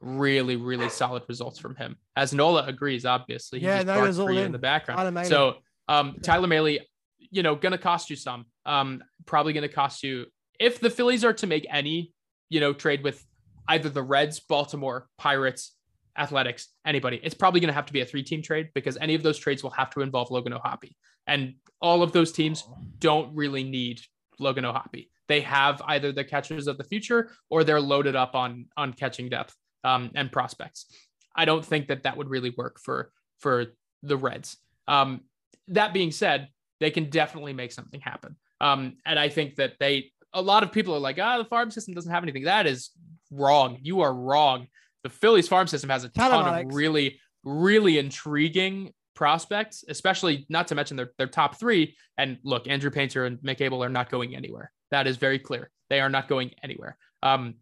really, 0.00 0.56
really 0.56 0.88
solid 0.88 1.24
results 1.28 1.58
from 1.58 1.74
him. 1.74 1.96
As 2.14 2.32
Nola 2.32 2.64
agrees, 2.66 3.04
obviously. 3.04 3.58
He 3.58 3.66
yeah, 3.66 3.82
no, 3.82 3.94
all 4.06 4.28
in. 4.28 4.46
in 4.46 4.52
the 4.52 4.58
background. 4.58 5.00
So 5.26 5.56
um, 5.88 6.16
Tyler 6.22 6.46
Mahle, 6.46 6.78
you 7.18 7.42
know, 7.42 7.56
gonna 7.56 7.78
cost 7.78 8.10
you 8.10 8.16
some. 8.16 8.46
Um, 8.66 9.02
probably 9.26 9.52
gonna 9.52 9.68
cost 9.68 10.02
you 10.02 10.26
if 10.60 10.80
the 10.80 10.90
Phillies 10.90 11.24
are 11.24 11.32
to 11.34 11.46
make 11.46 11.66
any, 11.70 12.12
you 12.48 12.60
know, 12.60 12.72
trade 12.72 13.02
with 13.02 13.24
either 13.68 13.88
the 13.88 14.02
Reds, 14.02 14.40
Baltimore, 14.40 15.08
Pirates, 15.18 15.73
Athletics, 16.16 16.68
anybody, 16.86 17.20
it's 17.22 17.34
probably 17.34 17.60
going 17.60 17.68
to 17.68 17.74
have 17.74 17.86
to 17.86 17.92
be 17.92 18.00
a 18.00 18.06
three-team 18.06 18.42
trade 18.42 18.70
because 18.74 18.96
any 19.00 19.14
of 19.14 19.22
those 19.22 19.38
trades 19.38 19.62
will 19.62 19.70
have 19.70 19.90
to 19.90 20.00
involve 20.00 20.30
Logan 20.30 20.52
O'Hoppe, 20.52 20.94
and 21.26 21.54
all 21.80 22.02
of 22.02 22.12
those 22.12 22.32
teams 22.32 22.64
don't 22.98 23.34
really 23.34 23.64
need 23.64 24.00
Logan 24.38 24.64
O'Hoppe. 24.64 25.08
They 25.28 25.40
have 25.40 25.82
either 25.86 26.12
the 26.12 26.24
catchers 26.24 26.66
of 26.66 26.78
the 26.78 26.84
future 26.84 27.30
or 27.50 27.64
they're 27.64 27.80
loaded 27.80 28.14
up 28.16 28.34
on 28.34 28.66
on 28.76 28.92
catching 28.92 29.28
depth 29.28 29.54
um, 29.82 30.10
and 30.14 30.30
prospects. 30.30 30.86
I 31.34 31.44
don't 31.44 31.64
think 31.64 31.88
that 31.88 32.02
that 32.04 32.16
would 32.16 32.28
really 32.28 32.54
work 32.56 32.78
for 32.80 33.10
for 33.40 33.66
the 34.02 34.16
Reds. 34.16 34.56
Um, 34.86 35.22
that 35.68 35.92
being 35.92 36.10
said, 36.10 36.48
they 36.80 36.90
can 36.90 37.10
definitely 37.10 37.52
make 37.52 37.72
something 37.72 38.00
happen. 38.00 38.36
Um, 38.60 38.98
and 39.06 39.18
I 39.18 39.28
think 39.28 39.56
that 39.56 39.74
they 39.80 40.12
a 40.32 40.42
lot 40.42 40.62
of 40.62 40.72
people 40.72 40.94
are 40.94 41.00
like, 41.00 41.18
ah, 41.20 41.38
the 41.38 41.44
farm 41.44 41.70
system 41.70 41.94
doesn't 41.94 42.10
have 42.10 42.22
anything. 42.22 42.44
That 42.44 42.66
is 42.66 42.90
wrong. 43.30 43.78
You 43.82 44.00
are 44.02 44.12
wrong. 44.12 44.66
The 45.04 45.10
Phillies 45.10 45.46
farm 45.46 45.68
system 45.68 45.90
has 45.90 46.02
a 46.02 46.08
ton 46.08 46.32
of 46.32 46.46
Alex. 46.46 46.74
really, 46.74 47.20
really 47.44 47.98
intriguing 47.98 48.92
prospects, 49.14 49.84
especially 49.88 50.46
not 50.48 50.66
to 50.68 50.74
mention 50.74 50.96
their, 50.96 51.12
their 51.18 51.28
top 51.28 51.56
three. 51.56 51.96
And 52.18 52.38
look, 52.42 52.66
Andrew 52.66 52.90
Painter 52.90 53.26
and 53.26 53.38
Mick 53.38 53.60
Abel 53.60 53.84
are 53.84 53.88
not 53.88 54.10
going 54.10 54.34
anywhere. 54.34 54.72
That 54.90 55.06
is 55.06 55.16
very 55.16 55.38
clear. 55.38 55.70
They 55.90 56.00
are 56.00 56.08
not 56.08 56.26
going 56.26 56.50
anywhere. 56.62 56.96
Um, 57.22 57.54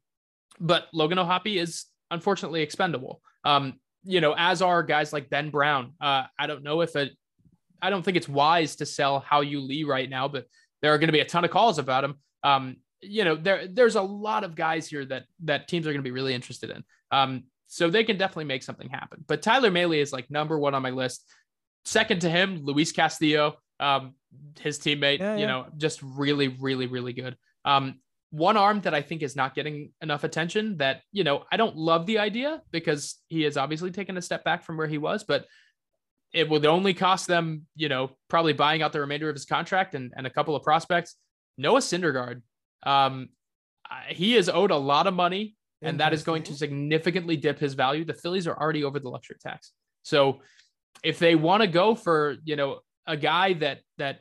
but 0.60 0.86
Logan 0.94 1.18
O'Hoppe 1.18 1.60
is 1.60 1.86
unfortunately 2.10 2.62
expendable. 2.62 3.20
Um, 3.44 3.74
you 4.04 4.20
know, 4.20 4.34
as 4.36 4.62
are 4.62 4.82
guys 4.82 5.12
like 5.12 5.30
Ben 5.30 5.50
Brown. 5.50 5.92
Uh, 6.00 6.24
I 6.38 6.46
don't 6.46 6.62
know 6.62 6.80
if 6.80 6.96
it, 6.96 7.12
I 7.80 7.90
don't 7.90 8.02
think 8.02 8.16
it's 8.16 8.28
wise 8.28 8.76
to 8.76 8.86
sell 8.86 9.20
Hao-Yu 9.20 9.60
Lee 9.60 9.84
right 9.84 10.08
now, 10.08 10.28
but 10.28 10.46
there 10.80 10.94
are 10.94 10.98
going 10.98 11.08
to 11.08 11.12
be 11.12 11.20
a 11.20 11.24
ton 11.24 11.44
of 11.44 11.50
calls 11.50 11.78
about 11.78 12.04
him. 12.04 12.14
Um, 12.44 12.76
you 13.02 13.24
know, 13.24 13.34
there 13.34 13.66
there's 13.66 13.96
a 13.96 14.02
lot 14.02 14.44
of 14.44 14.54
guys 14.54 14.88
here 14.88 15.04
that 15.06 15.24
that 15.44 15.68
teams 15.68 15.86
are 15.86 15.90
going 15.90 16.02
to 16.02 16.08
be 16.08 16.12
really 16.12 16.34
interested 16.34 16.70
in. 16.70 16.84
Um, 17.10 17.44
so 17.66 17.88
they 17.88 18.04
can 18.04 18.18
definitely 18.18 18.44
make 18.44 18.62
something 18.62 18.88
happen. 18.88 19.24
But 19.26 19.42
Tyler 19.42 19.70
Mahle 19.70 20.00
is 20.00 20.12
like 20.12 20.30
number 20.30 20.58
one 20.58 20.74
on 20.74 20.82
my 20.82 20.90
list. 20.90 21.24
Second 21.84 22.20
to 22.20 22.30
him, 22.30 22.60
Luis 22.62 22.92
Castillo, 22.92 23.56
um, 23.80 24.14
his 24.60 24.78
teammate. 24.78 25.18
Yeah, 25.18 25.34
you 25.34 25.40
yeah. 25.40 25.46
know, 25.46 25.66
just 25.76 26.00
really, 26.02 26.48
really, 26.48 26.86
really 26.86 27.12
good. 27.12 27.36
Um, 27.64 28.00
one 28.30 28.56
arm 28.56 28.80
that 28.82 28.94
I 28.94 29.02
think 29.02 29.22
is 29.22 29.36
not 29.36 29.54
getting 29.54 29.92
enough 30.00 30.24
attention. 30.24 30.78
That 30.78 31.00
you 31.12 31.24
know, 31.24 31.44
I 31.50 31.56
don't 31.56 31.76
love 31.76 32.06
the 32.06 32.18
idea 32.18 32.62
because 32.70 33.18
he 33.28 33.42
has 33.42 33.56
obviously 33.56 33.90
taken 33.90 34.16
a 34.16 34.22
step 34.22 34.44
back 34.44 34.64
from 34.64 34.76
where 34.76 34.86
he 34.86 34.98
was, 34.98 35.24
but 35.24 35.46
it 36.32 36.48
would 36.48 36.64
only 36.64 36.94
cost 36.94 37.26
them, 37.26 37.66
you 37.74 37.88
know, 37.88 38.10
probably 38.28 38.52
buying 38.52 38.82
out 38.82 38.92
the 38.92 39.00
remainder 39.00 39.28
of 39.28 39.34
his 39.34 39.44
contract 39.44 39.94
and, 39.94 40.12
and 40.16 40.26
a 40.26 40.30
couple 40.30 40.56
of 40.56 40.62
prospects. 40.62 41.16
Noah 41.58 41.80
Syndergaard, 41.80 42.42
um, 42.82 43.28
he 44.08 44.36
is 44.36 44.48
owed 44.48 44.70
a 44.70 44.76
lot 44.76 45.06
of 45.06 45.14
money, 45.14 45.56
and 45.80 46.00
that 46.00 46.12
is 46.12 46.22
going 46.22 46.42
to 46.44 46.54
significantly 46.54 47.36
dip 47.36 47.58
his 47.58 47.74
value. 47.74 48.04
The 48.04 48.14
Phillies 48.14 48.46
are 48.46 48.56
already 48.56 48.84
over 48.84 48.98
the 48.98 49.08
luxury 49.08 49.36
tax, 49.40 49.72
so 50.02 50.40
if 51.02 51.18
they 51.18 51.34
want 51.34 51.62
to 51.62 51.66
go 51.66 51.94
for, 51.94 52.36
you 52.44 52.56
know, 52.56 52.80
a 53.06 53.16
guy 53.16 53.54
that 53.54 53.80
that 53.98 54.20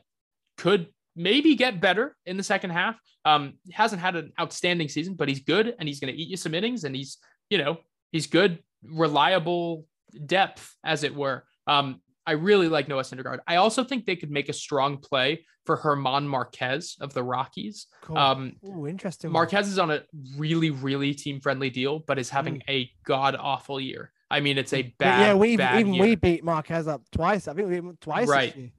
could 0.56 0.88
maybe 1.14 1.54
get 1.54 1.80
better 1.80 2.16
in 2.26 2.36
the 2.36 2.42
second 2.42 2.70
half, 2.70 2.98
um, 3.24 3.54
hasn't 3.72 4.00
had 4.00 4.16
an 4.16 4.32
outstanding 4.40 4.88
season, 4.88 5.14
but 5.14 5.28
he's 5.28 5.40
good 5.40 5.74
and 5.78 5.88
he's 5.88 6.00
going 6.00 6.12
to 6.12 6.18
eat 6.18 6.28
you 6.28 6.36
some 6.36 6.54
innings, 6.54 6.84
and 6.84 6.96
he's, 6.96 7.18
you 7.50 7.58
know, 7.58 7.78
he's 8.10 8.26
good, 8.26 8.58
reliable 8.82 9.86
depth, 10.26 10.74
as 10.84 11.04
it 11.04 11.14
were. 11.14 11.44
Um, 11.66 12.00
I 12.26 12.32
really 12.32 12.68
like 12.68 12.88
Noah 12.88 13.02
Syndergaard. 13.02 13.38
I 13.46 13.56
also 13.56 13.82
think 13.84 14.06
they 14.06 14.16
could 14.16 14.30
make 14.30 14.48
a 14.48 14.52
strong 14.52 14.98
play 14.98 15.44
for 15.66 15.80
German 15.82 16.26
Marquez 16.28 16.96
of 17.00 17.14
the 17.14 17.22
Rockies. 17.22 17.86
Cool. 18.02 18.16
Um, 18.18 18.52
Ooh, 18.66 18.86
interesting. 18.86 19.30
Marquez 19.32 19.68
is 19.68 19.78
on 19.78 19.90
a 19.90 20.02
really, 20.36 20.70
really 20.70 21.14
team 21.14 21.40
friendly 21.40 21.70
deal, 21.70 22.00
but 22.00 22.18
is 22.18 22.30
having 22.30 22.62
a 22.68 22.90
god 23.04 23.36
awful 23.38 23.80
year. 23.80 24.12
I 24.30 24.40
mean, 24.40 24.56
it's 24.56 24.72
a 24.72 24.82
bad, 24.98 25.20
yeah, 25.20 25.34
we 25.34 25.56
bad 25.56 25.80
even 25.80 25.94
year. 25.94 26.02
we 26.04 26.14
beat 26.14 26.42
Marquez 26.44 26.88
up 26.88 27.02
twice. 27.12 27.48
I 27.48 27.54
think 27.54 27.68
we 27.68 27.74
beat 27.74 27.84
him 27.86 27.98
twice. 28.00 28.28
Right. 28.28 28.70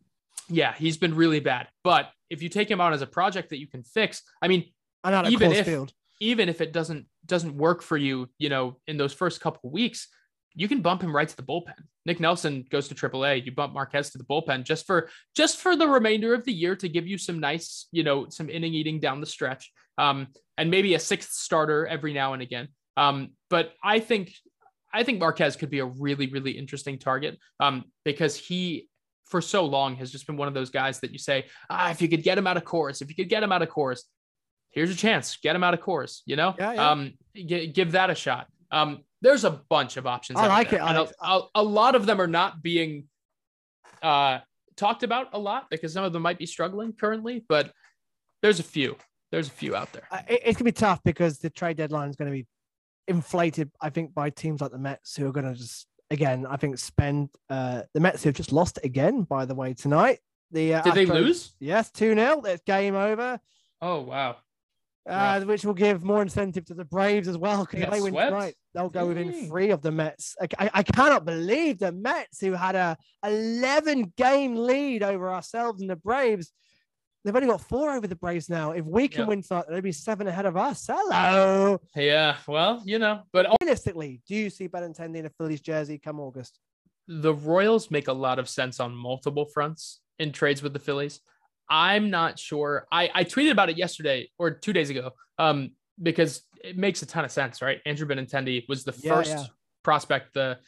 yeah, 0.50 0.74
he's 0.74 0.98
been 0.98 1.16
really 1.16 1.40
bad. 1.40 1.68
But 1.84 2.10
if 2.30 2.42
you 2.42 2.50
take 2.50 2.70
him 2.72 2.82
out 2.82 2.94
as 2.94 3.02
a 3.02 3.08
project 3.08 3.50
that 3.50 3.60
you 3.60 3.68
can 3.68 3.84
fix, 3.84 4.24
I 4.42 4.48
mean, 4.48 4.66
And 5.04 5.14
out 5.14 5.26
of 5.28 5.32
Even 5.34 5.52
if- 5.52 5.66
field. 5.66 5.94
even 6.20 6.48
if 6.50 6.60
it 6.62 6.72
doesn't 6.72 7.06
doesn't 7.26 7.56
work 7.56 7.82
for 7.82 7.98
you, 7.98 8.30
you 8.38 8.50
know, 8.50 8.78
in 8.88 8.98
those 8.98 9.14
first 9.14 9.40
couple 9.42 9.70
weeks, 9.72 10.08
you 10.56 10.68
can 10.68 10.82
bump 10.82 11.02
him 11.02 11.16
right 11.16 11.28
to 11.28 11.36
the 11.36 11.44
bullpen. 11.44 11.74
Nick 12.06 12.20
Nelson 12.20 12.66
goes 12.70 12.88
to 12.90 12.96
AAA. 12.96 13.46
You 13.46 13.52
bump 13.54 13.74
Marquez 13.74 14.10
to 14.12 14.18
the 14.18 14.24
bullpen 14.26 14.64
just 14.64 14.86
for 14.86 15.10
just 15.36 15.58
for 15.58 15.76
the 15.76 15.88
remainder 15.88 16.34
of 16.34 16.44
the 16.44 16.54
year 16.54 16.76
to 16.76 16.90
give 16.90 17.08
you 17.08 17.18
some 17.18 17.40
nice, 17.40 17.88
you 17.92 18.04
know, 18.04 18.28
some 18.30 18.50
inning 18.50 18.74
eating 18.74 19.00
down 19.00 19.20
the 19.20 19.26
stretch, 19.26 19.72
um, 19.98 20.28
and 20.58 20.70
maybe 20.70 20.94
a 20.96 21.00
sixth 21.00 21.32
starter 21.32 21.88
every 21.88 22.14
now 22.14 22.34
and 22.34 22.42
again. 22.42 22.68
Um, 22.98 23.32
but 23.50 23.74
I 23.84 24.00
think 24.00 24.34
I 24.94 25.04
think 25.04 25.20
Marquez 25.20 25.56
could 25.56 25.70
be 25.72 25.80
a 25.80 25.86
really 25.86 26.28
really 26.28 26.52
interesting 26.52 27.00
target 27.00 27.38
um, 27.60 27.86
because 28.06 28.36
he 28.36 28.90
for 29.26 29.42
so 29.42 29.66
long 29.66 29.96
has 29.96 30.12
just 30.12 30.28
been 30.28 30.38
one 30.38 30.48
of 30.48 30.54
those 30.54 30.70
guys 30.70 31.00
that 31.00 31.12
you 31.12 31.18
say, 31.18 31.46
ah, 31.70 31.90
if 31.90 32.02
you 32.02 32.08
could 32.10 32.22
get 32.22 32.38
him 32.38 32.46
out 32.46 32.58
of 32.58 32.64
Coors, 32.64 33.02
if 33.02 33.10
you 33.10 33.16
could 33.16 33.30
get 33.30 33.42
him 33.42 33.52
out 33.52 33.62
of 33.64 33.70
Coors, 33.70 34.02
here's 34.72 34.92
a 34.92 34.96
chance, 34.96 35.38
get 35.38 35.56
him 35.56 35.64
out 35.64 35.74
of 35.74 35.80
Coors, 35.80 36.20
you 36.26 36.36
know, 36.36 36.54
Yeah, 36.60 36.74
yeah. 36.74 36.92
um, 36.92 37.14
gi- 37.36 37.68
give 37.68 37.94
that 37.94 38.10
a 38.12 38.16
shot. 38.16 38.48
Um, 38.72 39.00
there's 39.24 39.46
a 39.46 39.50
bunch 39.52 39.98
of 39.98 40.06
options. 40.06 40.38
I 40.38 40.48
like 40.48 40.70
there, 40.70 40.80
it, 40.80 40.84
Alex. 40.84 41.14
A, 41.22 41.26
a, 41.26 41.48
a 41.56 41.64
lot 41.64 41.96
of 41.96 42.06
them 42.06 42.22
are 42.22 42.28
not 42.28 42.62
being 42.62 43.06
uh, 44.04 44.40
talked 44.76 45.02
about 45.02 45.30
a 45.34 45.40
lot 45.40 45.70
because 45.72 45.94
some 45.94 46.04
of 46.04 46.14
them 46.14 46.22
might 46.22 46.38
be 46.38 46.46
struggling 46.46 46.94
currently, 46.94 47.44
but 47.48 47.72
there's 48.42 48.60
a 48.60 48.64
few. 48.64 48.98
There's 49.32 49.48
a 49.48 49.52
few 49.52 49.76
out 49.76 49.92
there. 49.94 50.08
Uh, 50.12 50.20
it- 50.30 50.42
it's 50.46 50.58
gonna 50.58 50.66
be 50.66 50.72
tough 50.74 51.02
because 51.04 51.40
the 51.40 51.50
trade 51.50 51.78
deadline 51.78 52.10
is 52.10 52.16
going 52.16 52.30
to 52.30 52.38
be 52.38 52.46
inflated. 53.08 53.72
I 53.82 53.90
think 53.90 54.14
by 54.14 54.30
teams 54.30 54.62
like 54.62 54.72
the 54.72 54.78
Mets 54.78 55.16
who 55.16 55.28
are 55.28 55.32
going 55.32 55.46
to 55.52 55.56
just 55.56 55.88
again. 56.12 56.46
I 56.48 56.58
think 56.58 56.78
spend 56.78 57.30
uh, 57.50 57.84
the 57.94 58.00
Mets 58.00 58.24
who 58.24 58.30
have 58.30 58.36
just 58.36 58.52
lost 58.52 58.78
again. 58.84 59.24
By 59.24 59.46
the 59.46 59.56
way, 59.56 59.74
tonight 59.74 60.20
the 60.52 60.76
uh, 60.76 60.82
Did 60.84 60.94
they 60.94 61.06
lose? 61.06 61.54
Yes, 61.60 61.92
two 61.92 62.14
0 62.14 62.42
It's 62.46 62.64
game 62.64 62.96
over. 62.96 63.40
Oh 63.82 64.02
wow. 64.02 64.38
Uh, 65.06 65.42
which 65.42 65.66
will 65.66 65.74
give 65.74 66.02
more 66.04 66.22
incentive 66.22 66.64
to 66.64 66.74
the 66.74 66.86
Braves 66.86 67.28
as 67.28 67.38
well 67.38 67.66
because 67.66 67.80
They 67.80 67.84
if 67.84 67.90
got 67.90 67.96
they 67.96 68.02
win 68.02 68.14
tonight, 68.14 68.56
they'll 68.74 68.90
go 68.90 69.08
within 69.08 69.48
three 69.50 69.70
of 69.72 69.82
the 69.82 69.92
Mets. 69.92 70.34
I, 70.42 70.48
I, 70.66 70.70
I 70.76 70.84
cannot 70.84 71.26
believe 71.26 71.80
the 71.80 71.92
Mets, 71.92 72.40
who 72.40 72.54
had 72.54 72.76
a 72.76 72.96
11 73.26 74.14
game 74.16 74.56
lead 74.56 75.04
over 75.04 75.30
ourselves 75.30 75.82
and 75.82 75.90
the 75.90 75.98
Braves, 75.98 76.54
they've 77.26 77.36
only 77.36 77.50
got 77.50 77.60
four 77.60 77.92
over 77.92 78.08
the 78.08 78.16
Braves 78.16 78.48
now. 78.50 78.72
If 78.72 78.86
we 78.86 79.10
can 79.10 79.22
Yep. 79.22 79.28
win 79.28 79.42
tonight, 79.42 79.66
they'll 79.70 79.82
be 79.82 79.92
seven 79.92 80.28
ahead 80.28 80.46
of 80.46 80.56
us. 80.56 80.88
Hello. 80.90 81.82
Yeah. 81.98 82.38
Well, 82.48 82.82
you 82.86 82.98
know, 82.98 83.24
but 83.34 83.48
Realistically, 83.62 84.22
do 84.26 84.36
you 84.36 84.50
see 84.50 84.70
Benintendi 84.70 85.18
in 85.18 85.26
a 85.26 85.30
Phillies 85.32 85.60
jersey 85.62 85.98
come 85.98 86.20
August? 86.22 86.60
the 87.10 87.34
Royals 87.34 87.92
make 87.92 88.08
a 88.08 88.14
lot 88.14 88.40
of 88.40 88.48
sense 88.48 88.80
on 88.80 88.96
multiple 88.96 89.44
fronts 89.44 90.00
in 90.20 90.32
trades 90.32 90.64
with 90.64 90.72
the 90.72 90.80
Phillies. 90.80 91.20
I'm 91.70 92.10
not 92.10 92.40
sure. 92.40 92.88
I, 92.92 93.10
I 93.14 93.24
tweeted 93.24 93.52
about 93.52 93.70
it 93.70 93.78
yesterday 93.78 94.30
or 94.38 94.52
two 94.52 94.74
days 94.74 94.90
ago 94.90 95.12
um, 95.38 95.72
because 96.02 96.44
it 96.64 96.78
makes 96.78 97.02
a 97.02 97.06
ton 97.06 97.26
of 97.26 97.32
sense, 97.32 97.62
right? 97.62 97.80
Andrew 97.86 98.08
Benintendi 98.08 98.64
was 98.68 98.84
the 98.84 98.94
Yeah, 99.02 99.16
first 99.16 99.32
yeah. 99.32 99.46
prospect 99.84 100.34
the 100.34 100.60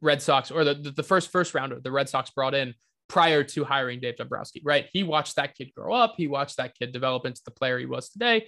Red 0.00 0.20
Sox 0.22 0.50
or 0.50 0.64
the, 0.64 0.74
the, 0.74 1.02
first 1.02 1.32
first 1.32 1.54
rounder 1.54 1.80
the 1.80 1.92
Red 1.92 2.08
Sox 2.08 2.30
brought 2.30 2.54
in 2.54 2.74
prior 3.08 3.44
to 3.44 3.64
hiring 3.64 4.00
Dave 4.00 4.16
Dombrowski, 4.16 4.62
right? 4.64 4.86
He 4.92 5.02
watched 5.02 5.36
that 5.36 5.54
kid 5.54 5.72
grow 5.74 5.94
up. 5.94 6.14
He 6.16 6.26
watched 6.26 6.56
that 6.56 6.74
kid 6.78 6.92
develop 6.92 7.26
into 7.26 7.40
the 7.44 7.50
player 7.50 7.78
he 7.78 7.86
was 7.86 8.08
today. 8.10 8.46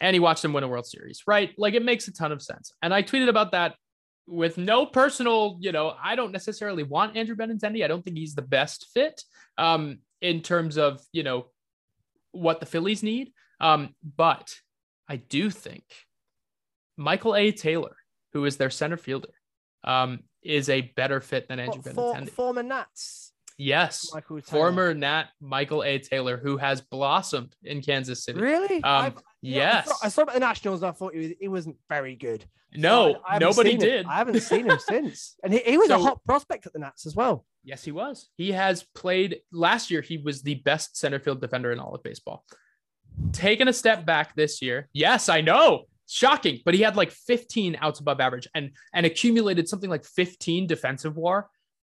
And 0.00 0.14
he 0.14 0.20
watched 0.20 0.44
him 0.44 0.52
win 0.52 0.64
a 0.64 0.68
World 0.68 0.86
Series, 0.86 1.22
right? 1.26 1.52
Like 1.56 1.74
it 1.74 1.84
makes 1.84 2.08
a 2.08 2.12
ton 2.12 2.32
of 2.32 2.42
sense. 2.42 2.72
And 2.82 2.92
I 2.92 3.02
tweeted 3.02 3.28
about 3.28 3.52
that 3.52 3.76
with 4.26 4.58
no 4.58 4.86
personal, 4.86 5.58
you 5.60 5.72
know, 5.72 5.94
I 6.02 6.16
don't 6.16 6.32
necessarily 6.32 6.82
want 6.82 7.16
Andrew 7.16 7.36
Benintendi. 7.36 7.84
I 7.84 7.88
don't 7.88 8.02
think 8.04 8.16
he's 8.16 8.34
the 8.34 8.42
best 8.42 8.88
fit 8.94 9.22
um, 9.58 9.98
in 10.24 10.40
terms 10.40 10.78
of, 10.78 11.00
you 11.12 11.22
know, 11.22 11.46
what 12.32 12.58
the 12.60 12.66
Phillies 12.66 13.02
need. 13.02 13.32
Um, 13.60 13.94
but 14.02 14.54
I 15.08 15.16
do 15.16 15.50
think 15.50 15.84
Michael 16.96 17.36
A. 17.36 17.52
Taylor, 17.52 17.96
who 18.32 18.44
is 18.46 18.56
their 18.56 18.70
center 18.70 18.96
fielder, 18.96 19.28
um, 19.84 20.20
is 20.42 20.68
a 20.68 20.80
better 20.96 21.20
fit 21.20 21.46
than 21.48 21.60
Andrew 21.60 21.82
What, 21.82 21.94
for, 21.94 22.14
Benintendi. 22.14 22.30
former 22.30 22.62
Nats, 22.62 23.32
yes. 23.58 24.10
Former 24.44 24.94
Nat 24.94 25.26
Michael 25.40 25.84
A. 25.84 25.98
Taylor, 25.98 26.38
who 26.38 26.56
has 26.56 26.80
blossomed 26.80 27.54
in 27.62 27.82
Kansas 27.82 28.24
City. 28.24 28.40
Really? 28.40 28.82
Um, 28.82 29.04
I've- 29.06 29.16
yeah, 29.42 29.60
I 29.60 29.64
yes. 29.76 29.88
saw, 29.88 29.94
I 30.02 30.08
saw 30.08 30.22
him 30.22 30.28
at 30.28 30.34
the 30.34 30.40
Nationals. 30.40 30.82
I 30.82 30.90
thought 30.92 31.12
he, 31.14 31.18
was, 31.20 31.32
he 31.38 31.48
wasn't 31.48 31.76
very 31.90 32.16
good. 32.16 32.46
No, 32.74 33.12
So 33.14 33.20
I- 33.28 33.36
I 33.36 33.38
nobody 33.38 33.70
seen 33.72 33.80
him. 33.82 33.88
did. 33.88 34.06
I 34.06 34.16
haven't 34.16 34.40
seen 34.40 34.70
him 34.70 34.78
since. 34.88 35.36
And 35.44 35.52
he, 35.52 35.60
he 35.60 35.76
was 35.78 35.90
a 35.90 35.98
hot 35.98 36.24
prospect 36.24 36.66
at 36.66 36.72
the 36.72 36.78
Nats 36.78 37.04
as 37.06 37.14
well. 37.14 37.44
Yes, 37.64 37.82
he 37.82 37.92
was. 37.92 38.28
He 38.36 38.52
has 38.52 38.84
played 38.94 39.40
last 39.50 39.90
year. 39.90 40.02
He 40.02 40.18
was 40.18 40.42
the 40.42 40.56
best 40.56 40.96
center 40.96 41.18
field 41.18 41.40
defender 41.40 41.72
in 41.72 41.80
all 41.80 41.94
of 41.94 42.02
baseball. 42.02 42.44
Taken 43.32 43.68
a 43.68 43.72
step 43.72 44.04
back 44.04 44.34
this 44.36 44.60
year. 44.60 44.88
Yes, 44.92 45.28
I 45.28 45.40
know. 45.40 45.84
Shocking, 46.06 46.60
but 46.66 46.74
he 46.74 46.82
had 46.82 46.96
like 46.96 47.10
15 47.10 47.78
outs 47.80 47.98
above 47.98 48.20
average 48.20 48.46
and 48.54 48.72
and 48.92 49.06
accumulated 49.06 49.66
something 49.68 49.88
like 49.88 50.04
15 50.04 50.66
defensive 50.66 51.16
war. 51.16 51.48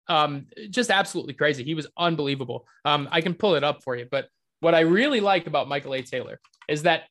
Um, 0.07 0.45
just 0.69 0.91
absolutely 0.91 1.33
crazy. 1.33 1.63
He 1.63 1.73
was 1.73 1.87
unbelievable. 1.97 2.67
Um, 2.85 3.09
I 3.11 3.21
can 3.21 3.33
pull 3.33 3.55
it 3.55 3.63
up 3.63 3.83
for 3.83 3.95
you, 3.95 4.07
but 4.09 4.27
what 4.59 4.75
I 4.75 4.81
really 4.81 5.19
like 5.19 5.47
about 5.47 5.67
Michael 5.67 5.95
A. 5.95 6.03
Taylor 6.03 6.39
is 6.69 6.83
that 6.83 7.03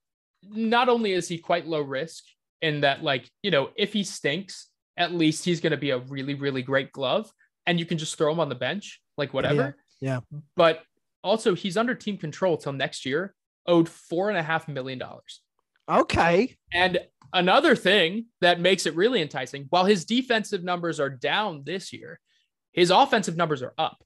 not 0.43 0.89
only 0.89 1.13
is 1.13 1.27
he 1.27 1.39
quite 1.39 1.67
low 1.67 1.81
risk 1.81 2.25
in 2.61 2.83
that, 2.83 3.03
like, 3.03 3.29
you 3.43 3.51
know, 3.51 3.71
if 3.77 3.93
he 3.93 4.05
stinks, 4.05 4.69
at 4.97 5.13
least 5.13 5.45
he's 5.45 5.61
going 5.61 5.73
to 5.73 5.77
be 5.77 5.91
a 5.91 5.99
really, 5.99 6.35
really 6.35 6.63
great 6.63 6.93
glove 6.93 7.31
and 7.67 7.79
you 7.79 7.87
can 7.87 7.99
just 7.99 8.17
throw 8.17 8.33
him 8.33 8.41
on 8.41 8.49
the 8.49 8.55
bench, 8.55 9.01
like 9.17 9.33
whatever. 9.35 9.77
yeah. 10.01 10.21
But 10.57 10.83
also, 11.23 11.55
he's 11.55 11.77
under 11.77 11.95
team 11.95 12.19
control 12.19 12.57
till 12.57 12.73
next 12.73 13.07
year. 13.07 13.35
owed 13.67 13.89
four 13.89 14.29
and 14.29 14.39
a 14.39 14.43
half 14.43 14.67
million 14.69 14.99
dollars. 14.99 15.41
Okay. 15.89 16.57
And 16.73 16.99
another 17.33 17.77
thing 17.77 18.27
that 18.41 18.61
makes 18.61 18.87
it 18.87 18.97
really 18.97 19.23
enticing, 19.23 19.67
while 19.71 19.85
his 19.85 20.05
defensive 20.05 20.65
numbers 20.65 21.01
are 21.01 21.11
down 21.11 21.63
this 21.65 21.93
year, 21.93 22.19
his 22.73 22.91
offensive 22.91 23.37
numbers 23.37 23.63
are 23.63 23.75
up. 23.79 24.03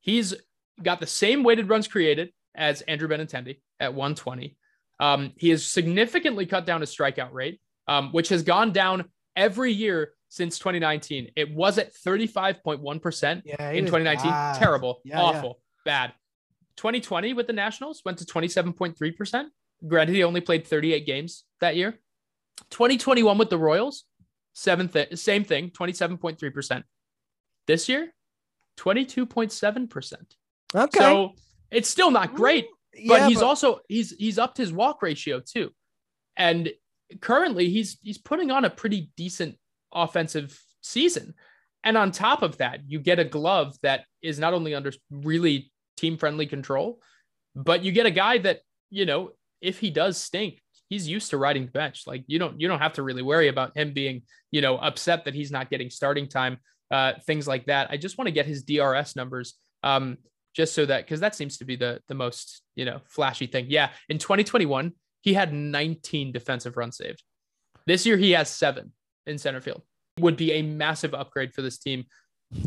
He's 0.00 0.34
got 0.82 1.00
the 1.00 1.06
same 1.06 1.42
weighted 1.42 1.68
runs 1.68 1.88
created 1.88 2.32
as 2.54 2.82
Andrew 2.82 3.08
Benintendi 3.08 3.60
at 3.80 3.94
120. 3.94 4.56
Um, 5.00 5.32
he 5.36 5.50
has 5.50 5.64
significantly 5.64 6.46
cut 6.46 6.66
down 6.66 6.80
his 6.80 6.94
strikeout 6.94 7.32
rate, 7.32 7.60
um, 7.86 8.10
which 8.12 8.28
has 8.30 8.42
gone 8.42 8.72
down 8.72 9.04
every 9.36 9.72
year 9.72 10.12
since 10.28 10.58
2019. 10.58 11.32
It 11.36 11.54
was 11.54 11.78
at 11.78 11.94
35.1% 11.94 13.42
Yeah. 13.44 13.70
in 13.70 13.86
2019. 13.86 14.30
bad. 14.30 14.58
Terrible, 14.58 15.00
Yeah, 15.04 15.20
awful, 15.20 15.60
bad. 15.84 16.12
2020 16.76 17.32
with 17.32 17.46
the 17.46 17.52
Nationals 17.52 18.02
went 18.04 18.18
to 18.18 18.24
27.3%. 18.24 19.46
Granted, 19.86 20.14
he 20.14 20.24
only 20.24 20.40
played 20.40 20.66
38 20.66 21.06
games 21.06 21.44
that 21.60 21.76
year. 21.76 21.98
2021 22.70 23.38
with 23.38 23.50
the 23.50 23.58
Royals, 23.58 24.04
seventh, 24.52 24.96
same 25.18 25.44
thing, 25.44 25.70
27.3%. 25.70 26.82
This 27.66 27.88
year, 27.88 28.12
22.7%. 28.76 30.14
Okay. 30.74 30.98
So 30.98 31.32
it's 31.70 31.88
still 31.88 32.10
not 32.10 32.34
great, 32.34 32.66
but 32.92 33.20
yeah, 33.20 33.28
he's 33.28 33.42
also 33.42 33.80
he's 33.88 34.10
he's 34.12 34.38
upped 34.38 34.56
his 34.58 34.72
walk 34.72 35.02
ratio 35.02 35.40
too. 35.40 35.70
And 36.36 36.70
currently 37.20 37.70
he's 37.70 37.98
he's 38.02 38.18
putting 38.18 38.50
on 38.50 38.64
a 38.64 38.70
pretty 38.70 39.10
decent 39.16 39.58
offensive 39.92 40.58
season. 40.82 41.34
And 41.84 41.96
on 41.96 42.10
top 42.10 42.42
of 42.42 42.58
that, 42.58 42.80
you 42.86 42.98
get 42.98 43.18
a 43.18 43.24
glove 43.24 43.76
that 43.82 44.04
is 44.22 44.38
not 44.38 44.54
only 44.54 44.74
under 44.74 44.92
really 45.10 45.70
team 45.96 46.16
friendly 46.16 46.46
control, 46.46 47.00
but 47.54 47.84
you 47.84 47.92
get 47.92 48.06
a 48.06 48.10
guy 48.10 48.38
that, 48.38 48.60
you 48.90 49.06
know, 49.06 49.30
if 49.60 49.78
he 49.78 49.90
does 49.90 50.16
stink, 50.16 50.60
he's 50.88 51.08
used 51.08 51.30
to 51.30 51.36
riding 51.36 51.66
the 51.66 51.72
bench. 51.72 52.04
Like 52.06 52.24
you 52.26 52.38
don't 52.38 52.60
you 52.60 52.68
don't 52.68 52.80
have 52.80 52.94
to 52.94 53.02
really 53.02 53.22
worry 53.22 53.48
about 53.48 53.76
him 53.76 53.92
being, 53.92 54.22
you 54.50 54.60
know, 54.60 54.76
upset 54.78 55.24
that 55.24 55.34
he's 55.34 55.50
not 55.50 55.70
getting 55.70 55.90
starting 55.90 56.28
time, 56.28 56.58
uh, 56.90 57.14
things 57.26 57.46
like 57.46 57.66
that. 57.66 57.88
I 57.90 57.96
just 57.96 58.18
want 58.18 58.26
to 58.26 58.32
get 58.32 58.46
his 58.46 58.62
DRS 58.62 59.16
numbers. 59.16 59.54
Um, 59.82 60.18
just 60.54 60.74
so 60.74 60.84
that 60.86 61.04
because 61.04 61.20
that 61.20 61.36
seems 61.36 61.58
to 61.58 61.64
be 61.64 61.76
the 61.76 62.00
the 62.08 62.14
most 62.14 62.62
you 62.74 62.84
know 62.84 63.00
flashy 63.06 63.46
thing. 63.46 63.66
Yeah, 63.68 63.90
in 64.08 64.18
2021 64.18 64.92
he 65.20 65.34
had 65.34 65.52
19 65.52 66.32
defensive 66.32 66.76
runs 66.76 66.96
saved. 66.96 67.22
This 67.86 68.06
year 68.06 68.16
he 68.16 68.32
has 68.32 68.48
seven 68.48 68.92
in 69.28 69.38
center 69.38 69.60
field. 69.60 69.82
Would 70.20 70.36
be 70.36 70.52
a 70.52 70.62
massive 70.62 71.14
upgrade 71.14 71.54
for 71.54 71.62
this 71.62 71.78
team, 71.78 72.04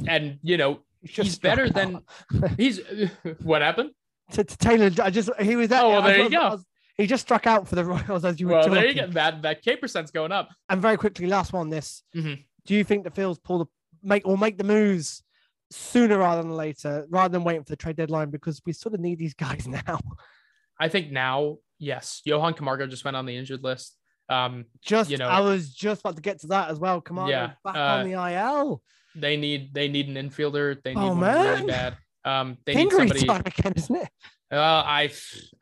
and 0.07 0.39
you 0.41 0.57
know 0.57 0.79
just 1.03 1.27
he's 1.27 1.39
better 1.39 1.67
struck 1.67 2.01
than 2.29 2.53
he's. 2.57 2.79
what 3.43 3.61
happened? 3.61 3.91
to, 4.31 4.43
to 4.45 4.57
Taylor. 4.57 4.89
I 5.03 5.09
just 5.09 5.29
he 5.39 5.55
was 5.57 5.69
that. 5.69 5.83
Oh, 5.83 5.89
well, 5.89 6.01
there 6.03 6.19
you 6.19 6.29
go. 6.29 6.49
Was- 6.51 6.65
he 6.97 7.07
just 7.07 7.23
struck 7.23 7.47
out 7.47 7.67
for 7.67 7.75
the 7.75 7.83
Royals 7.93 8.23
as 8.25 8.39
you 8.39 8.47
were 8.47 8.53
Well, 8.53 8.61
talking. 8.63 8.73
there 8.75 8.85
you 8.87 8.93
go. 8.93 9.07
That 9.07 9.41
that 9.41 9.61
K 9.63 9.75
percent's 9.75 10.11
going 10.11 10.31
up. 10.31 10.49
And 10.69 10.81
very 10.81 10.97
quickly, 10.97 11.27
last 11.27 11.51
one. 11.51 11.69
This. 11.69 12.03
Mhm. 12.15 12.45
Do 12.65 12.73
you 12.75 12.83
think 12.83 13.03
the 13.03 13.09
Phils 13.11 13.41
pull 13.43 13.59
the 13.59 13.65
make 14.03 14.25
or 14.27 14.37
make 14.37 14.57
the 14.57 14.63
moves 14.63 15.23
sooner 15.71 16.17
rather 16.19 16.43
than 16.43 16.51
later, 16.51 17.05
rather 17.09 17.31
than 17.31 17.43
waiting 17.43 17.63
for 17.63 17.69
the 17.69 17.75
trade 17.75 17.95
deadline? 17.95 18.29
Because 18.29 18.61
we 18.65 18.71
sort 18.73 18.93
of 18.93 18.99
need 19.01 19.17
these 19.19 19.33
guys 19.33 19.67
now. 19.67 19.99
I 20.79 20.89
think 20.89 21.11
now, 21.11 21.57
yes, 21.79 22.21
Johan 22.23 22.53
Camargo 22.53 22.87
just 22.87 23.03
went 23.03 23.17
on 23.17 23.25
the 23.25 23.35
injured 23.35 23.63
list. 23.63 23.97
Um, 24.31 24.65
Just 24.81 25.09
You 25.09 25.17
know- 25.17 25.27
I 25.27 25.41
was 25.41 25.73
just 25.73 25.99
about 26.01 26.15
to 26.15 26.21
get 26.21 26.39
to 26.41 26.47
that 26.47 26.69
as 26.69 26.79
well. 26.79 27.01
Come 27.01 27.19
on, 27.19 27.29
Yeah, 27.29 27.53
back 27.63 27.75
uh, 27.75 27.79
on 27.79 28.09
the 28.09 28.13
IL. 28.13 28.81
they 29.15 29.35
need 29.37 29.73
they 29.73 29.87
need 29.89 30.07
an 30.07 30.15
infielder. 30.15 30.81
They 30.83 30.93
need 30.93 31.01
Oh, 31.01 31.09
one 31.09 31.19
man. 31.19 31.45
really 31.55 31.67
bad. 31.67 31.97
Um, 32.23 32.57
they 32.65 32.75
need 32.75 32.91
somebody. 32.91 33.27
again, 33.27 33.73
isn't 33.75 33.95
it? 33.95 34.09
Uh, 34.51 34.57
I 34.85 35.11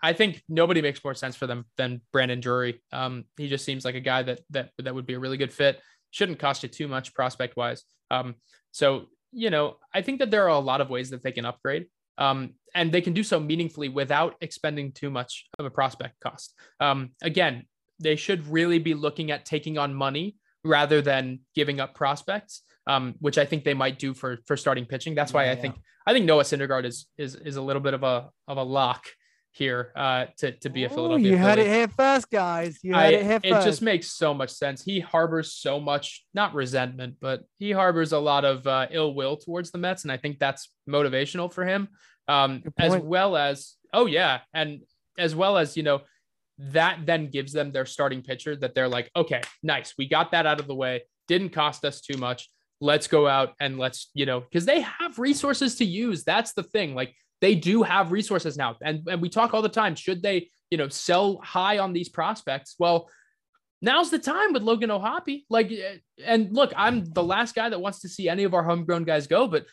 I 0.01 0.13
think 0.13 0.43
nobody 0.49 0.81
makes 0.81 1.03
more 1.03 1.13
sense 1.15 1.35
for 1.35 1.47
them 1.47 1.65
than 1.77 2.01
Brandon 2.11 2.39
Drury. 2.39 2.81
Um, 2.91 3.25
he 3.37 3.47
just 3.47 3.63
seems 3.65 3.85
like 3.85 3.95
a 3.95 3.99
guy 4.01 4.23
that 4.23 4.41
that 4.51 4.71
that 4.79 4.93
would 4.95 5.05
be 5.05 5.13
a 5.13 5.19
really 5.19 5.37
good 5.37 5.53
fit. 5.53 5.79
Shouldn't 6.11 6.39
cost 6.39 6.63
you 6.63 6.69
too 6.69 6.87
much 6.87 7.13
prospect 7.13 7.55
wise. 7.57 7.83
Um, 8.11 8.35
so 8.71 9.07
you 9.31 9.49
know, 9.51 9.77
I 9.93 10.01
think 10.01 10.19
that 10.19 10.31
there 10.31 10.43
are 10.45 10.49
a 10.49 10.59
lot 10.59 10.81
of 10.81 10.89
ways 10.89 11.11
that 11.11 11.21
they 11.23 11.31
can 11.31 11.45
upgrade. 11.45 11.85
Um, 12.17 12.55
and 12.75 12.91
they 12.91 12.99
can 12.99 13.13
do 13.13 13.23
so 13.23 13.39
meaningfully 13.39 13.87
without 13.87 14.35
expending 14.41 14.91
too 14.91 15.09
much 15.09 15.45
of 15.57 15.65
a 15.65 15.69
prospect 15.69 16.19
cost. 16.19 16.53
Um, 16.81 17.11
again, 17.21 17.65
they 17.99 18.15
should 18.15 18.47
really 18.47 18.79
be 18.79 18.93
looking 18.93 19.31
at 19.31 19.45
taking 19.45 19.77
on 19.77 19.93
money 19.93 20.35
rather 20.63 21.01
than 21.01 21.39
giving 21.55 21.79
up 21.79 21.95
prospects, 21.95 22.63
um, 22.87 23.15
which 23.19 23.37
I 23.37 23.45
think 23.45 23.63
they 23.63 23.73
might 23.73 23.99
do 23.99 24.13
for 24.13 24.37
for 24.45 24.57
starting 24.57 24.85
pitching. 24.85 25.15
That's 25.15 25.33
why 25.33 25.45
Yeah, 25.45 25.51
I 25.51 25.53
yeah. 25.55 25.61
think 25.61 25.75
I 26.07 26.13
think 26.13 26.25
Noah 26.25 26.43
Syndergaard 26.43 26.85
is 26.85 27.07
is 27.17 27.35
is 27.35 27.55
a 27.55 27.61
little 27.61 27.81
bit 27.81 27.93
of 27.93 28.03
a 28.03 28.29
of 28.47 28.57
a 28.57 28.63
lock 28.63 29.05
here 29.51 29.91
uh, 29.95 30.25
to 30.37 30.51
to 30.59 30.69
be 30.69 30.83
a 30.83 30.89
Philadelphia. 30.89 31.31
you 31.31 31.37
heard 31.37 31.55
Philly. 31.57 31.69
it 31.69 31.73
here 31.73 31.87
first, 31.87 32.29
guys. 32.29 32.79
You 32.83 32.95
I, 32.95 33.05
heard 33.05 33.13
it 33.13 33.23
here 33.25 33.39
it 33.43 33.51
first. 33.53 33.67
just 33.67 33.81
makes 33.81 34.11
so 34.11 34.33
much 34.33 34.51
sense. 34.51 34.83
He 34.83 34.99
harbors 34.99 35.53
so 35.53 35.79
much, 35.79 36.25
not 36.33 36.53
resentment, 36.53 37.15
but 37.19 37.41
he 37.57 37.71
harbors 37.71 38.11
a 38.11 38.19
lot 38.19 38.45
of 38.45 38.65
uh, 38.67 38.87
ill 38.91 39.13
will 39.13 39.37
towards 39.37 39.71
the 39.71 39.77
Mets, 39.77 40.03
and 40.03 40.11
I 40.11 40.17
think 40.17 40.39
that's 40.39 40.71
motivational 40.89 41.51
for 41.51 41.65
him. 41.65 41.89
Um, 42.27 42.63
as 42.77 42.95
well 42.97 43.35
as 43.35 43.73
oh 43.93 44.05
yeah, 44.05 44.41
and 44.53 44.81
as 45.17 45.35
well 45.35 45.57
as 45.57 45.75
you 45.75 45.83
know, 45.83 46.01
that 46.59 46.99
then 47.05 47.29
gives 47.29 47.53
them 47.53 47.71
their 47.71 47.85
starting 47.85 48.21
pitcher 48.21 48.55
that 48.57 48.75
they're 48.75 48.89
like, 48.89 49.09
okay, 49.15 49.41
nice, 49.63 49.93
we 49.97 50.07
got 50.07 50.31
that 50.31 50.45
out 50.45 50.59
of 50.59 50.67
the 50.67 50.75
way. 50.75 51.03
Didn't 51.27 51.49
cost 51.49 51.85
us 51.85 52.01
too 52.01 52.17
much. 52.17 52.49
Let's 52.81 53.07
go 53.07 53.27
out 53.27 53.53
and 53.59 53.77
let's 53.77 54.09
you 54.13 54.25
know 54.25 54.39
because 54.41 54.65
they 54.65 54.81
have 54.81 55.19
resources 55.19 55.75
to 55.75 55.85
use. 55.85 56.23
That's 56.23 56.53
the 56.53 56.63
thing. 56.63 56.95
Like 56.95 57.13
they 57.41 57.55
do 57.55 57.83
have 57.83 58.11
resources 58.11 58.57
now, 58.57 58.77
and 58.81 59.05
and 59.09 59.21
we 59.21 59.29
talk 59.29 59.53
all 59.53 59.61
the 59.61 59.69
time. 59.69 59.95
Should 59.95 60.23
they 60.23 60.49
you 60.69 60.77
know 60.77 60.87
sell 60.87 61.39
high 61.43 61.79
on 61.79 61.91
these 61.91 62.07
prospects? 62.07 62.75
Well 62.79 63.09
now's 63.81 64.09
the 64.09 64.19
time 64.19 64.53
with 64.53 64.63
Logan 64.63 64.91
O'Hoppe. 64.91 65.43
Like, 65.49 65.71
eh, 65.71 65.97
and 66.23 66.53
look, 66.53 66.73
I'm 66.75 67.05
the 67.05 67.23
last 67.23 67.55
guy 67.55 67.69
that 67.69 67.79
wants 67.79 68.01
to 68.01 68.09
see 68.09 68.29
any 68.29 68.43
of 68.43 68.53
our 68.53 68.63
homegrown 68.63 69.05
guys 69.05 69.27
go, 69.27 69.47
but 69.47 69.65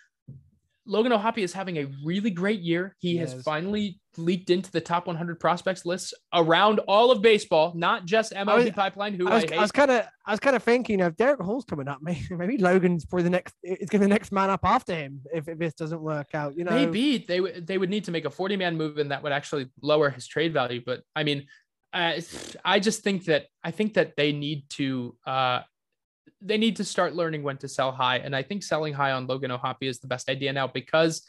Logan 0.86 1.12
O'Hoppe 1.12 1.38
is 1.38 1.52
having 1.52 1.78
a 1.78 1.86
really 2.04 2.30
great 2.30 2.60
year. 2.60 2.94
He 2.98 3.16
has 3.16 3.34
Yes. 3.34 3.42
finally 3.42 4.00
leaked 4.16 4.50
into 4.50 4.70
the 4.70 4.80
top 4.80 5.06
100 5.06 5.38
prospects 5.40 5.84
lists 5.84 6.14
around 6.32 6.78
all 6.88 7.10
of 7.10 7.20
baseball, 7.20 7.72
not 7.74 8.06
just 8.06 8.32
MLB 8.32 8.64
was- 8.64 8.70
Pipeline, 8.70 9.14
who 9.14 9.28
I 9.28 9.34
was. 9.34 9.44
I 9.52 9.60
was 9.60 9.72
kind 9.72 9.90
of, 9.90 10.06
I 10.24 10.30
was 10.30 10.40
kind 10.40 10.54
of 10.56 10.62
thinking, 10.62 11.00
if 11.00 11.14
Darick 11.16 11.44
Hall's 11.44 11.64
coming 11.64 11.88
up, 11.88 11.98
maybe, 12.02 12.24
maybe 12.30 12.58
Logan's 12.58 13.04
probably 13.04 13.24
the 13.24 13.30
next. 13.30 13.54
It's 13.62 13.90
going 13.90 14.00
to 14.00 14.06
be 14.06 14.10
the 14.10 14.14
next 14.14 14.32
man 14.32 14.48
up 14.48 14.60
after 14.64 14.94
him 14.94 15.20
if, 15.34 15.48
if 15.48 15.58
this 15.58 15.74
doesn't 15.74 16.00
work 16.00 16.34
out. 16.34 16.56
You 16.56 16.64
know, 16.64 16.70
Maybe 16.72 17.18
they 17.18 17.38
w- 17.38 17.60
they 17.60 17.78
would 17.78 17.90
need 17.90 18.04
to 18.04 18.10
make 18.10 18.24
a 18.24 18.30
40 18.30 18.56
man 18.56 18.76
move 18.76 18.98
and 18.98 19.10
that 19.10 19.22
would 19.22 19.32
actually 19.32 19.66
lower 19.82 20.08
his 20.10 20.26
trade 20.26 20.52
value. 20.52 20.80
But 20.84 21.02
I 21.14 21.24
mean, 21.24 21.46
uh, 21.92 22.20
I 22.64 22.78
just 22.80 23.02
think 23.02 23.24
that 23.24 23.46
I 23.64 23.70
think 23.70 23.94
that 23.94 24.14
they 24.16 24.32
need 24.32 24.68
to 24.70 25.16
uh, 25.26 25.60
they 26.40 26.58
need 26.58 26.76
to 26.76 26.84
start 26.84 27.14
learning 27.14 27.42
when 27.42 27.56
to 27.58 27.68
sell 27.68 27.92
high, 27.92 28.18
and 28.18 28.34
I 28.34 28.42
think 28.42 28.62
selling 28.62 28.94
high 28.94 29.12
on 29.12 29.26
Logan 29.26 29.50
O'Hoppe 29.50 29.82
is 29.88 29.98
the 30.00 30.06
best 30.06 30.28
idea 30.28 30.52
now 30.52 30.66
because 30.66 31.22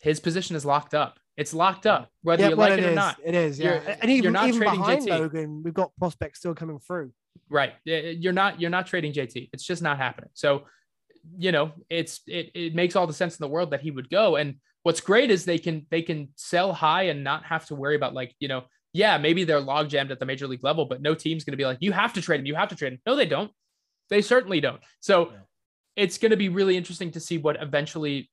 his 0.00 0.20
position 0.20 0.56
is 0.56 0.64
locked 0.64 0.94
up. 0.94 1.18
It's 1.36 1.54
locked 1.54 1.86
up 1.86 2.10
whether 2.22 2.42
yeah, 2.42 2.48
you 2.50 2.56
well, 2.56 2.68
like 2.68 2.78
it 2.78 2.84
it, 2.84 2.88
or 2.88 2.90
is. 2.90 2.96
not. 2.96 3.16
It 3.24 3.34
is, 3.34 3.58
yeah. 3.58 3.82
You're- 3.82 3.96
and 4.00 4.10
even, 4.10 4.36
even 4.36 4.60
trading 4.60 4.60
behind 4.60 5.06
JT. 5.06 5.08
Logan, 5.08 5.62
we've 5.62 5.74
got 5.74 5.90
prospects 5.96 6.40
still 6.40 6.54
coming 6.54 6.78
through. 6.78 7.12
Right. 7.48 7.72
You're 7.84 8.32
not 8.32 8.60
you're 8.60 8.70
not 8.70 8.86
trading 8.86 9.12
JT. 9.12 9.50
It's 9.52 9.64
just 9.64 9.82
not 9.82 9.96
happening. 9.96 10.30
So, 10.34 10.66
you 11.38 11.52
know, 11.52 11.72
it's 11.88 12.20
it 12.26 12.50
it 12.54 12.74
makes 12.74 12.94
all 12.94 13.06
the 13.06 13.12
sense 13.12 13.38
in 13.38 13.42
the 13.42 13.48
world 13.48 13.70
that 13.70 13.80
he 13.80 13.90
would 13.90 14.10
go. 14.10 14.36
And 14.36 14.56
what's 14.82 15.00
great 15.00 15.30
is 15.30 15.44
they 15.44 15.58
can 15.58 15.86
they 15.90 16.02
can 16.02 16.28
sell 16.36 16.72
high 16.72 17.04
and 17.04 17.24
not 17.24 17.44
have 17.44 17.66
to 17.66 17.74
worry 17.74 17.96
about 17.96 18.14
like, 18.14 18.34
you 18.38 18.48
know, 18.48 18.64
yeah, 18.92 19.18
maybe 19.18 19.44
they're 19.44 19.60
log 19.60 19.88
jammed 19.88 20.10
at 20.10 20.20
the 20.20 20.26
major 20.26 20.46
league 20.46 20.64
level, 20.64 20.84
but 20.84 21.00
no 21.00 21.14
team's 21.14 21.44
gonna 21.44 21.56
be 21.56 21.64
like, 21.64 21.78
you 21.80 21.92
have 21.92 22.12
to 22.14 22.22
trade 22.22 22.40
him, 22.40 22.46
you 22.46 22.54
have 22.54 22.68
to 22.68 22.76
trade 22.76 22.92
him. 22.92 23.00
No, 23.06 23.16
they 23.16 23.26
don't. 23.26 23.50
They 24.10 24.22
certainly 24.22 24.60
don't. 24.60 24.82
So 25.00 25.30
Yeah. 25.30 25.38
it's 25.96 26.18
gonna 26.18 26.36
be 26.36 26.48
really 26.48 26.76
interesting 26.76 27.10
to 27.12 27.20
see 27.20 27.38
what 27.38 27.60
eventually 27.62 28.30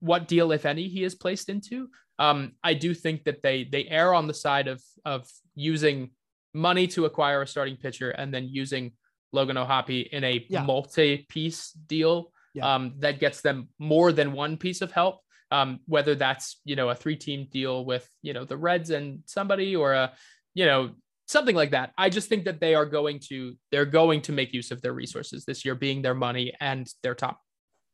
what 0.00 0.28
deal, 0.28 0.50
if 0.52 0.64
any, 0.66 0.88
he 0.88 1.04
is 1.04 1.14
placed 1.14 1.48
into. 1.48 1.88
Um, 2.18 2.52
I 2.62 2.74
do 2.74 2.94
think 2.94 3.24
that 3.24 3.42
they 3.42 3.64
they 3.64 3.86
err 3.86 4.12
on 4.14 4.26
the 4.26 4.34
side 4.34 4.68
of 4.68 4.82
of 5.04 5.28
using 5.54 6.10
money 6.52 6.86
to 6.88 7.04
acquire 7.04 7.42
a 7.42 7.46
starting 7.46 7.76
pitcher 7.76 8.10
and 8.10 8.34
then 8.34 8.48
using 8.48 8.92
Logan 9.32 9.56
O'Hoppe 9.56 10.08
in 10.08 10.24
a 10.24 10.44
Yeah. 10.50 10.64
multi-piece 10.64 11.70
deal 11.72 12.32
Yeah. 12.54 12.74
um, 12.74 12.94
that 12.98 13.20
gets 13.20 13.40
them 13.42 13.68
more 13.78 14.10
than 14.12 14.32
one 14.32 14.56
piece 14.56 14.82
of 14.82 14.90
help. 14.92 15.20
Um, 15.52 15.80
whether 15.86 16.14
that's 16.14 16.60
you 16.64 16.76
know 16.76 16.88
a 16.90 16.94
three-team 16.94 17.48
deal 17.50 17.84
with 17.84 18.08
you 18.22 18.32
know 18.32 18.44
the 18.44 18.56
Reds 18.56 18.90
and 18.90 19.22
somebody 19.26 19.76
or 19.76 19.92
a 19.92 20.12
you 20.54 20.64
know 20.66 20.94
something 21.30 21.56
like 21.56 21.70
that. 21.70 21.92
I 21.96 22.08
just 22.10 22.28
think 22.28 22.44
that 22.44 22.60
they 22.60 22.74
are 22.74 22.86
going 22.86 23.20
to 23.28 23.54
they're 23.70 23.86
going 23.86 24.20
to 24.22 24.32
make 24.32 24.52
use 24.52 24.70
of 24.70 24.82
their 24.82 24.92
resources 24.92 25.44
this 25.44 25.64
year, 25.64 25.74
being 25.74 26.02
their 26.02 26.14
money 26.14 26.52
and 26.60 26.86
their 27.02 27.14
top 27.14 27.40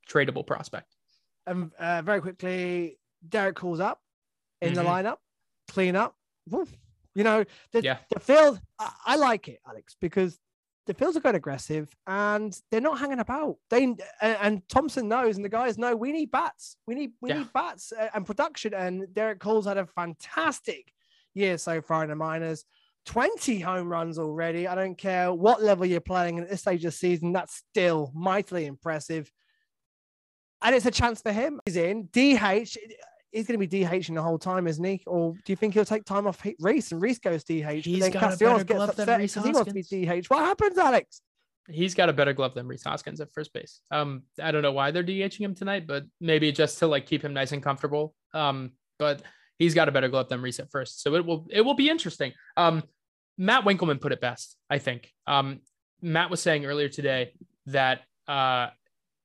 tradable 0.09 0.47
prospect. 0.47 0.95
And 1.47 1.70
uh, 1.78 2.03
very 2.03 2.20
quickly, 2.20 2.99
Darick 3.28 3.59
Hall's 3.59 3.80
up 3.80 4.01
in 4.61 4.74
the 4.74 4.82
Mhm. 4.82 4.87
lineup, 5.05 5.16
clean 5.68 5.95
up. 5.97 6.14
Woof. 6.49 6.72
You 7.14 7.24
know, 7.24 7.45
the, 7.72 7.82
Yeah. 7.82 7.99
the 8.11 8.20
field, 8.20 8.61
I, 8.78 8.93
I 9.07 9.16
like 9.16 9.49
it, 9.49 9.61
Alex, 9.66 9.97
because 10.01 10.39
the 10.87 10.95
Phils 10.95 11.16
are 11.16 11.20
quite 11.20 11.34
aggressive 11.34 11.93
and 12.07 12.57
they're 12.70 12.80
not 12.80 12.99
hanging 12.99 13.18
about. 13.18 13.57
They 13.70 13.82
and, 13.84 14.01
and 14.20 14.68
Thomson 14.68 15.09
knows, 15.09 15.37
and 15.37 15.45
the 15.45 15.49
guys 15.49 15.78
know 15.78 15.97
we 15.97 16.12
need 16.12 16.30
bats. 16.30 16.76
We 16.87 16.95
need 16.95 17.12
we 17.20 17.30
Yeah. 17.30 17.39
need 17.39 17.53
bats 17.53 17.93
uh, 17.93 18.11
and 18.14 18.24
production. 18.24 18.72
And 18.74 19.03
Darick 19.09 19.43
Hall's 19.43 19.66
had 19.66 19.78
a 19.78 19.87
fantastic 19.87 20.93
year 21.34 21.59
so 21.59 21.82
far 21.82 22.03
in 22.05 22.11
the 22.11 22.16
minors. 22.16 22.64
20 23.07 23.61
home 23.61 23.89
runs 23.89 24.19
already. 24.19 24.69
I 24.69 24.75
don't 24.75 24.99
care 24.99 25.33
what 25.33 25.63
level 25.63 25.87
you're 25.87 26.01
playing 26.01 26.39
at 26.39 26.51
this 26.51 26.61
stage 26.61 26.85
of 26.85 26.93
the 26.93 26.97
season, 26.97 27.33
that's 27.33 27.63
still 27.71 28.13
mightily 28.15 28.67
impressive. 28.67 29.31
And 30.63 30.75
it's 30.75 30.87
a 30.87 30.91
chance 30.91 31.23
for 31.23 31.33
him. 31.33 31.61
He's 31.65 31.77
in 31.77 32.09
DH. 32.13 32.77
He's 33.33 33.47
going 33.47 33.59
to 33.61 33.67
be 33.67 33.69
DHing 33.69 34.15
the 34.15 34.23
whole 34.23 34.39
time, 34.39 34.67
isn't 34.67 34.85
he? 34.85 35.03
Or 35.07 35.33
do 35.33 35.53
you 35.53 35.57
think 35.57 35.75
he'll 35.75 35.85
take 35.85 36.05
time 36.05 36.27
off 36.27 36.45
Rhys 36.59 36.91
and 36.93 37.01
Rhys 37.01 37.19
goes 37.19 37.45
DH? 37.45 37.85
He's 37.85 38.01
then 38.01 38.11
got 38.11 38.23
a 38.23 38.27
Castellanos 38.27 38.65
better 38.65 38.75
glove 38.75 38.97
than 38.97 39.09
Rhys 39.21 39.35
because 39.35 39.47
he 39.47 39.53
wants 39.53 39.73
to 39.73 39.75
be 39.75 40.07
DH. 40.07 40.27
What 40.27 40.41
happens, 40.41 40.79
Alex? 40.79 41.21
He's 41.69 41.95
got 41.95 42.09
a 42.09 42.13
better 42.13 42.33
glove 42.33 42.55
than 42.55 42.67
Rhys 42.67 42.85
Hoskins 42.85 43.21
at 43.21 43.33
first 43.33 43.53
base. 43.53 43.81
Um, 43.91 44.23
I 44.41 44.51
don't 44.51 44.63
know 44.63 44.73
why 44.73 44.91
they're 44.91 45.05
DHing 45.05 45.41
him 45.41 45.55
tonight, 45.55 45.87
but 45.87 46.05
maybe 46.21 46.51
just 46.53 46.79
to 46.79 46.87
like 46.87 47.07
keep 47.07 47.23
him 47.23 47.35
nice 47.35 47.53
and 47.53 47.63
comfortable. 47.63 48.15
Um, 48.33 48.73
but 48.99 49.23
he's 49.59 49.75
got 49.75 49.89
a 49.89 49.93
better 49.93 50.09
glove 50.09 50.29
than 50.29 50.41
Rhys 50.41 50.61
at 50.61 50.71
first, 50.71 51.03
so 51.03 51.15
it 51.15 51.27
will 51.27 51.47
it 51.51 51.61
will 51.61 51.75
be 51.75 51.91
interesting. 51.91 52.33
Um, 52.57 52.83
Matt 53.39 53.64
Winkelman 53.64 54.01
put 54.01 54.12
it 54.12 54.20
best, 54.20 54.57
I 54.70 54.78
think. 54.78 55.12
Um, 55.26 55.61
Matt 56.03 56.30
was 56.30 56.41
saying 56.41 56.64
earlier 56.64 56.89
today 56.89 57.32
that 57.66 58.03
uh, 58.28 58.68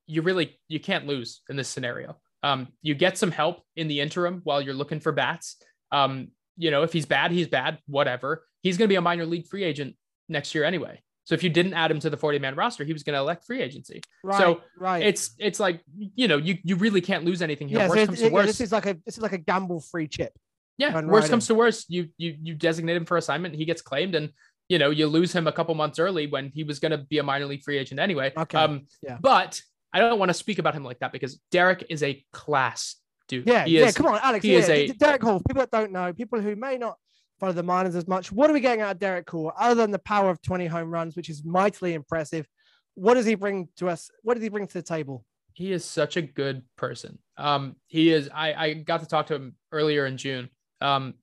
you 0.07 0.21
really 0.21 0.59
you 0.67 0.79
can't 0.79 1.07
lose 1.07 1.41
in 1.49 1.55
this 1.55 1.69
scenario. 1.69 2.17
Um, 2.43 2.69
you 2.81 2.95
get 2.95 3.17
some 3.17 3.31
help 3.31 3.61
in 3.75 3.87
the 3.87 4.01
interim 4.01 4.41
while 4.43 4.61
you're 4.61 4.73
looking 4.73 4.99
for 4.99 5.11
bats. 5.11 5.57
Um, 5.91 6.29
you 6.57 6.71
know, 6.71 6.83
if 6.83 6.91
he's 6.93 7.05
bad, 7.05 7.31
he's 7.31 7.47
bad. 7.47 7.79
Whatever. 7.87 8.45
He's 8.61 8.77
going 8.77 8.87
to 8.87 8.91
be 8.91 8.95
a 8.95 9.01
minor 9.01 9.25
league 9.25 9.47
free 9.47 9.63
agent 9.63 9.95
next 10.27 10.53
year 10.55 10.63
anyway. 10.63 11.01
So 11.23 11.35
if 11.35 11.43
you 11.43 11.49
didn't 11.49 11.73
add 11.73 11.91
him 11.91 11.99
to 11.99 12.09
the 12.09 12.17
40 12.17 12.39
man 12.39 12.55
roster, 12.55 12.83
he 12.83 12.93
was 12.93 13.03
going 13.03 13.13
to 13.13 13.19
elect 13.19 13.45
free 13.45 13.61
agency. 13.61 14.01
Right. 14.23 14.39
So 14.39 14.61
right. 14.77 15.03
It's 15.03 15.31
it's 15.37 15.59
like 15.59 15.81
you 16.15 16.27
know 16.27 16.37
you 16.37 16.57
you 16.63 16.75
really 16.75 17.01
can't 17.01 17.23
lose 17.23 17.41
anything 17.41 17.67
here. 17.67 17.79
yeah, 17.79 17.87
so 17.87 17.93
it- 17.93 18.05
comes 18.07 18.21
it- 18.21 18.29
to 18.29 18.33
worst. 18.33 18.47
this 18.47 18.61
is 18.61 18.71
like 18.71 18.85
a 18.85 18.97
this 19.05 19.17
is 19.17 19.21
like 19.21 19.33
a 19.33 19.37
gamble 19.37 19.81
free 19.81 20.07
chip. 20.07 20.33
Yeah, 20.81 20.93
Run 20.93 21.07
worst 21.07 21.25
right 21.25 21.29
comes 21.29 21.47
to 21.47 21.55
worst, 21.55 21.89
you 21.89 22.09
you 22.17 22.35
you 22.41 22.55
designate 22.55 22.95
him 22.97 23.05
for 23.05 23.17
assignment, 23.17 23.53
he 23.55 23.65
gets 23.65 23.81
claimed, 23.83 24.15
and 24.15 24.29
you 24.67 24.79
know 24.79 24.89
you 24.89 25.05
lose 25.07 25.31
him 25.31 25.45
a 25.47 25.51
couple 25.51 25.75
months 25.75 25.99
early 25.99 26.25
when 26.27 26.49
he 26.55 26.63
was 26.63 26.79
going 26.79 26.91
to 26.91 26.97
be 26.97 27.19
a 27.19 27.23
minor 27.23 27.45
league 27.45 27.61
free 27.61 27.77
agent 27.77 27.99
anyway. 27.99 28.33
Okay, 28.35 28.57
Um, 28.57 28.87
yeah. 29.03 29.17
But 29.21 29.61
I 29.93 29.99
don't 29.99 30.17
want 30.17 30.29
to 30.29 30.33
speak 30.33 30.57
about 30.57 30.73
him 30.73 30.83
like 30.83 30.99
that 30.99 31.11
because 31.11 31.39
Darick 31.51 31.83
is 31.89 32.01
a 32.01 32.25
class 32.33 32.95
dude. 33.27 33.45
Yeah, 33.47 33.65
he 33.65 33.79
yeah. 33.79 33.85
is. 33.85 33.95
Come 33.95 34.07
on, 34.07 34.19
Alex. 34.23 34.43
he 34.43 34.53
yeah, 34.53 34.59
is 34.59 34.69
a- 34.69 34.87
Darick 34.89 35.21
Hall. 35.21 35.39
People 35.47 35.61
that 35.61 35.71
don't 35.71 35.91
know, 35.91 36.11
people 36.13 36.41
who 36.41 36.55
may 36.55 36.77
not 36.77 36.97
follow 37.39 37.53
the 37.53 37.63
minors 37.63 37.95
as 37.95 38.07
much. 38.07 38.31
What 38.31 38.49
are 38.49 38.53
we 38.53 38.59
getting 38.59 38.81
out 38.81 38.95
of 38.95 38.99
Darick 38.99 39.29
Hall 39.29 39.53
other 39.57 39.75
than 39.75 39.91
the 39.91 39.99
power 39.99 40.29
of 40.31 40.41
20 40.41 40.65
home 40.65 40.89
runs, 40.89 41.15
which 41.15 41.29
is 41.29 41.43
mightily 41.45 41.93
impressive? 41.93 42.47
What 42.95 43.13
does 43.15 43.25
he 43.25 43.35
bring 43.35 43.69
to 43.77 43.87
us? 43.89 44.09
What 44.23 44.33
does 44.33 44.43
he 44.43 44.49
bring 44.49 44.67
to 44.67 44.73
the 44.73 44.81
table? 44.81 45.25
he 45.53 45.71
is 45.73 45.83
such 45.85 46.17
a 46.17 46.21
good 46.21 46.63
person. 46.77 47.19
Um, 47.37 47.75
he 47.87 48.11
is. 48.11 48.29
I 48.33 48.53
I 48.53 48.73
got 48.73 49.01
to 49.01 49.05
talk 49.05 49.27
to 49.27 49.35
him 49.35 49.55
earlier 49.71 50.05
in 50.05 50.17
June. 50.17 50.49
Um, 50.81 51.15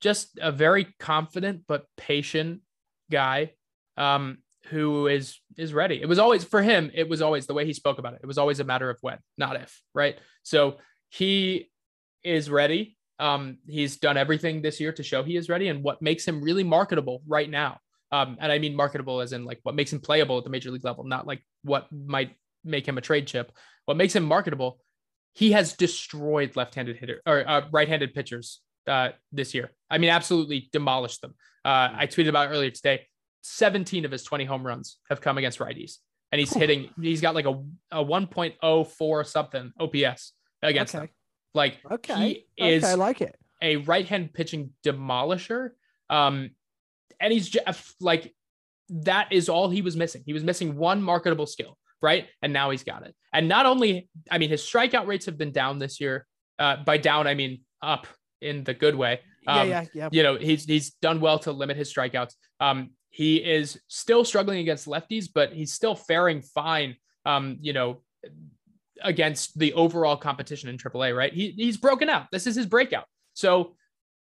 just 0.00 0.38
a 0.40 0.52
very 0.52 0.86
confident 0.98 1.62
but 1.66 1.84
patient 1.96 2.60
guy. 3.10 3.52
Um, 3.96 4.38
who 4.66 5.06
is 5.06 5.38
is 5.56 5.74
ready. 5.74 6.00
It 6.00 6.08
was 6.08 6.18
always 6.18 6.44
for 6.44 6.62
him. 6.62 6.90
It 6.94 7.08
was 7.08 7.22
always 7.22 7.46
the 7.46 7.54
way 7.54 7.66
he 7.66 7.72
spoke 7.72 7.98
about 7.98 8.14
it. 8.14 8.20
It 8.22 8.26
was 8.26 8.38
always 8.38 8.60
a 8.60 8.64
matter 8.64 8.90
of 8.90 8.98
when, 9.00 9.18
not 9.36 9.56
if. 9.56 9.80
Right. 9.94 10.18
So 10.42 10.78
he 11.10 11.70
is 12.22 12.50
ready. 12.50 12.96
Um, 13.18 13.58
he's 13.66 13.98
done 13.98 14.16
everything 14.16 14.62
this 14.62 14.80
year 14.80 14.92
to 14.92 15.02
show 15.02 15.22
he 15.22 15.36
is 15.36 15.48
ready, 15.48 15.68
and 15.68 15.82
what 15.82 16.02
makes 16.02 16.26
him 16.26 16.42
really 16.42 16.64
marketable 16.64 17.22
right 17.26 17.48
now. 17.48 17.78
Um, 18.10 18.36
and 18.40 18.52
I 18.52 18.58
mean 18.58 18.76
marketable 18.76 19.20
as 19.20 19.32
in 19.32 19.44
like 19.44 19.60
what 19.62 19.74
makes 19.74 19.92
him 19.92 20.00
playable 20.00 20.38
at 20.38 20.44
the 20.44 20.50
major 20.50 20.70
league 20.70 20.84
level, 20.84 21.04
not 21.04 21.26
like 21.26 21.42
what 21.64 21.86
might 21.90 22.36
make 22.64 22.86
him 22.86 22.98
a 22.98 23.00
trade 23.00 23.26
chip. 23.26 23.52
What 23.86 23.96
makes 23.96 24.14
him 24.14 24.24
marketable? 24.24 24.78
He 25.34 25.52
has 25.52 25.72
destroyed 25.72 26.56
left-handed 26.56 26.96
hitter 26.96 27.22
or 27.26 27.48
uh, 27.48 27.62
right-handed 27.72 28.12
pitchers 28.12 28.60
uh, 28.86 29.10
this 29.32 29.54
year. 29.54 29.70
I 29.90 29.98
mean, 29.98 30.10
absolutely 30.10 30.68
demolished 30.72 31.20
them. 31.20 31.34
Uh, 31.64 31.88
I 31.94 32.06
tweeted 32.06 32.28
about 32.28 32.50
earlier 32.50 32.70
today. 32.70 33.06
17 33.42 34.04
of 34.04 34.12
his 34.12 34.22
20 34.22 34.44
home 34.44 34.64
runs 34.66 34.98
have 35.10 35.20
come 35.20 35.36
against 35.38 35.58
righties, 35.58 35.96
and 36.30 36.38
he's 36.38 36.52
hitting. 36.52 36.90
He's 37.00 37.20
got 37.20 37.34
like 37.34 37.46
a 37.46 37.60
a 37.90 38.04
1.04 38.04 39.26
something 39.26 39.72
OPS 39.80 40.32
against 40.62 40.94
Okay. 40.94 41.06
them. 41.06 41.14
Like 41.54 41.78
Okay. 41.90 42.44
he 42.56 42.64
is 42.64 42.84
okay, 42.84 42.92
I 42.92 42.94
like 42.94 43.20
it. 43.20 43.36
a 43.60 43.76
right 43.76 44.06
hand 44.06 44.32
pitching 44.32 44.70
demolisher. 44.84 45.70
Um, 46.08 46.50
and 47.20 47.32
he's 47.32 47.48
just 47.48 47.94
like 48.00 48.34
that 48.88 49.32
is 49.32 49.48
all 49.48 49.68
he 49.70 49.82
was 49.82 49.96
missing. 49.96 50.22
He 50.24 50.32
was 50.32 50.44
missing 50.44 50.76
one 50.76 51.02
marketable 51.02 51.46
skill, 51.46 51.76
right? 52.00 52.26
And 52.42 52.52
now 52.52 52.70
he's 52.70 52.84
got 52.84 53.04
it. 53.06 53.14
And 53.32 53.48
not 53.48 53.66
only, 53.66 54.08
I 54.30 54.38
mean, 54.38 54.50
his 54.50 54.62
strikeout 54.62 55.06
rates 55.06 55.26
have 55.26 55.38
been 55.38 55.52
down 55.52 55.78
this 55.78 56.00
year. 56.00 56.26
Uh, 56.58 56.76
by 56.84 56.96
down, 56.96 57.26
I 57.26 57.34
mean 57.34 57.62
up 57.80 58.06
in 58.42 58.64
the 58.64 58.74
good 58.74 58.94
way. 58.94 59.20
Yeah, 59.44 59.60
Um, 59.60 59.68
yeah, 59.68 59.84
yeah. 59.94 60.08
You 60.12 60.22
know, 60.22 60.36
he's 60.36 60.64
he's 60.64 60.90
done 61.02 61.20
well 61.20 61.38
to 61.40 61.52
limit 61.52 61.76
his 61.76 61.92
strikeouts. 61.92 62.34
Um, 62.60 62.90
he 63.10 63.36
is 63.36 63.78
still 63.88 64.24
struggling 64.24 64.58
against 64.60 64.86
lefties, 64.86 65.28
but 65.32 65.52
he's 65.52 65.72
still 65.72 65.94
faring 65.94 66.42
fine. 66.42 66.96
Um, 67.24 67.58
you 67.60 67.72
know, 67.72 68.02
against 69.02 69.58
the 69.58 69.72
overall 69.74 70.16
competition 70.16 70.68
in 70.68 70.76
AAA, 70.76 71.16
right? 71.16 71.32
He 71.32 71.50
he's 71.50 71.76
broken 71.76 72.08
out. 72.08 72.26
This 72.32 72.46
is 72.46 72.56
his 72.56 72.66
breakout. 72.66 73.04
So 73.34 73.76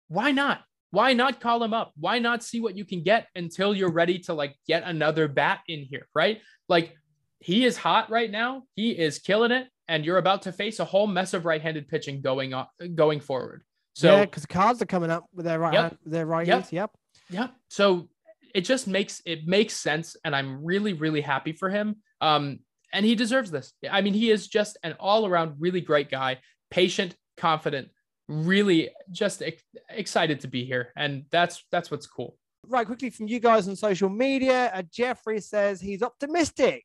why 0.08 0.32
not? 0.32 0.62
Why 0.92 1.14
not 1.14 1.40
call 1.40 1.64
him 1.64 1.74
up? 1.74 1.92
Why 2.00 2.20
not 2.20 2.44
see 2.44 2.60
what 2.60 2.76
you 2.76 2.84
can 2.84 3.04
get 3.04 3.28
until 3.36 3.76
you're 3.76 3.92
ready 3.92 4.20
to 4.20 4.34
like 4.34 4.56
get 4.68 4.84
another 4.84 5.28
bat 5.28 5.60
in 5.68 5.82
here, 5.84 6.08
right? 6.16 6.42
Like 6.68 6.96
he 7.40 7.64
is 7.64 7.78
hot 7.78 8.10
right 8.10 8.30
now. 8.30 8.64
He 8.76 8.92
is 8.92 9.20
killing 9.20 9.52
it, 9.52 9.68
and 9.88 10.04
you're 10.04 10.18
about 10.18 10.44
to 10.44 10.52
face 10.52 10.80
a 10.80 10.86
whole 10.86 11.08
mess 11.08 11.34
of 11.34 11.46
right-handed 11.46 11.88
pitching 11.88 12.22
going 12.22 12.54
on 12.54 12.68
going 12.96 13.20
forward. 13.20 13.64
So 14.00 14.16
yeah, 14.16 14.26
because 14.26 14.46
cards 14.46 14.82
are 14.82 14.86
coming 14.86 15.12
up 15.12 15.26
with 15.34 15.46
their 15.46 15.60
right 15.60 15.74
Yep. 15.74 15.82
hand, 15.82 15.98
their 16.06 16.26
right 16.26 16.48
Yep. 16.48 16.56
hands. 16.56 16.72
Yep. 16.74 16.92
yeah. 17.30 17.48
So 17.70 18.08
it 18.56 18.62
just 18.62 18.88
makes 18.88 19.22
it 19.26 19.46
makes 19.46 19.74
sense, 19.76 20.16
and 20.24 20.34
I'm 20.34 20.64
really 20.64 20.94
really 20.94 21.20
happy 21.22 21.52
for 21.52 21.70
him. 21.70 21.98
Um, 22.22 22.60
and 22.94 23.06
he 23.06 23.14
deserves 23.14 23.52
this. 23.52 23.74
I 23.92 24.02
mean, 24.02 24.14
he 24.14 24.32
is 24.32 24.48
just 24.48 24.78
an 24.84 24.94
all 25.02 25.28
around 25.28 25.56
really 25.60 25.82
great 25.82 26.10
guy, 26.10 26.40
patient, 26.72 27.16
confident, 27.36 27.90
really 28.30 28.90
just 29.12 29.42
ex- 29.44 29.64
excited 29.90 30.40
to 30.42 30.48
be 30.48 30.64
here, 30.64 30.94
and 30.96 31.26
that's 31.30 31.66
that's 31.72 31.92
what's 31.92 32.08
cool. 32.08 32.38
Right, 32.68 32.86
quickly 32.88 33.10
from 33.10 33.28
you 33.28 33.40
guys 33.42 33.68
on 33.68 33.76
social 33.76 34.10
media, 34.10 34.72
uh, 34.74 34.84
Jeffrey 34.84 35.42
says 35.42 35.82
he's 35.82 36.02
optimistic, 36.02 36.84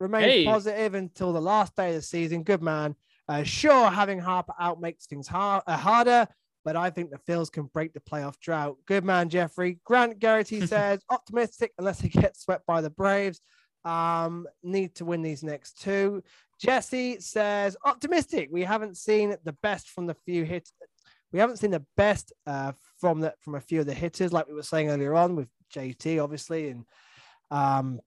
remains 0.00 0.24
Hey. 0.32 0.44
positive 0.44 0.94
until 0.94 1.32
the 1.32 1.40
last 1.40 1.76
day 1.76 1.90
of 1.90 1.94
the 1.96 2.02
season. 2.02 2.42
Good 2.42 2.62
man. 2.62 2.96
Uh, 3.28 3.42
sure, 3.42 3.88
having 3.90 4.18
Harper 4.20 4.54
out 4.58 4.80
makes 4.80 5.06
things 5.06 5.26
hard, 5.26 5.62
uh, 5.66 5.76
harder, 5.76 6.28
but 6.66 6.74
I 6.74 6.90
think 6.90 7.12
the 7.12 7.32
Phils 7.32 7.50
can 7.50 7.66
break 7.66 7.94
the 7.94 8.00
playoff 8.00 8.40
drought. 8.40 8.76
Good 8.86 9.04
man, 9.04 9.28
Jeffrey. 9.28 9.78
Grant 9.84 10.18
Garrity 10.18 10.66
says 10.66 11.00
optimistic 11.08 11.72
unless 11.78 12.00
he 12.00 12.08
gets 12.08 12.42
swept 12.42 12.66
by 12.66 12.80
the 12.80 12.90
Braves. 12.90 13.40
Um, 13.84 14.48
need 14.64 14.96
to 14.96 15.04
win 15.04 15.22
these 15.22 15.44
next 15.44 15.80
two. 15.80 16.24
Jesse 16.60 17.20
says 17.20 17.76
optimistic. 17.84 18.48
We 18.50 18.64
haven't 18.64 18.96
seen 18.96 19.36
the 19.44 19.52
best 19.62 19.90
from 19.90 20.06
the 20.06 20.16
few 20.26 20.44
hits. 20.44 20.72
We 21.32 21.38
haven't 21.38 21.58
seen 21.58 21.70
the 21.70 21.84
best 21.96 22.32
uh, 22.48 22.72
from 23.00 23.20
the 23.20 23.32
from 23.40 23.54
a 23.54 23.60
few 23.60 23.78
of 23.78 23.86
the 23.86 23.94
hitters, 23.94 24.32
like 24.32 24.48
we 24.48 24.54
were 24.54 24.64
saying 24.64 24.88
earlier 24.88 25.14
on 25.14 25.36
with 25.36 25.48
JT, 25.72 26.20
obviously, 26.20 26.70
and 26.70 26.84
um, 27.52 28.00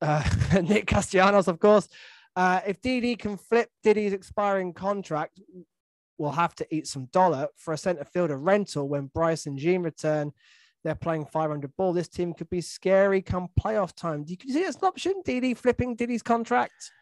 uh, 0.00 0.22
Nick 0.62 0.86
Castellanos, 0.86 1.48
of 1.48 1.58
course. 1.58 1.88
Uh, 2.36 2.60
if 2.66 2.80
DD 2.80 3.18
can 3.18 3.36
flip 3.36 3.68
Didi's 3.82 4.12
expiring 4.12 4.74
contract, 4.74 5.40
we'll 6.18 6.32
have 6.32 6.54
to 6.56 6.74
eat 6.74 6.86
some 6.86 7.06
dollar 7.06 7.48
for 7.56 7.74
a 7.74 7.78
center 7.78 8.04
fielder 8.04 8.38
rental 8.38 8.88
when 8.88 9.06
Bryce 9.06 9.46
and 9.46 9.58
Jean 9.58 9.82
return. 9.82 10.32
They're 10.84 10.94
playing 10.94 11.26
500 11.26 11.76
ball. 11.76 11.92
This 11.92 12.08
team 12.08 12.32
could 12.32 12.48
be 12.48 12.60
scary 12.60 13.20
come 13.20 13.48
playoff 13.60 13.94
time. 13.94 14.24
Do 14.24 14.36
you 14.40 14.52
see 14.52 14.60
it 14.60 14.68
as 14.68 14.76
an 14.76 14.84
option? 14.84 15.14
DD 15.26 15.56
flipping 15.56 15.96
Didi's 15.96 16.22
contract? 16.22 16.92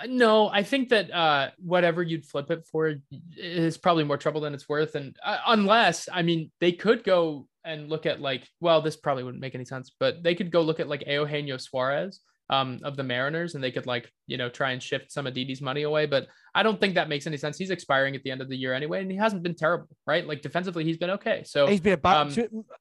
Uh, 0.00 0.06
No, 0.08 0.48
I 0.48 0.62
think 0.62 0.88
that 0.90 1.10
uh, 1.10 1.50
whatever 1.58 2.02
you'd 2.02 2.24
flip 2.24 2.50
it 2.50 2.64
for 2.64 2.94
is 3.36 3.76
probably 3.76 4.04
more 4.04 4.18
trouble 4.18 4.40
than 4.40 4.54
it's 4.54 4.68
worth. 4.68 4.94
And 4.94 5.16
uh, 5.24 5.38
unless, 5.48 6.08
I 6.12 6.22
mean, 6.22 6.52
they 6.60 6.72
could 6.72 7.02
go 7.02 7.48
and 7.64 7.88
look 7.88 8.06
at 8.06 8.20
like, 8.20 8.48
well, 8.60 8.80
this 8.82 8.96
probably 8.96 9.24
wouldn't 9.24 9.40
make 9.40 9.54
any 9.54 9.64
sense, 9.64 9.90
but 9.98 10.22
they 10.22 10.34
could 10.34 10.52
go 10.52 10.62
look 10.62 10.80
at 10.80 10.88
like 10.88 11.04
Eugenio 11.06 11.56
Suarez 11.56 12.20
um, 12.52 12.78
of 12.84 12.96
the 12.98 13.02
Mariners 13.02 13.54
and 13.54 13.64
they 13.64 13.70
could 13.70 13.86
like, 13.86 14.12
you 14.26 14.36
know, 14.36 14.50
try 14.50 14.72
and 14.72 14.82
shift 14.82 15.10
some 15.10 15.26
of 15.26 15.32
Didi's 15.32 15.62
money 15.62 15.84
away. 15.84 16.04
But 16.04 16.26
I 16.54 16.62
don't 16.62 16.78
think 16.78 16.94
that 16.96 17.08
makes 17.08 17.26
any 17.26 17.38
sense. 17.38 17.56
He's 17.56 17.70
expiring 17.70 18.14
at 18.14 18.22
the 18.24 18.30
end 18.30 18.42
of 18.42 18.50
the 18.50 18.56
year 18.56 18.74
anyway, 18.74 19.00
and 19.00 19.10
he 19.10 19.16
hasn't 19.16 19.42
been 19.42 19.54
terrible, 19.54 19.88
right? 20.06 20.26
Like 20.26 20.42
defensively, 20.42 20.84
he's 20.84 20.98
been 20.98 21.08
okay. 21.10 21.44
So 21.46 21.66
He's 21.66 21.80
been 21.80 21.98
a 21.98 22.08
um, 22.08 22.28
bonus. 22.28 22.38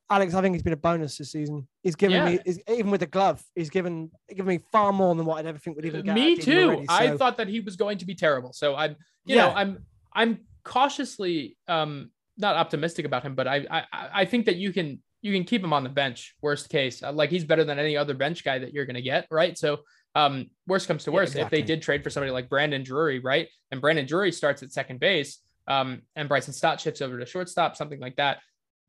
Alex, 0.09 0.34
I 0.34 0.41
think 0.41 0.55
he's 0.55 0.61
been 0.61 0.74
a 0.74 0.78
bonus 0.78 1.17
this 1.17 1.32
season. 1.32 1.69
He's 1.84 1.95
given 1.95 2.17
Yeah. 2.17 2.26
me, 2.34 2.39
he's, 2.43 2.59
even 2.67 2.91
with 2.91 2.99
the 2.99 3.07
glove, 3.07 3.41
he's 3.55 3.69
given 3.69 4.11
given 4.30 4.47
me 4.47 4.59
far 4.74 4.91
more 4.91 5.15
than 5.15 5.26
what 5.26 5.38
I'd 5.39 5.45
ever 5.45 5.57
think 5.57 5.78
would 5.78 5.86
even 5.86 6.03
get. 6.03 6.15
me 6.15 6.34
out 6.34 6.39
of 6.39 6.45
Didi 6.45 6.51
too. 6.51 6.67
already, 6.67 6.86
I 6.89 7.15
thought 7.15 7.38
that 7.38 7.47
he 7.47 7.61
was 7.61 7.78
going 7.78 7.97
to 7.99 8.05
be 8.05 8.13
terrible. 8.13 8.51
So 8.51 8.76
I'm, 8.76 8.97
you 9.24 9.38
Yeah. 9.38 9.47
know, 9.47 9.53
I'm, 9.53 9.86
I'm 10.13 10.39
cautiously, 10.65 11.55
um, 11.69 12.11
not 12.38 12.57
optimistic 12.57 13.05
about 13.05 13.24
him, 13.24 13.36
but 13.36 13.47
I, 13.47 13.65
I, 13.72 13.84
I 14.13 14.26
think 14.26 14.47
that 14.47 14.57
you 14.57 14.74
can, 14.74 15.01
you 15.22 15.32
can 15.34 15.43
keep 15.43 15.63
him 15.63 15.74
on 15.74 15.84
the 15.84 15.89
bench. 15.89 16.36
Worst 16.41 16.69
case, 16.69 17.03
Uh, 17.03 17.11
like 17.11 17.30
he's 17.30 17.43
better 17.45 17.63
than 17.63 17.78
any 17.80 17.95
other 17.97 18.13
bench 18.13 18.43
guy 18.43 18.59
that 18.59 18.74
you're 18.74 18.86
going 18.86 18.95
to 18.95 19.01
get, 19.01 19.28
right? 19.32 19.57
So, 19.57 19.80
um, 20.15 20.49
worst 20.67 20.88
comes 20.88 21.03
to 21.05 21.11
Yeah, 21.11 21.15
worst, 21.15 21.36
if 21.36 21.49
they 21.49 21.61
did 21.61 21.82
trade 21.82 22.03
for 22.03 22.09
somebody 22.09 22.32
like 22.32 22.49
Brandon 22.49 22.84
Drury, 22.84 23.19
right, 23.19 23.47
and 23.72 23.80
Brandon 23.82 24.05
Drury 24.05 24.32
starts 24.32 24.63
at 24.63 24.72
second 24.72 24.99
base, 24.99 25.39
um, 25.67 26.01
and 26.15 26.28
Bryson 26.28 26.53
Stott 26.53 26.82
shifts 26.82 27.01
over 27.01 27.17
to 27.19 27.26
shortstop, 27.26 27.76
something 27.76 27.99
like 27.99 28.15
that. 28.17 28.39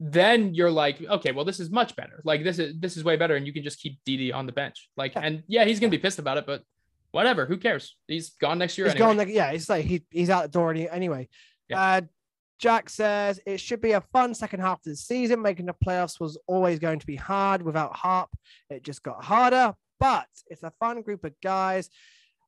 then 0.01 0.53
you're 0.53 0.70
like, 0.70 1.01
okay, 1.01 1.30
well, 1.30 1.45
this 1.45 1.61
is 1.61 1.70
much 1.70 1.95
better. 1.95 2.20
Like 2.24 2.43
this 2.43 2.59
is 2.59 2.74
this 2.80 2.97
is 2.97 3.05
way 3.05 3.14
better, 3.16 3.37
and 3.37 3.47
you 3.47 3.53
can 3.53 3.62
just 3.62 3.78
keep 3.80 4.01
Didi 4.05 4.33
on 4.33 4.47
the 4.47 4.53
bench. 4.53 4.89
Like, 4.97 5.14
Yeah. 5.14 5.20
and 5.22 5.43
yeah, 5.47 5.64
he's 5.64 5.78
gonna 5.78 5.91
be 5.91 5.99
pissed 5.99 6.18
about 6.18 6.39
it, 6.39 6.47
but 6.47 6.62
whatever. 7.12 7.47
Who 7.47 7.57
cares? 7.57 7.97
He's 8.09 8.30
gone 8.30 8.59
next 8.59 8.76
year. 8.78 8.87
He's 8.89 8.95
anyway. 8.97 9.07
gone. 9.11 9.16
Like, 9.18 9.28
yeah, 9.28 9.53
it's 9.53 9.68
like 9.68 9.85
he, 9.85 10.05
he's 10.11 10.28
out 10.30 10.43
the 10.43 10.49
door 10.49 10.72
anyway. 10.74 11.28
Yeah. 11.68 11.80
Uh, 11.80 12.01
Jack 12.63 12.89
says 12.89 13.41
it 13.45 13.59
should 13.59 13.81
be 13.81 13.91
a 13.91 14.01
fun 14.01 14.35
second 14.35 14.61
half 14.61 14.79
of 14.79 14.85
the 14.85 14.95
season. 14.95 15.43
Making 15.43 15.67
the 15.67 15.75
playoffs 15.85 16.21
was 16.21 16.39
always 16.47 16.79
going 16.79 17.01
to 17.01 17.07
be 17.07 17.17
hard 17.17 17.61
without 17.61 17.93
Harp. 17.97 18.31
It 18.71 18.85
just 18.85 19.03
got 19.03 19.25
harder, 19.25 19.75
but 19.99 20.29
it's 20.47 20.63
a 20.63 20.73
fun 20.79 21.03
group 21.03 21.25
of 21.25 21.33
guys, 21.43 21.91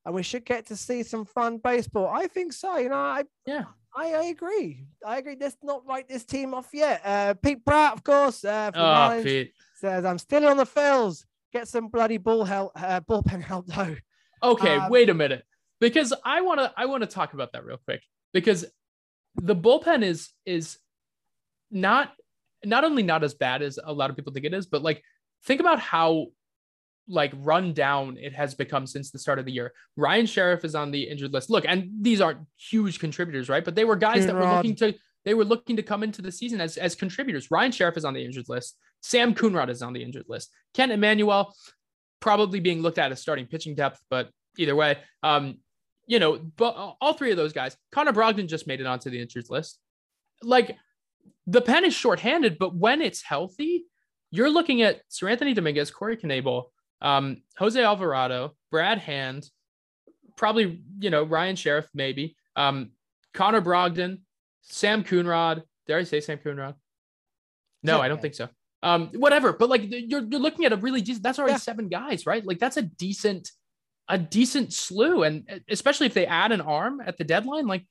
and 0.05 0.15
we 0.15 0.23
should 0.23 0.45
get 0.45 0.67
to 0.67 0.77
see 0.77 1.03
some 1.03 1.25
fun 1.25 1.57
baseball. 1.57 2.07
I 2.07 2.27
think 2.27 2.53
so. 2.53 2.77
You 2.77 2.87
know, 2.89 2.95
I 2.95 3.23
Yeah. 3.45 3.65
I, 3.93 4.13
I 4.13 4.23
agree. 4.25 4.85
I 5.05 5.17
agree. 5.17 5.35
Let's 5.39 5.57
not 5.61 5.85
write 5.85 6.07
this 6.07 6.23
team 6.23 6.53
off 6.53 6.69
yet. 6.73 7.01
Uh, 7.03 7.33
Pete 7.33 7.65
Pratt, 7.65 7.93
of 7.93 8.03
course, 8.03 8.43
uh, 8.45 8.71
from 8.71 8.81
Oh, 8.81 9.21
Pete. 9.21 9.51
says 9.75 10.05
I'm 10.05 10.17
still 10.17 10.47
on 10.47 10.55
the 10.57 10.65
Phils. 10.65 11.25
Get 11.51 11.67
some 11.67 11.89
bloody 11.89 12.17
ball 12.17 12.45
help, 12.45 12.71
uh, 12.75 13.01
bullpen 13.01 13.41
help 13.41 13.67
though. 13.67 13.95
Okay, 14.43 14.75
Um, 14.77 14.89
wait 14.89 15.09
a 15.09 15.13
minute. 15.13 15.43
Because 15.81 16.13
I 16.23 16.39
want 16.39 16.61
to 16.61 16.71
I 16.77 16.85
want 16.85 17.01
to 17.03 17.07
talk 17.07 17.33
about 17.33 17.51
that 17.51 17.65
real 17.65 17.79
quick 17.83 18.01
because 18.33 18.63
the 19.35 19.55
bullpen 19.55 20.03
is 20.03 20.29
is 20.45 20.77
not 21.71 22.13
not 22.63 22.83
only 22.83 23.03
not 23.03 23.23
as 23.23 23.33
bad 23.33 23.61
as 23.61 23.79
a 23.83 23.93
lot 23.93 24.09
of 24.09 24.15
people 24.15 24.33
think 24.33 24.45
it 24.45 24.53
is, 24.53 24.65
but 24.65 24.81
like 24.81 25.03
think 25.43 25.59
about 25.59 25.79
how 25.79 26.27
like 27.07 27.31
run 27.35 27.73
down 27.73 28.17
it 28.17 28.33
has 28.33 28.55
become 28.55 28.87
since 28.87 29.11
the 29.11 29.19
start 29.19 29.37
of 29.37 29.45
the 29.45 29.51
year. 29.51 29.73
Ryan 29.95 30.25
Sherriff 30.25 30.65
is 30.65 30.73
on 30.73 30.91
the 30.91 31.03
injured 31.03 31.33
list. 31.33 31.49
Look, 31.49 31.65
and 31.67 31.89
these 32.01 32.21
aren't 32.21 32.39
huge 32.57 32.99
contributors, 32.99 33.49
right? 33.49 33.63
But 33.63 33.75
they 33.75 33.85
were 33.85 33.95
guys 33.95 34.25
that 34.25 34.35
were 34.35 34.47
looking 34.47 34.75
to 34.77 34.95
they 35.23 35.33
were 35.33 35.45
looking 35.45 35.75
to 35.75 35.83
come 35.83 36.03
into 36.03 36.21
the 36.21 36.31
season 36.31 36.61
as 36.61 36.77
as 36.77 36.95
contributors. 36.95 37.51
Ryan 37.51 37.71
Sherriff 37.71 37.97
is 37.97 38.05
on 38.05 38.13
the 38.13 38.23
injured 38.23 38.49
list. 38.49 38.77
Sam 39.01 39.35
Coonrod 39.35 39.69
is 39.69 39.81
on 39.81 39.93
the 39.93 40.03
injured 40.03 40.25
list. 40.27 40.51
Kent 40.73 40.91
Emanuel 40.91 41.53
probably 42.19 42.59
being 42.59 42.81
looked 42.81 42.97
at 42.97 43.11
as 43.11 43.21
starting 43.21 43.45
pitching 43.45 43.75
depth, 43.75 43.99
but 44.09 44.29
either 44.57 44.75
way, 44.75 44.97
um, 45.21 45.59
you 46.07 46.19
know, 46.19 46.37
but 46.37 46.95
all 47.01 47.13
three 47.13 47.31
of 47.31 47.37
those 47.37 47.53
guys, 47.53 47.75
Connor 47.91 48.13
Brogdon 48.13 48.47
just 48.47 48.67
made 48.67 48.79
it 48.79 48.85
onto 48.85 49.09
the 49.09 49.19
injured 49.19 49.49
list. 49.49 49.79
Like 50.43 50.77
the 51.47 51.61
pen 51.61 51.85
is 51.85 51.93
shorthanded, 51.93 52.57
but 52.59 52.75
when 52.75 53.01
it's 53.01 53.21
healthy, 53.21 53.85
you're 54.31 54.49
looking 54.49 54.81
at 54.81 55.01
Seranthony 55.09 55.55
Dominguez, 55.55 55.91
Corey 55.91 56.17
Knebel, 56.17 56.65
um, 57.01 57.41
Jose 57.57 57.81
Alvarado, 57.81 58.55
Brad 58.71 58.97
Hand, 58.99 59.49
probably, 60.35 60.81
you 60.99 61.09
know, 61.09 61.23
Ryan 61.23 61.55
Sherriff, 61.55 61.87
maybe, 61.93 62.35
um, 62.55 62.91
Connor 63.33 63.61
Brogdon, 63.61 64.19
Sam 64.61 65.03
Coonrod. 65.03 65.63
Dare 65.87 65.99
I 65.99 66.03
say 66.03 66.19
Sam 66.19 66.39
Coonrod? 66.39 66.75
No. 67.83 68.01
I 68.01 68.07
don't 68.07 68.21
think 68.21 68.33
so. 68.33 68.49
Um, 68.81 69.09
whatever, 69.15 69.53
but 69.53 69.69
like 69.69 69.81
you're 69.85 70.21
you're 70.21 70.39
looking 70.39 70.65
at 70.65 70.73
a 70.73 70.75
really 70.75 71.01
decent. 71.01 71.23
That's 71.23 71.39
already 71.39 71.53
Yeah. 71.53 71.57
seven 71.57 71.87
guys, 71.87 72.25
right? 72.25 72.45
Like 72.45 72.59
that's 72.59 72.77
a 72.77 72.83
decent, 72.83 73.51
a 74.07 74.17
decent 74.17 74.73
slew, 74.73 75.23
and 75.23 75.61
especially 75.69 76.07
if 76.07 76.13
they 76.13 76.25
add 76.25 76.51
an 76.51 76.61
arm 76.61 77.01
at 77.05 77.17
the 77.17 77.23
deadline, 77.23 77.67
like 77.67 77.85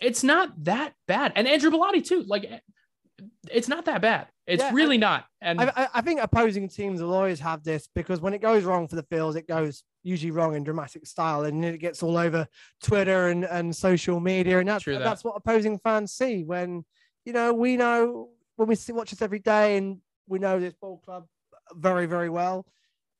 it's 0.00 0.22
not 0.22 0.52
that 0.64 0.92
bad. 1.08 1.32
And 1.36 1.48
Andrew 1.48 1.70
Bellatti 1.70 2.04
too, 2.06 2.22
like 2.26 2.44
it's 3.50 3.68
not 3.68 3.86
that 3.86 4.02
bad. 4.02 4.28
It's 4.46 4.62
Yeah, 4.62 4.70
really 4.74 4.98
not. 4.98 5.24
And 5.40 5.60
I, 5.60 5.72
I- 5.74 5.88
I 5.94 6.00
think 6.02 6.20
opposing 6.20 6.68
teams 6.68 7.00
will 7.00 7.14
always 7.14 7.40
have 7.40 7.64
this 7.64 7.88
because 7.94 8.20
when 8.20 8.34
it 8.34 8.42
goes 8.42 8.64
wrong 8.64 8.86
for 8.86 8.96
the 8.96 9.02
Phils, 9.04 9.36
it 9.36 9.48
goes 9.48 9.82
usually 10.02 10.30
wrong 10.30 10.54
in 10.54 10.62
dramatic 10.62 11.06
style, 11.06 11.44
and 11.44 11.64
it 11.64 11.78
gets 11.78 12.02
all 12.02 12.16
over 12.18 12.46
Twitter 12.82 13.28
and, 13.28 13.44
and 13.44 13.74
social 13.74 14.20
media, 14.20 14.58
and 14.58 14.68
that's 14.68 14.84
that. 14.84 14.98
that's 15.02 15.24
what 15.24 15.34
opposing 15.36 15.78
fans 15.78 16.12
see 16.12 16.44
when 16.44 16.84
you 17.24 17.32
know 17.32 17.52
we 17.52 17.76
know 17.76 18.28
when 18.56 18.68
we 18.68 18.74
see 18.74 18.92
watch 18.92 19.12
us 19.12 19.22
every 19.22 19.38
day, 19.40 19.78
and 19.78 19.98
we 20.28 20.38
know 20.38 20.60
this 20.60 20.74
ball 20.74 20.98
club 21.04 21.24
very 21.74 22.06
very 22.06 22.28
well. 22.28 22.66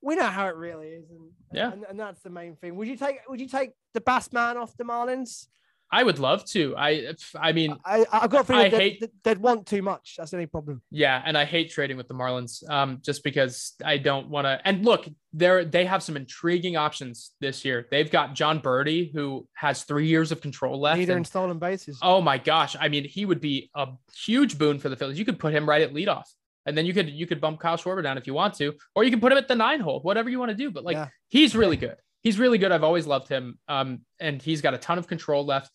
We 0.03 0.15
know 0.17 0.27
how 0.27 0.47
it 0.49 0.57
really 0.57 0.89
is, 0.89 1.11
and 1.11 1.31
Yeah. 1.53 1.73
and, 1.73 1.85
and 1.89 1.99
that's 1.99 2.21
the 2.23 2.31
main 2.31 2.57
thing. 2.57 2.77
Would 2.77 2.89
you 2.89 2.97
take 2.97 3.19
Would 3.29 3.41
you 3.41 3.49
take 3.49 3.71
the 3.95 4.01
Bass 4.01 4.33
man 4.33 4.57
off 4.57 4.77
the 4.77 4.85
Marlins? 4.85 5.47
I 5.91 6.03
would 6.03 6.19
love 6.19 6.45
to. 6.47 6.75
I 6.77 7.15
I 7.37 7.53
mean, 7.53 7.77
I 7.85 8.05
I've 8.13 8.29
got 8.29 8.41
a 8.41 8.45
feeling 8.45 8.67
I 8.67 8.69
they'd, 8.71 8.79
hate- 9.01 9.11
they'd 9.23 9.39
want 9.39 9.67
too 9.69 9.83
much. 9.83 10.17
That's 10.19 10.33
the 10.33 10.37
only 10.39 10.47
problem. 10.47 10.83
Yeah, 10.91 11.23
and 11.25 11.39
I 11.39 11.45
hate 11.45 11.71
trading 11.71 11.97
with 11.97 12.09
the 12.09 12.15
Marlins 12.15 12.69
um, 12.69 12.99
just 13.05 13.23
because 13.23 13.75
I 13.85 13.97
don't 13.97 14.29
want 14.29 14.47
to. 14.47 14.61
And 14.65 14.85
look, 14.85 15.09
they're 15.33 15.65
they 15.65 15.85
have 15.85 16.03
some 16.03 16.17
intriguing 16.17 16.77
options 16.77 17.31
this 17.41 17.65
year. 17.65 17.87
They've 17.89 18.11
got 18.11 18.35
Jon 18.35 18.61
Berti, 18.61 19.13
who 19.15 19.47
has 19.55 19.85
three 19.85 20.09
years 20.09 20.33
of 20.33 20.41
control 20.41 20.81
left. 20.81 20.99
Leader 20.99 21.17
in 21.17 21.25
stolen 21.25 21.59
bases. 21.61 21.99
oh 22.03 22.21
my 22.21 22.39
gosh, 22.39 22.75
I 22.81 22.89
mean, 22.89 23.05
he 23.05 23.25
would 23.25 23.41
be 23.41 23.71
a 23.77 23.87
huge 24.13 24.59
boon 24.59 24.81
for 24.81 24.89
the 24.89 24.97
Phillies. 24.97 25.19
You 25.21 25.25
could 25.25 25.39
put 25.39 25.53
him 25.55 25.69
right 25.69 25.83
at 25.83 25.95
leadoff, 25.95 26.25
and 26.67 26.77
then 26.77 26.85
you 26.87 26.93
could 26.93 27.09
you 27.09 27.27
could 27.27 27.41
bump 27.41 27.61
Kyle 27.61 27.77
Schwarber 27.77 28.03
down 28.03 28.19
if 28.19 28.27
you 28.27 28.35
want 28.35 28.55
to, 28.55 28.75
or 28.95 29.05
you 29.05 29.11
can 29.11 29.21
put 29.21 29.33
him 29.33 29.39
at 29.39 29.49
the 29.49 29.55
nine 29.55 29.81
hole, 29.81 30.01
whatever 30.01 30.29
you 30.29 30.39
want 30.39 30.51
to 30.51 30.57
do. 30.57 30.71
But 30.71 30.85
like, 30.85 30.95
Yeah. 30.97 31.09
he's 31.29 31.55
really 31.57 31.77
good. 31.77 31.97
He's 32.23 32.39
really 32.39 32.59
good. 32.59 32.73
I've 32.73 32.83
always 32.85 33.07
loved 33.07 33.29
him, 33.29 33.59
um, 33.69 34.01
and 34.21 34.43
he's 34.43 34.61
got 34.61 34.75
a 34.75 34.79
ton 34.79 34.99
of 34.99 35.07
control 35.07 35.45
left. 35.47 35.71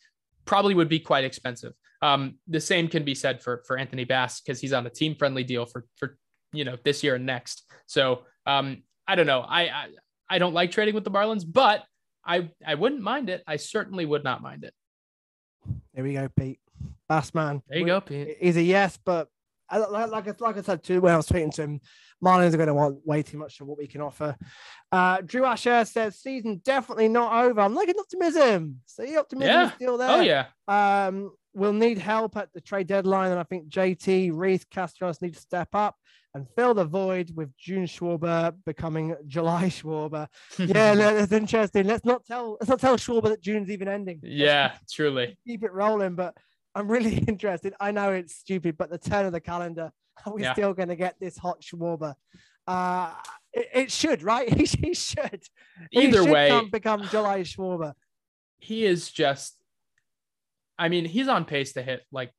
Probably 0.45 0.75
would 0.75 0.89
be 0.89 0.99
quite 0.99 1.23
expensive. 1.23 1.73
Um, 2.01 2.39
the 2.47 2.59
same 2.59 2.87
can 2.87 3.03
be 3.03 3.15
said 3.15 3.41
for 3.41 3.63
for 3.65 3.77
Anthony 3.77 4.03
Bass 4.03 4.41
because 4.41 4.59
he's 4.59 4.73
on 4.73 4.85
a 4.85 4.89
team 4.89 5.15
friendly 5.15 5.43
deal 5.43 5.65
for 5.65 5.85
for 5.95 6.17
you 6.51 6.65
know 6.65 6.77
this 6.83 7.03
year 7.03 7.15
and 7.15 7.25
next. 7.25 7.71
So 7.85 8.23
um, 8.45 8.83
I 9.07 9.15
don't 9.15 9.27
know. 9.27 9.41
I, 9.41 9.61
I 9.69 9.87
I 10.29 10.37
don't 10.39 10.53
like 10.53 10.71
trading 10.71 10.95
with 10.95 11.03
the 11.05 11.11
Marlins, 11.11 11.45
but 11.49 11.83
I 12.25 12.49
I 12.65 12.75
wouldn't 12.75 13.01
mind 13.01 13.29
it. 13.29 13.43
I 13.47 13.55
certainly 13.57 14.05
would 14.05 14.23
not 14.23 14.41
mind 14.41 14.63
it. 14.65 14.73
There 15.93 16.03
we 16.03 16.13
go, 16.13 16.27
Pete. 16.37 16.59
Bass 17.07 17.33
man. 17.33 17.61
There 17.67 17.77
you 17.77 17.83
We- 17.85 17.89
go, 17.91 18.01
Pete. 18.01 18.37
He's 18.39 18.57
a 18.57 18.61
yes, 18.63 18.97
but 19.03 19.29
I, 19.71 19.77
like, 19.77 20.09
like, 20.11 20.27
I- 20.27 20.33
like 20.39 20.57
I 20.57 20.61
said 20.61 20.83
too, 20.83 21.01
when 21.01 21.13
I 21.13 21.17
was 21.17 21.27
speaking 21.27 21.51
to 21.51 21.61
him, 21.63 21.81
Marlins 22.23 22.53
are 22.53 22.57
going 22.57 22.67
to 22.67 22.73
want 22.73 23.05
way 23.05 23.23
too 23.23 23.37
much 23.37 23.59
of 23.61 23.67
what 23.67 23.77
we 23.77 23.87
can 23.87 24.01
offer. 24.01 24.35
Uh, 24.91 25.21
Drew 25.21 25.45
Asher 25.45 25.85
says, 25.85 26.19
season 26.19 26.61
definitely 26.63 27.07
not 27.07 27.45
over. 27.45 27.61
I'm 27.61 27.73
looking 27.73 27.95
optimism. 27.99 28.81
See, 28.85 29.17
optimism 29.17 29.49
is 29.49 29.55
Yeah. 29.55 29.71
still 29.71 29.97
there. 29.97 30.09
Oh 30.11 30.21
yeah, 30.21 30.45
Um, 30.67 31.31
we'll 31.53 31.73
need 31.73 31.97
help 31.97 32.37
at 32.37 32.53
the 32.53 32.61
trade 32.61 32.87
deadline, 32.87 33.31
and 33.31 33.39
I 33.39 33.43
think 33.43 33.69
JT, 33.69 34.31
Rhys, 34.31 34.65
Castros 34.65 35.21
need 35.21 35.33
to 35.33 35.39
step 35.39 35.69
up 35.73 35.95
and 36.33 36.47
fill 36.55 36.73
the 36.73 36.85
void 36.85 37.31
with 37.35 37.49
June 37.57 37.85
Schwarber 37.85 38.53
becoming 38.65 39.15
July 39.27 39.65
Schwarber. 39.69 40.27
Yeah, 40.59 40.93
no, 40.93 41.15
that's 41.15 41.31
interesting. 41.31 41.87
Let's 41.87 42.05
not 42.05 42.23
tell 42.25 42.51
let's 42.59 42.69
not 42.69 42.79
tell 42.79 42.97
Schwarber 42.97 43.29
that 43.29 43.41
June's 43.41 43.69
even 43.71 43.87
ending. 43.87 44.19
Yeah, 44.23 44.73
truly. 44.89 45.37
keep 45.45 45.63
it 45.63 45.73
rolling. 45.73 46.15
But 46.15 46.37
I'm 46.75 46.87
really 46.89 47.17
interested. 47.27 47.73
I 47.79 47.91
know 47.91 48.11
it's 48.11 48.35
stupid, 48.35 48.77
but 48.77 48.89
the 48.89 48.97
turn 48.97 49.25
of 49.25 49.31
the 49.33 49.41
calendar, 49.41 49.91
are 50.25 50.33
we 50.33 50.43
Yeah. 50.43 50.53
still 50.53 50.73
going 50.73 50.89
to 50.89 50.95
get 50.95 51.15
this 51.19 51.37
hot 51.37 51.61
Schwarber? 51.61 52.15
Uh, 52.67 53.13
it, 53.53 53.67
it 53.73 53.91
should, 53.91 54.23
right? 54.23 54.51
He, 54.51 54.65
he 54.87 54.93
should. 54.93 55.43
He 55.89 56.03
Either 56.07 56.23
should 56.23 56.31
way, 56.31 56.49
come- 56.49 56.69
become 56.69 57.03
July 57.09 57.41
Schwarber. 57.41 57.93
he 58.59 58.85
is 58.85 59.09
just 59.11 59.57
I 60.77 60.89
mean, 60.89 61.05
he's 61.05 61.27
on 61.27 61.45
pace 61.45 61.73
to 61.73 61.83
hit 61.83 62.01
like 62.11 62.31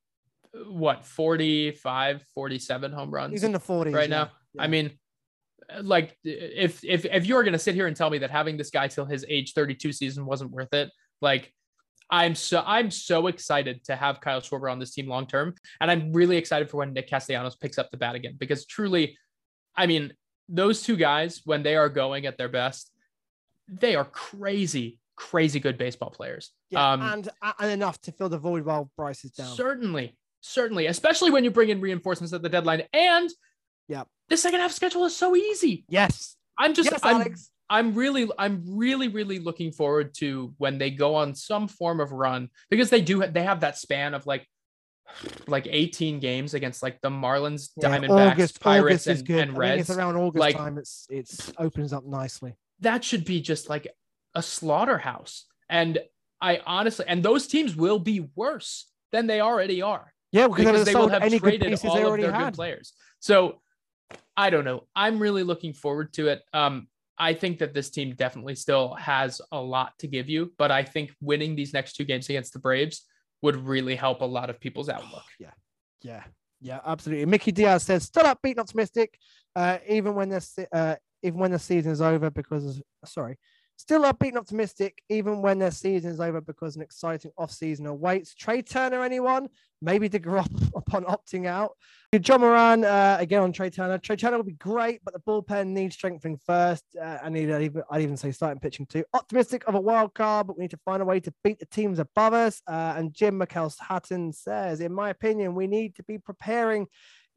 what 0.67 1.05
45, 1.05 2.25
47 2.35 2.93
home 2.93 3.11
runs 3.11 3.31
He's 3.33 3.45
in 3.45 3.53
the 3.53 3.61
40s 3.61 3.95
right 3.95 4.09
yeah. 4.11 4.17
now. 4.25 4.31
I 4.59 4.67
mean, 4.67 4.91
like 5.81 6.17
if 6.25 6.85
if 6.85 7.05
if 7.05 7.25
you're 7.25 7.45
gonna 7.45 7.59
sit 7.59 7.75
here 7.77 7.87
and 7.87 7.97
tell 7.97 8.11
me 8.11 8.19
that 8.19 8.31
having 8.31 8.57
this 8.57 8.71
guy 8.71 8.89
till 8.89 9.05
his 9.05 9.25
age 9.29 9.53
32 9.55 9.93
season 9.93 10.27
wasn't 10.27 10.51
worth 10.51 10.75
it, 10.75 10.91
like 11.21 11.53
I'm 12.13 12.35
so 12.35 12.63
I'm 12.65 12.91
so 12.91 13.27
excited 13.27 13.83
to 13.85 13.97
have 13.97 14.21
Kyle 14.21 14.41
Schwarber 14.43 14.71
on 14.71 14.79
this 14.79 14.93
team 14.93 15.09
long 15.09 15.27
term, 15.27 15.55
and 15.81 15.91
I'm 15.91 16.13
really 16.13 16.37
excited 16.37 16.69
for 16.71 16.77
when 16.77 16.93
Nick 16.93 17.09
Castellanos 17.09 17.57
picks 17.57 17.79
up 17.79 17.91
the 17.91 17.97
bat 17.97 18.15
again 18.15 18.37
because 18.39 18.67
truly, 18.67 19.19
I 19.75 19.87
mean, 19.87 20.13
those 20.49 20.83
two 20.83 20.97
guys 20.97 21.41
when 21.47 21.63
they 21.63 21.75
are 21.75 21.89
going 21.89 22.27
at 22.27 22.37
their 22.37 22.51
best, 22.51 22.91
they 23.67 23.97
are 23.97 24.05
crazy, 24.05 24.99
crazy 25.17 25.59
good 25.59 25.79
baseball 25.79 26.11
players. 26.11 26.51
Yeah, 26.69 26.93
um, 26.93 27.01
and 27.01 27.29
and 27.59 27.71
enough 27.71 27.99
to 28.03 28.13
fill 28.13 28.29
the 28.29 28.39
void 28.39 28.67
while 28.67 28.91
Bryce 28.95 29.25
is 29.25 29.31
down. 29.31 29.57
Certainly, 29.57 30.15
certainly, 30.43 30.87
especially 30.89 31.31
when 31.31 31.45
you 31.45 31.51
bring 31.51 31.71
in 31.71 31.81
reinforcements 31.81 32.35
at 32.35 32.43
the 32.43 32.51
deadline. 32.51 32.83
And 32.93 33.31
Yeah. 33.89 34.05
the 34.29 34.37
second 34.37 34.61
half 34.61 34.73
schedule 34.73 35.07
is 35.07 35.17
so 35.17 35.35
easy. 35.35 35.87
yes, 35.89 36.37
I'm 36.59 36.75
just, 36.75 36.91
yes, 36.91 37.01
I'm, 37.03 37.17
Alex. 37.23 37.51
I'm 37.73 37.95
really, 37.95 38.29
I'm 38.39 38.63
really, 38.67 39.09
really 39.09 39.39
looking 39.39 39.73
forward 39.73 40.13
to 40.17 40.53
when 40.59 40.77
they 40.77 40.91
go 40.91 41.15
on 41.15 41.35
some 41.35 41.69
form 41.69 42.01
of 42.01 42.13
run 42.13 42.51
because 42.71 42.91
they 42.91 43.01
do, 43.01 43.27
they 43.27 43.43
have 43.45 43.61
that 43.61 43.79
span 43.79 44.13
of 44.15 44.27
like, 44.27 44.47
like 45.47 45.67
18 45.69 46.21
games 46.21 46.55
against 46.55 46.83
like 46.83 47.01
the 47.01 47.09
Marlins, 47.11 47.71
Yeah, 47.77 47.89
Diamondbacks, 47.99 48.31
August, 48.33 48.61
Pirates, 48.61 49.07
August 49.07 49.07
and, 49.21 49.27
good. 49.27 49.39
and 49.41 49.51
I 49.51 49.53
think 49.53 49.59
Reds. 49.59 49.91
it's 49.91 49.99
around 49.99 50.17
August 50.17 50.41
Like- 50.41 50.57
time. 50.57 50.79
It's 50.79 51.07
it's 51.11 51.53
opens 51.59 51.93
up 51.93 52.05
nicely. 52.05 52.57
that 52.81 53.05
should 53.05 53.25
be 53.25 53.41
just 53.41 53.69
like 53.69 53.87
a 54.35 54.43
slaughterhouse. 54.43 55.47
And 55.69 55.99
I 56.41 56.61
honestly, 56.67 57.05
and 57.09 57.23
those 57.23 57.47
teams 57.47 57.75
will 57.77 57.99
be 57.99 58.29
worse 58.37 58.87
than 59.13 59.27
they 59.27 59.41
already 59.41 59.81
are. 59.83 60.13
Yeah, 60.31 60.49
because, 60.49 60.65
because 60.65 60.85
they 60.87 60.95
will 60.95 61.09
have 61.09 61.23
any 61.23 61.39
traded 61.39 61.69
pieces 61.69 61.85
all 61.85 61.97
they 61.97 62.03
of 62.05 62.21
their 62.21 62.33
had. 62.33 62.45
good 62.47 62.55
players. 62.55 62.93
So 63.21 63.61
I 64.37 64.51
don't 64.51 64.65
know. 64.65 64.87
I'm 64.97 65.19
really 65.19 65.43
looking 65.43 65.73
forward 65.75 66.13
to 66.15 66.29
it. 66.29 66.43
Um, 66.53 66.89
I 67.23 67.35
think 67.35 67.61
that 67.61 67.73
this 67.73 67.89
team 67.89 68.17
definitely 68.17 68.57
still 68.57 68.95
has 68.95 69.41
a 69.53 69.61
lot 69.61 69.97
to 70.01 70.09
give 70.09 70.29
you, 70.29 70.53
but 70.59 70.73
I 70.73 70.83
think 70.83 71.15
winning 71.21 71.55
these 71.55 71.73
next 71.73 71.93
two 71.93 72.03
games 72.05 72.29
against 72.29 72.53
the 72.53 72.59
Braves 72.59 73.03
would 73.43 73.55
really 73.55 73.95
help 73.95 74.23
a 74.23 74.25
lot 74.25 74.51
of 74.51 74.59
people's 74.59 74.89
outlook. 74.89 75.23
Yeah, 75.39 75.53
yeah, 76.03 76.25
Yeah, 76.61 76.81
absolutely. 76.85 77.27
Mickey 77.27 77.53
Diaz 77.53 77.85
says 77.85 78.03
still 78.03 78.25
upbeat 78.25 78.53
and 78.53 78.61
optimistic, 78.61 79.17
uh, 79.55 79.79
even 79.89 80.17
when 80.17 80.31
the 80.31 80.41
se- 80.41 80.67
uh, 80.73 80.97
even 81.23 81.39
when 81.39 81.53
the 81.53 81.61
season 81.61 81.93
is 81.93 82.01
over 82.01 82.29
because 82.29 82.83
sorry, 83.05 83.39
still 83.77 84.03
upbeat 84.03 84.29
and 84.29 84.39
optimistic 84.39 85.03
even 85.09 85.43
when 85.43 85.59
their 85.59 85.71
season 85.71 86.11
is 86.11 86.21
over 86.21 86.41
because 86.41 86.77
an 86.77 86.83
exciting 86.83 87.33
off 87.37 87.51
season 87.51 87.87
awaits. 87.87 88.35
Trey 88.35 88.63
Turner, 88.63 89.03
anyone? 89.03 89.49
Maybe 89.81 90.09
DeGrom 90.09 90.71
upon 90.77 91.05
opting 91.05 91.47
out. 91.47 91.77
John 92.21 92.43
Moran 92.43 92.85
uh, 92.85 93.17
again 93.19 93.43
on 93.43 93.53
Trey 93.53 93.71
Turner. 93.71 93.99
Trey 93.99 94.17
Turner 94.17 94.37
will 94.37 94.45
be 94.45 94.53
great, 94.53 95.01
but 95.05 95.15
the 95.15 95.21
bullpen 95.21 95.69
needs 95.69 95.95
strengthening 95.95 96.37
first. 96.37 96.85
Uh, 97.01 97.19
I 97.23 97.29
need 97.31 97.51
I'd 97.51 97.63
even, 97.63 97.83
I'd 97.91 98.03
even 98.03 98.17
say 98.17 98.33
starting 98.33 98.61
pitching 98.61 98.87
too. 98.87 99.05
Optimistic 99.15 99.65
of 99.67 99.75
a 99.75 99.81
wild 99.81 100.15
card, 100.15 100.47
but 100.47 100.59
we 100.59 100.65
need 100.65 100.71
to 100.73 100.81
find 100.85 101.03
a 101.03 101.07
way 101.07 101.21
to 101.21 101.33
beat 101.43 101.59
the 101.59 101.67
teams 101.67 101.99
above 101.99 102.35
us. 102.35 102.61
Uh, 102.67 102.95
and 102.97 103.15
Jim 103.15 103.41
McKell 103.41 103.75
Hatton 103.81 104.33
says, 104.33 104.81
in 104.81 104.93
my 104.93 105.11
opinion, 105.11 105.55
we 105.55 105.67
need 105.67 105.95
to 105.97 106.03
be 106.03 106.19
preparing 106.19 106.87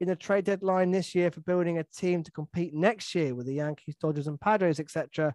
in 0.01 0.09
the 0.09 0.15
trade 0.15 0.45
deadline 0.45 0.91
this 0.91 1.15
year 1.15 1.31
for 1.31 1.41
building 1.41 1.77
a 1.77 1.83
team 1.83 2.23
to 2.23 2.31
compete 2.31 2.73
next 2.73 3.15
year 3.15 3.33
with 3.33 3.45
the 3.45 3.53
Yankees, 3.53 3.95
Dodgers, 3.95 4.27
and 4.27 4.39
Padres, 4.39 4.79
etc. 4.79 5.33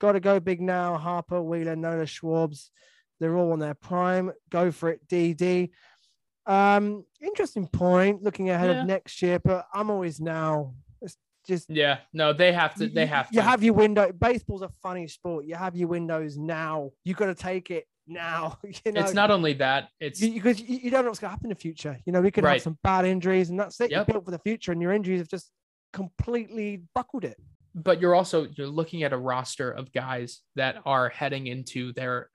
Got 0.00 0.12
to 0.12 0.20
go 0.20 0.40
big 0.40 0.60
now. 0.60 0.96
Harper, 0.96 1.40
Wheeler, 1.42 1.76
Nola, 1.76 2.04
Schwabs. 2.04 2.70
They're 3.20 3.36
all 3.36 3.52
on 3.52 3.58
their 3.60 3.74
prime. 3.74 4.32
Go 4.50 4.70
for 4.70 4.90
it, 4.90 5.06
DD. 5.08 5.70
Um, 6.46 7.04
interesting 7.22 7.66
point 7.66 8.22
looking 8.22 8.50
ahead 8.50 8.70
Yeah. 8.70 8.80
of 8.82 8.86
next 8.86 9.22
year, 9.22 9.38
but 9.38 9.66
I'm 9.72 9.88
always 9.90 10.20
now. 10.20 10.74
It's 11.00 11.16
just 11.46 11.70
Yeah, 11.70 11.98
no, 12.12 12.32
they 12.32 12.52
have 12.52 12.74
to. 12.74 12.88
They 12.88 13.02
you- 13.02 13.06
have 13.06 13.28
to. 13.28 13.34
You 13.34 13.40
have 13.40 13.62
your 13.62 13.74
window. 13.74 14.12
Baseball's 14.12 14.62
a 14.62 14.68
funny 14.68 15.06
sport. 15.08 15.46
You 15.46 15.54
have 15.54 15.74
your 15.76 15.88
windows 15.88 16.36
now. 16.36 16.90
You 17.04 17.14
got 17.14 17.26
to 17.26 17.34
take 17.34 17.70
it 17.70 17.86
now. 18.06 18.58
You 18.84 18.92
know, 18.92 19.00
it's 19.00 19.14
not 19.14 19.30
only 19.30 19.54
that. 19.54 19.88
It's 20.00 20.20
because 20.20 20.60
you, 20.60 20.78
you 20.82 20.90
don't 20.90 21.04
know 21.04 21.10
what's 21.10 21.20
going 21.20 21.28
to 21.30 21.34
happen 21.34 21.46
in 21.46 21.50
the 21.50 21.60
future. 21.60 21.98
You 22.04 22.12
know, 22.12 22.20
we 22.20 22.30
could 22.30 22.44
Right. 22.44 22.54
have 22.54 22.62
some 22.62 22.78
bad 22.82 23.06
injuries, 23.06 23.48
and 23.48 23.58
that's 23.58 23.80
it. 23.80 23.90
Yep. 23.90 24.08
You're 24.08 24.14
built 24.14 24.24
for 24.26 24.30
the 24.32 24.38
future, 24.40 24.72
and 24.72 24.82
your 24.82 24.92
injuries 24.92 25.20
have 25.20 25.28
just 25.28 25.50
completely 25.94 26.82
buckled 26.94 27.24
it. 27.24 27.38
But 27.74 28.00
you're 28.00 28.14
also 28.14 28.46
you're 28.56 28.68
looking 28.68 29.02
at 29.02 29.12
a 29.12 29.16
roster 29.18 29.70
of 29.70 29.92
guys 29.92 30.40
that 30.54 30.76
are 30.86 31.08
heading 31.08 31.46
into 31.46 31.92
their 31.92 32.30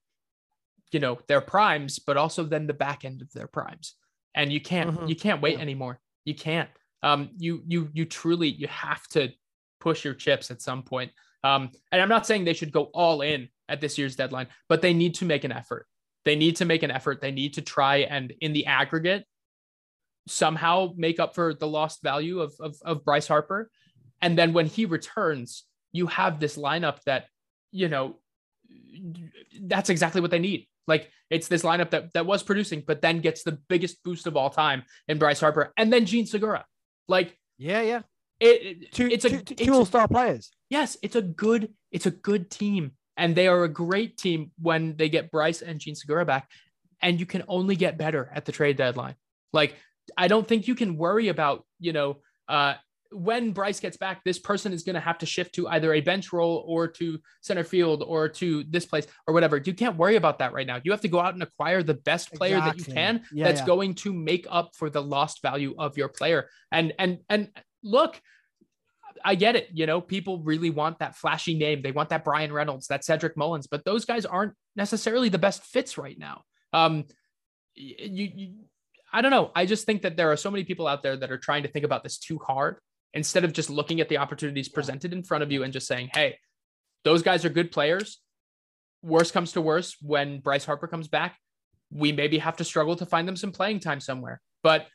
you 0.91 0.99
know 0.99 1.17
their 1.27 1.41
primes 1.41 1.99
but 1.99 2.17
also 2.17 2.43
then 2.43 2.67
the 2.67 2.73
back 2.73 3.05
end 3.05 3.21
of 3.21 3.31
their 3.33 3.47
primes. 3.47 3.95
And 4.35 4.51
you 4.51 4.61
can't 4.61 4.91
Mhm. 4.95 5.09
you 5.09 5.15
can't 5.15 5.41
wait 5.41 5.55
Yeah. 5.55 5.61
anymore. 5.61 5.99
You 6.25 6.35
can't. 6.35 6.69
Um 7.03 7.29
you 7.37 7.63
you 7.67 7.89
you 7.93 8.05
truly 8.05 8.49
you 8.49 8.67
have 8.67 9.07
to 9.09 9.29
push 9.79 10.03
your 10.03 10.13
chips 10.13 10.51
at 10.51 10.61
some 10.61 10.83
point. 10.83 11.11
Um 11.43 11.71
and 11.91 12.01
i'm 12.01 12.09
not 12.09 12.27
saying 12.27 12.43
they 12.43 12.53
should 12.53 12.71
go 12.71 12.85
all 12.93 13.21
in 13.21 13.49
at 13.69 13.79
this 13.81 13.97
year's 13.97 14.15
deadline 14.15 14.47
but 14.67 14.81
they 14.81 14.93
need 14.93 15.13
to 15.15 15.25
make 15.25 15.43
an 15.45 15.51
effort. 15.51 15.87
They 16.25 16.35
need 16.35 16.57
to 16.57 16.65
make 16.65 16.83
an 16.83 16.91
effort. 16.91 17.21
They 17.21 17.31
need 17.31 17.53
to 17.53 17.61
try 17.61 17.97
and 17.97 18.33
in 18.41 18.51
the 18.51 18.65
aggregate 18.65 19.25
somehow 20.27 20.93
make 20.97 21.19
up 21.19 21.33
for 21.33 21.53
the 21.53 21.67
lost 21.67 22.03
value 22.03 22.39
of 22.41 22.53
of, 22.59 22.75
of 22.83 23.05
bryce 23.05 23.27
harper 23.27 23.71
and 24.21 24.37
then 24.37 24.53
when 24.53 24.65
he 24.65 24.85
returns, 24.85 25.63
you 25.91 26.07
have 26.07 26.39
this 26.39 26.57
lineup 26.57 27.01
that, 27.05 27.25
you 27.71 27.87
know, 27.87 28.17
that's 29.61 29.89
exactly 29.89 30.21
what 30.21 30.31
they 30.31 30.39
need. 30.39 30.67
Like 30.87 31.09
it's 31.29 31.47
this 31.47 31.63
lineup 31.63 31.91
that 31.91 32.13
that 32.13 32.25
was 32.25 32.43
producing, 32.43 32.83
but 32.85 33.01
then 33.01 33.19
gets 33.21 33.43
the 33.43 33.53
biggest 33.69 34.03
boost 34.03 34.27
of 34.27 34.35
all 34.35 34.49
time 34.49 34.83
in 35.07 35.17
Bryce 35.19 35.39
Harper 35.39 35.71
and 35.77 35.91
then 35.93 36.05
Jean 36.05 36.25
Segura. 36.25 36.65
Like 37.07 37.37
Yeah, 37.57 37.81
yeah. 37.81 38.01
it, 38.39 38.45
it- 38.83 38.91
Two, 38.91 39.07
it's 39.07 39.25
a 39.25 39.41
two, 39.41 39.55
two 39.55 39.73
all-star 39.73 40.07
players. 40.07 40.51
yes, 40.69 40.97
it's 41.01 41.15
a 41.15 41.21
good 41.21 41.73
it's 41.91 42.05
a 42.05 42.11
good 42.11 42.49
team, 42.51 42.91
and 43.17 43.35
they 43.35 43.47
are 43.47 43.63
a 43.63 43.69
great 43.69 44.17
team 44.17 44.51
when 44.61 44.95
they 44.95 45.09
get 45.09 45.31
Bryce 45.31 45.61
and 45.61 45.79
Jean 45.79 45.95
Segura 45.95 46.25
back, 46.25 46.49
and 47.01 47.19
you 47.19 47.25
can 47.25 47.43
only 47.47 47.75
get 47.75 47.97
better 47.97 48.31
at 48.33 48.45
the 48.45 48.51
trade 48.51 48.77
deadline. 48.77 49.15
Like 49.53 49.75
I 50.17 50.27
don't 50.27 50.47
think 50.47 50.67
you 50.67 50.75
can 50.75 50.97
worry 50.97 51.27
about 51.27 51.65
you 51.79 51.93
know 51.93 52.17
uh, 52.47 52.73
when 53.11 53.51
Bryce 53.51 53.79
gets 53.79 53.97
back, 53.97 54.23
this 54.23 54.37
person 54.37 54.71
is 54.71 54.83
going 54.83 54.93
to 54.93 54.99
have 54.99 55.17
to 55.19 55.25
shift 55.25 55.55
to 55.55 55.67
either 55.69 55.93
a 55.93 56.01
bench 56.01 56.31
role 56.31 56.63
or 56.67 56.87
to 56.87 57.19
center 57.41 57.63
field 57.63 58.03
or 58.05 58.29
to 58.29 58.63
this 58.65 58.85
place 58.85 59.07
or 59.27 59.33
whatever. 59.33 59.57
You 59.57 59.73
can't 59.73 59.97
worry 59.97 60.15
about 60.15 60.39
that 60.39 60.53
right 60.53 60.67
now. 60.67 60.79
You 60.83 60.91
have 60.91 61.01
to 61.01 61.07
go 61.07 61.19
out 61.19 61.33
and 61.33 61.41
acquire 61.41 61.81
the 61.81 61.95
best 61.95 62.33
player 62.33 62.57
that 62.57 62.77
you 62.77 62.85
can 62.85 63.23
Yeah, 63.31 63.45
that's 63.45 63.61
yeah. 63.61 63.65
going 63.65 63.95
to 63.95 64.13
make 64.13 64.45
up 64.49 64.75
for 64.75 64.89
the 64.89 65.01
lost 65.01 65.41
value 65.41 65.73
of 65.77 65.97
your 65.97 66.09
player. 66.09 66.49
And 66.71 66.93
and 66.99 67.19
and 67.29 67.49
look, 67.83 68.21
I 69.25 69.35
get 69.35 69.55
it. 69.55 69.69
You 69.73 69.87
know, 69.87 70.01
people 70.01 70.39
really 70.43 70.69
want 70.69 70.99
that 70.99 71.15
flashy 71.15 71.55
name. 71.55 71.81
They 71.81 71.91
want 71.91 72.09
that 72.09 72.23
Bryan 72.23 72.53
Reynolds, 72.53 72.87
that 72.87 73.03
Cedric 73.03 73.35
Mullins, 73.35 73.67
but 73.67 73.85
those 73.85 74.05
guys 74.05 74.25
aren't 74.25 74.53
necessarily 74.75 75.29
the 75.29 75.39
best 75.39 75.63
fits 75.63 75.97
right 75.97 76.17
now. 76.17 76.43
Um, 76.73 77.05
you, 77.73 78.31
you, 78.35 78.53
I 79.11 79.21
don't 79.21 79.31
know. 79.31 79.51
I 79.55 79.65
just 79.65 79.87
think 79.87 80.03
that 80.03 80.15
there 80.15 80.31
are 80.31 80.37
so 80.37 80.51
many 80.51 80.63
people 80.63 80.85
out 80.85 81.01
there 81.01 81.17
that 81.17 81.31
are 81.31 81.37
trying 81.37 81.63
to 81.63 81.69
think 81.69 81.85
about 81.85 82.03
this 82.03 82.19
too 82.19 82.37
hard 82.37 82.77
instead 83.13 83.43
of 83.43 83.53
just 83.53 83.69
looking 83.69 84.01
at 84.01 84.09
the 84.09 84.17
opportunities 84.17 84.69
presented 84.69 85.13
in 85.13 85.23
front 85.23 85.43
of 85.43 85.51
you 85.51 85.63
and 85.63 85.73
just 85.73 85.87
saying, 85.87 86.09
"Hey, 86.13 86.37
those 87.03 87.23
guys 87.23 87.45
are 87.45 87.49
good 87.49 87.71
players." 87.71 88.21
Worst 89.01 89.33
comes 89.33 89.53
to 89.53 89.61
worst, 89.61 89.97
when 90.01 90.39
Bryce 90.39 90.65
Harper 90.65 90.87
comes 90.87 91.07
back, 91.07 91.37
we 91.91 92.11
maybe 92.11 92.37
have 92.37 92.57
to 92.57 92.63
struggle 92.63 92.95
to 92.97 93.05
find 93.05 93.27
them 93.27 93.35
some 93.35 93.51
playing 93.51 93.79
time 93.79 93.99
somewhere. 93.99 94.41
But 94.61 94.87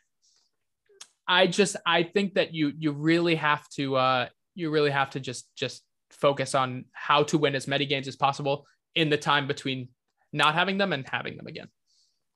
I 1.27 1.47
just 1.47 1.77
I 1.87 2.03
think 2.03 2.35
that 2.35 2.55
you 2.55 2.73
you 2.79 2.93
really 2.93 3.35
have 3.37 3.69
to 3.71 3.97
uh 3.97 4.29
you 4.55 4.71
really 4.71 4.91
have 4.91 5.11
to 5.11 5.21
just 5.21 5.49
just 5.57 5.83
focus 6.11 6.55
on 6.55 6.85
how 6.93 7.25
to 7.25 7.39
win 7.39 7.55
as 7.55 7.67
many 7.67 7.87
games 7.87 8.09
as 8.09 8.17
possible 8.17 8.67
in 8.95 9.11
the 9.11 9.17
time 9.17 9.47
between 9.49 9.89
not 10.33 10.55
having 10.55 10.79
them 10.79 10.93
and 10.93 11.07
having 11.09 11.37
them 11.37 11.47
again. 11.47 11.69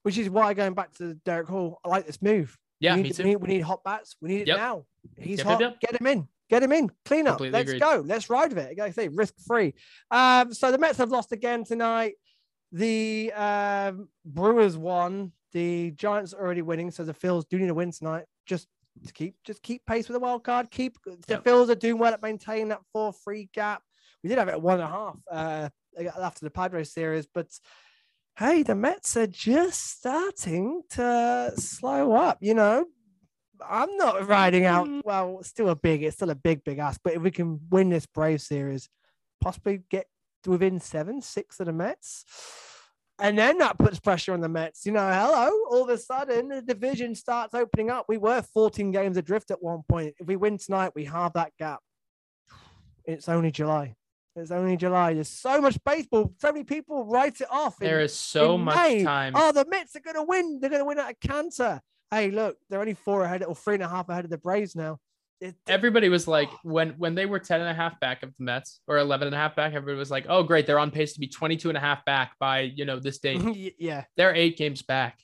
Which 0.03 0.18
is 0.18 0.31
why 0.31 0.55
going 0.55 0.74
back 0.74 0.95
to 0.95 1.16
Darick 1.26 1.49
Hall, 1.49 1.81
I 1.85 1.89
like 1.89 2.07
this 2.07 2.22
move. 2.22 2.57
Yeah, 2.81 2.95
we 2.95 3.03
me 3.03 3.09
need, 3.09 3.14
too. 3.16 3.22
We 3.24 3.29
need, 3.31 3.37
we 3.37 3.49
need 3.49 3.61
hot 3.61 3.83
bats. 3.85 4.16
We 4.20 4.29
need 4.29 4.41
it 4.43 4.47
Yep. 4.49 4.57
now. 4.57 4.87
He's 5.16 5.39
Yep, 5.39 5.47
hot. 5.47 5.61
yep. 5.61 5.81
Get 5.81 6.01
him 6.01 6.07
in. 6.07 6.29
Get 6.49 6.62
him 6.62 6.72
in. 6.72 6.91
Clean 7.05 7.26
up. 7.26 7.35
Completely 7.39 7.59
Let's 7.59 7.70
agreed. 7.70 7.81
go. 7.83 8.03
Let's 8.07 8.31
ride 8.31 8.51
with 8.55 8.59
it. 8.59 8.79
Like 8.79 8.89
I 8.89 8.91
say, 8.93 9.09
risk 9.09 9.35
free. 9.47 9.74
Um, 10.11 10.53
so 10.55 10.70
the 10.70 10.79
Mets 10.79 10.99
have 10.99 11.11
lost 11.11 11.33
again 11.33 11.64
tonight. 11.64 12.14
The 12.72 13.33
um, 13.35 14.09
Brewers 14.24 14.76
won. 14.76 15.33
The 15.53 15.91
Giants 15.93 16.35
are 16.35 16.41
already 16.41 16.62
winning, 16.62 16.91
so 16.91 17.05
the 17.05 17.14
Phils 17.14 17.45
do 17.49 17.59
need 17.59 17.70
a 17.70 17.74
win 17.74 17.91
tonight. 17.91 18.24
Just 18.47 18.68
to 19.07 19.12
keep 19.12 19.37
just 19.45 19.62
keep 19.62 19.85
pace 19.87 20.09
with 20.09 20.14
the 20.14 20.20
wild 20.20 20.45
card. 20.45 20.70
Keep 20.70 20.99
the 21.05 21.16
Yep. 21.29 21.45
Phils 21.45 21.68
are 21.70 21.74
doing 21.74 21.99
well 21.99 22.12
at 22.12 22.22
maintaining 22.22 22.68
that 22.68 22.81
four 22.93 23.12
free 23.12 23.49
gap. 23.53 23.83
We 24.22 24.29
did 24.29 24.39
have 24.39 24.49
it 24.49 24.53
at 24.53 24.62
one 24.62 24.81
and 24.81 24.83
a 24.83 24.87
half 24.89 25.16
uh, 25.31 25.68
after 26.20 26.45
the 26.45 26.51
Padres 26.51 26.93
series, 26.93 27.26
but 27.33 27.47
hey, 28.39 28.62
the 28.62 28.74
Mets 28.74 29.16
are 29.16 29.26
just 29.26 29.99
starting 29.99 30.82
to 30.91 31.53
slow 31.57 32.12
up. 32.12 32.39
You 32.41 32.55
know, 32.55 32.86
I'm 33.68 33.97
not 33.97 34.28
riding 34.28 34.64
out. 34.64 34.86
Mm. 34.86 35.01
Well, 35.05 35.43
still 35.43 35.70
a 35.70 35.76
big, 35.76 36.05
it's 36.05 36.16
still 36.16 36.30
a 36.30 36.36
big, 36.36 36.62
big 36.62 36.78
ask. 36.78 37.01
But 37.03 37.14
if 37.14 37.22
we 37.22 37.32
can 37.32 37.61
win 37.70 37.91
this 37.91 38.07
Brave 38.07 38.41
series, 38.41 38.89
possibly 39.41 39.82
get 39.91 40.07
within 40.47 40.78
seven, 40.78 41.20
six 41.20 41.59
of 41.59 41.66
the 41.66 41.72
Mets. 41.72 42.24
And 43.20 43.36
then 43.36 43.59
that 43.59 43.76
puts 43.76 43.99
pressure 43.99 44.32
on 44.32 44.41
the 44.41 44.49
Mets. 44.49 44.86
You 44.86 44.93
know, 44.93 45.11
hello, 45.11 45.51
all 45.70 45.82
of 45.82 45.89
a 45.89 45.99
sudden 45.99 46.49
the 46.49 46.62
division 46.62 47.16
starts 47.16 47.55
opening 47.55 47.91
up. 47.91 48.07
We 48.09 48.18
were 48.18 48.43
14 48.43 48.93
games 48.93 49.16
adrift 49.16 49.51
at 49.51 49.61
one 49.61 49.82
point. 49.89 50.14
If 50.20 50.28
we 50.28 50.36
win 50.36 50.59
tonight, 50.59 50.93
we 50.95 51.05
halve 51.05 51.32
that 51.32 51.51
gap. 51.59 51.80
It's 53.05 53.28
only 53.28 53.51
July. 53.51 53.97
It's 54.39 54.51
only 54.51 54.76
July. 54.76 55.14
There's 55.14 55.28
so 55.28 55.61
much 55.61 55.78
baseball. 55.84 56.32
So 56.39 56.53
many 56.53 56.64
people 56.64 57.05
write 57.05 57.41
it 57.41 57.49
off. 57.51 57.80
in- 57.80 57.86
There 57.89 58.01
is 58.01 58.14
so 58.14 58.57
much 58.57 58.76
May. 58.76 59.05
time. 59.05 59.32
Oh, 59.36 59.53
the 59.53 59.64
Mets 59.68 59.95
are 59.97 60.01
going 60.01 60.16
to 60.16 60.22
win. 60.22 60.59
They're 60.61 60.70
going 60.70 60.80
to 60.80 60.86
win 60.86 60.99
out 60.99 61.11
of 61.11 61.20
Cancer. 61.20 61.80
Hey, 62.11 62.30
look, 62.30 62.57
they're 62.70 62.80
only 62.80 62.95
four 62.95 63.22
ahead 63.24 63.43
or 63.45 63.55
three 63.55 63.74
and 63.74 63.82
a 63.82 63.89
half 63.89 64.09
ahead 64.09 64.24
of 64.24 64.30
the 64.30 64.39
Braves 64.39 64.74
now. 64.74 64.99
It- 65.41 65.55
Everybody 65.66 66.09
was 66.09 66.26
like, 66.26 66.49
when 66.64 66.91
when 66.99 67.14
they 67.14 67.26
were 67.26 67.39
10 67.39 67.61
and 67.61 67.68
a 67.70 67.74
half 67.74 68.01
back 68.01 68.22
of 68.22 68.30
the 68.39 68.45
Mets 68.45 68.80
or 68.89 68.99
11 68.99 69.28
and 69.28 69.34
a 69.34 69.39
half 69.39 69.55
back, 69.55 69.72
everybody 69.74 69.99
was 69.99 70.11
like, 70.11 70.26
oh, 70.28 70.43
great. 70.43 70.66
They're 70.66 70.78
on 70.78 70.91
pace 70.91 71.12
to 71.14 71.20
be 71.20 71.28
22 71.28 71.68
and 71.68 71.76
a 71.76 71.80
half 71.80 72.05
back 72.05 72.32
by, 72.41 72.61
you 72.61 72.84
know, 72.84 72.99
this 72.99 73.18
date. 73.18 73.41
Yeah, 73.78 74.05
They're 74.16 74.34
eight 74.34 74.57
games 74.57 74.82
back, 74.82 75.18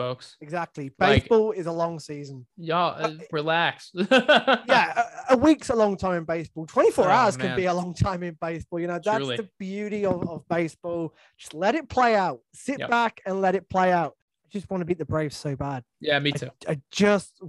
folks. 0.00 0.36
exactly. 0.40 0.90
Like- 0.98 1.22
Baseball 1.22 1.52
is 1.52 1.66
a 1.66 1.72
long 1.72 1.98
season. 2.00 2.46
Y'all 2.56 2.94
uh, 3.04 3.14
relax. 3.32 3.90
Yeah, 4.10 5.04
a, 5.30 5.34
a 5.34 5.36
week's 5.36 5.68
a 5.70 5.74
long 5.76 5.96
time 5.96 6.14
in 6.18 6.24
baseball. 6.24 6.66
24 6.66 7.04
Oh, 7.04 7.08
hours 7.10 7.36
can 7.36 7.54
be 7.56 7.66
a 7.66 7.74
long 7.74 7.94
time 7.94 8.22
in 8.22 8.36
baseball. 8.40 8.80
You 8.80 8.86
know, 8.86 9.00
that's 9.04 9.16
Truly. 9.18 9.36
the 9.36 9.48
beauty 9.58 10.04
of, 10.06 10.26
of 10.28 10.46
baseball. 10.48 11.14
Just 11.38 11.54
let 11.54 11.74
it 11.74 11.88
play 11.88 12.14
out. 12.16 12.40
Sit 12.54 12.78
Yep. 12.80 12.90
back 12.90 13.20
and 13.26 13.40
let 13.40 13.54
it 13.54 13.68
play 13.68 13.92
out. 13.92 14.16
I 14.44 14.48
just 14.50 14.70
want 14.70 14.80
to 14.80 14.84
beat 14.84 14.98
the 14.98 15.04
Braves 15.04 15.36
so 15.36 15.54
bad. 15.56 15.84
Yeah, 16.00 16.18
me 16.18 16.32
too. 16.32 16.50
I 16.68 16.80
just, 16.90 17.40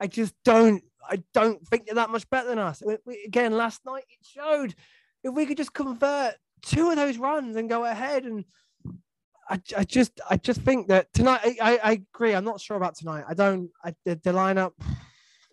I 0.00 0.06
just 0.06 0.34
don't, 0.44 0.82
I 1.08 1.22
don't 1.34 1.66
think 1.68 1.86
they're 1.86 1.96
that 1.96 2.10
much 2.10 2.28
better 2.30 2.48
than 2.48 2.58
us. 2.58 2.82
We- 2.84 2.96
we- 3.04 3.24
again, 3.26 3.52
last 3.56 3.80
night 3.84 4.04
it 4.08 4.24
showed 4.26 4.74
if 5.24 5.32
we 5.34 5.46
could 5.46 5.56
just 5.56 5.72
convert 5.74 6.34
two 6.62 6.90
of 6.90 6.96
those 6.96 7.18
runs 7.18 7.56
and 7.56 7.68
go 7.68 7.84
ahead, 7.84 8.24
and 8.24 8.44
I, 9.48 9.60
I 9.76 9.84
just, 9.84 10.20
I 10.28 10.36
just 10.36 10.60
think 10.62 10.88
that 10.88 11.12
tonight, 11.12 11.40
I, 11.44 11.56
I, 11.60 11.80
I 11.82 11.92
agree. 12.14 12.34
I'm 12.34 12.44
not 12.44 12.60
sure 12.60 12.76
about 12.76 12.96
tonight. 12.96 13.24
I 13.28 13.34
don't, 13.34 13.70
I, 13.84 13.94
the, 14.04 14.14
the 14.22 14.32
lineup, 14.32 14.72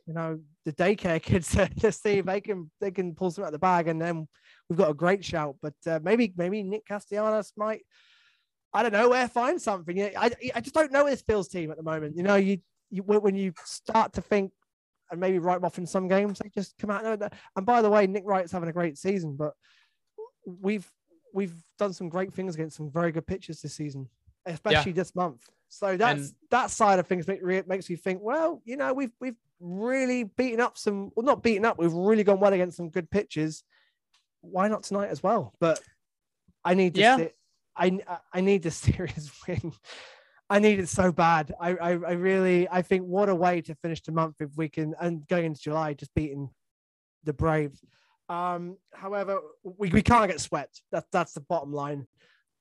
you 0.05 0.13
know, 0.13 0.39
the 0.65 0.73
daycare 0.73 1.21
kids. 1.21 1.55
Let's 1.55 2.01
see 2.01 2.19
if 2.19 2.25
they 2.25 2.41
can, 2.41 2.71
they 2.79 2.91
can 2.91 3.15
pull 3.15 3.31
something 3.31 3.45
out 3.45 3.49
of 3.49 3.53
the 3.53 3.59
bag, 3.59 3.87
and 3.87 4.01
then 4.01 4.27
we've 4.69 4.77
got 4.77 4.91
a 4.91 4.95
great 4.95 5.25
shout. 5.25 5.55
But 5.61 5.75
uh, 5.87 5.99
maybe, 6.03 6.33
maybe 6.37 6.63
Nick 6.63 6.85
Castellanos 6.85 7.53
might. 7.57 7.81
I 8.71 8.83
don't 8.83 8.93
know 8.93 9.09
where 9.09 9.27
find 9.27 9.59
something. 9.59 9.99
I, 10.15 10.31
I 10.53 10.61
just 10.61 10.75
don't 10.75 10.91
know 10.91 11.05
this 11.05 11.23
Phil's 11.23 11.47
team 11.47 11.71
at 11.71 11.77
the 11.77 11.83
moment. 11.83 12.15
You 12.15 12.21
know, 12.21 12.35
you 12.35 12.59
you, 12.89 13.03
when 13.03 13.35
you 13.35 13.53
start 13.65 14.13
to 14.13 14.21
think 14.21 14.51
and 15.11 15.19
maybe 15.19 15.39
write 15.39 15.55
them 15.55 15.65
off 15.65 15.77
in 15.77 15.87
some 15.87 16.07
games, 16.07 16.39
they 16.39 16.49
just 16.49 16.77
come 16.77 16.91
out. 16.91 17.03
And 17.55 17.65
by 17.65 17.81
the 17.81 17.89
way, 17.89 18.07
Nick 18.07 18.23
Wright's 18.25 18.51
having 18.51 18.69
a 18.69 18.73
great 18.73 18.97
season, 18.97 19.35
but 19.35 19.53
we've 20.45 20.89
we've 21.33 21.55
done 21.77 21.93
some 21.93 22.09
great 22.09 22.33
things 22.33 22.55
against 22.55 22.77
some 22.77 22.89
very 22.91 23.11
good 23.11 23.25
pitchers 23.27 23.61
this 23.61 23.73
season, 23.73 24.07
especially 24.45 24.91
this 24.91 25.15
month. 25.15 25.49
So 25.69 25.97
that's 25.97 26.19
And- 26.29 26.35
that 26.49 26.71
side 26.71 26.99
of 26.99 27.07
things 27.07 27.27
make, 27.27 27.43
makes 27.67 27.89
me 27.89 27.95
think. 27.95 28.21
Well, 28.21 28.61
you 28.65 28.75
know, 28.77 28.93
we've 28.93 29.11
we've 29.19 29.37
really 29.59 30.23
beaten 30.23 30.59
up 30.61 30.77
some, 30.77 31.11
well, 31.15 31.25
not 31.25 31.43
beaten 31.43 31.65
up. 31.65 31.77
We've 31.77 31.93
really 31.93 32.23
gone 32.23 32.39
well 32.39 32.53
against 32.53 32.77
some 32.77 32.89
good 32.89 33.09
pitchers. 33.11 33.63
Why 34.41 34.67
not 34.67 34.83
tonight 34.83 35.09
as 35.09 35.21
well? 35.21 35.53
But 35.59 35.79
I 36.63 36.73
need 36.73 36.95
to 36.95 37.01
Yeah. 37.01 37.17
see, 37.17 37.29
I 37.75 37.99
I 38.33 38.41
need 38.41 38.63
the 38.63 38.71
serious 38.85 39.31
win. 39.47 39.73
I 40.49 40.57
need 40.57 40.79
it 40.79 40.89
so 40.89 41.11
bad. 41.11 41.53
I, 41.59 41.69
I 41.75 41.89
I 41.91 42.11
really 42.13 42.67
I 42.69 42.81
think 42.81 43.03
what 43.05 43.29
a 43.29 43.35
way 43.35 43.61
to 43.61 43.75
finish 43.75 44.01
the 44.01 44.11
month 44.11 44.41
if 44.41 44.49
we 44.57 44.69
can 44.69 44.95
and 44.99 45.27
going 45.27 45.45
into 45.45 45.61
July 45.61 45.93
just 45.93 46.13
beating 46.15 46.49
the 47.23 47.33
Braves. 47.33 47.83
Um, 48.29 48.77
however, 48.93 49.39
we, 49.63 49.89
we 49.89 50.01
can't 50.01 50.29
get 50.29 50.39
swept. 50.39 50.81
That's 50.91 51.07
that's 51.11 51.33
the 51.33 51.41
bottom 51.41 51.73
line. 51.73 52.07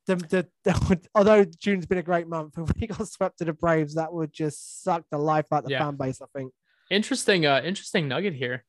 The, 0.06 0.16
the, 0.16 0.46
the, 0.64 1.00
although 1.14 1.44
June's 1.44 1.84
been 1.86 1.98
a 1.98 2.02
great 2.02 2.26
month, 2.26 2.54
if 2.58 2.72
we 2.80 2.86
got 2.86 3.06
swept 3.08 3.38
to 3.38 3.44
the 3.44 3.52
Braves, 3.52 3.94
that 3.94 4.12
would 4.12 4.32
just 4.32 4.82
suck 4.82 5.04
the 5.10 5.18
life 5.18 5.46
out 5.52 5.64
the 5.64 5.70
Yeah. 5.70 5.84
fan 5.84 5.96
base. 5.96 6.20
I 6.22 6.26
think. 6.36 6.52
Interesting, 6.90 7.44
uh, 7.44 7.60
interesting 7.62 8.08
nugget 8.08 8.34
here. 8.34 8.64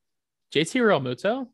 JT 0.53 0.81
Realmuto 0.81 1.47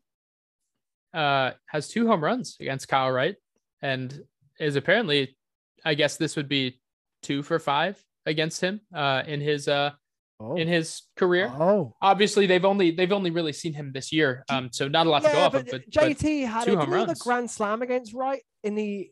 uh, 1.14 1.52
has 1.66 1.86
two 1.88 2.08
home 2.08 2.24
runs 2.24 2.56
against 2.60 2.88
Kyle 2.88 3.10
Wright, 3.10 3.36
and 3.82 4.20
is 4.58 4.74
apparently, 4.74 5.36
I 5.84 5.94
guess 5.94 6.16
this 6.16 6.34
would 6.34 6.48
be 6.48 6.80
two 7.22 7.42
for 7.44 7.58
five 7.60 8.02
against 8.24 8.60
him 8.60 8.80
uh, 8.92 9.22
in 9.26 9.40
his 9.40 9.68
uh, 9.68 9.92
Oh, 10.38 10.54
in 10.56 10.68
his 10.68 11.02
career. 11.16 11.46
oh. 11.48 11.94
Obviously, 12.02 12.46
they've 12.46 12.64
only 12.64 12.90
they've 12.90 13.12
only 13.12 13.30
really 13.30 13.54
seen 13.54 13.72
him 13.72 13.92
this 13.92 14.12
year, 14.12 14.44
um, 14.50 14.68
so 14.70 14.86
not 14.86 15.06
a 15.06 15.10
lot 15.10 15.22
to 15.22 15.30
go 15.32 15.38
off 15.38 15.54
of. 15.54 15.64
But, 15.64 15.70
but 15.70 15.90
JT 15.90 16.46
had 16.46 16.64
two 16.66 16.74
a, 16.74 16.84
home 16.84 17.08
a 17.08 17.14
grand 17.14 17.50
slam 17.50 17.80
against 17.80 18.12
Wright 18.12 18.42
in 18.62 18.74
the 18.74 19.10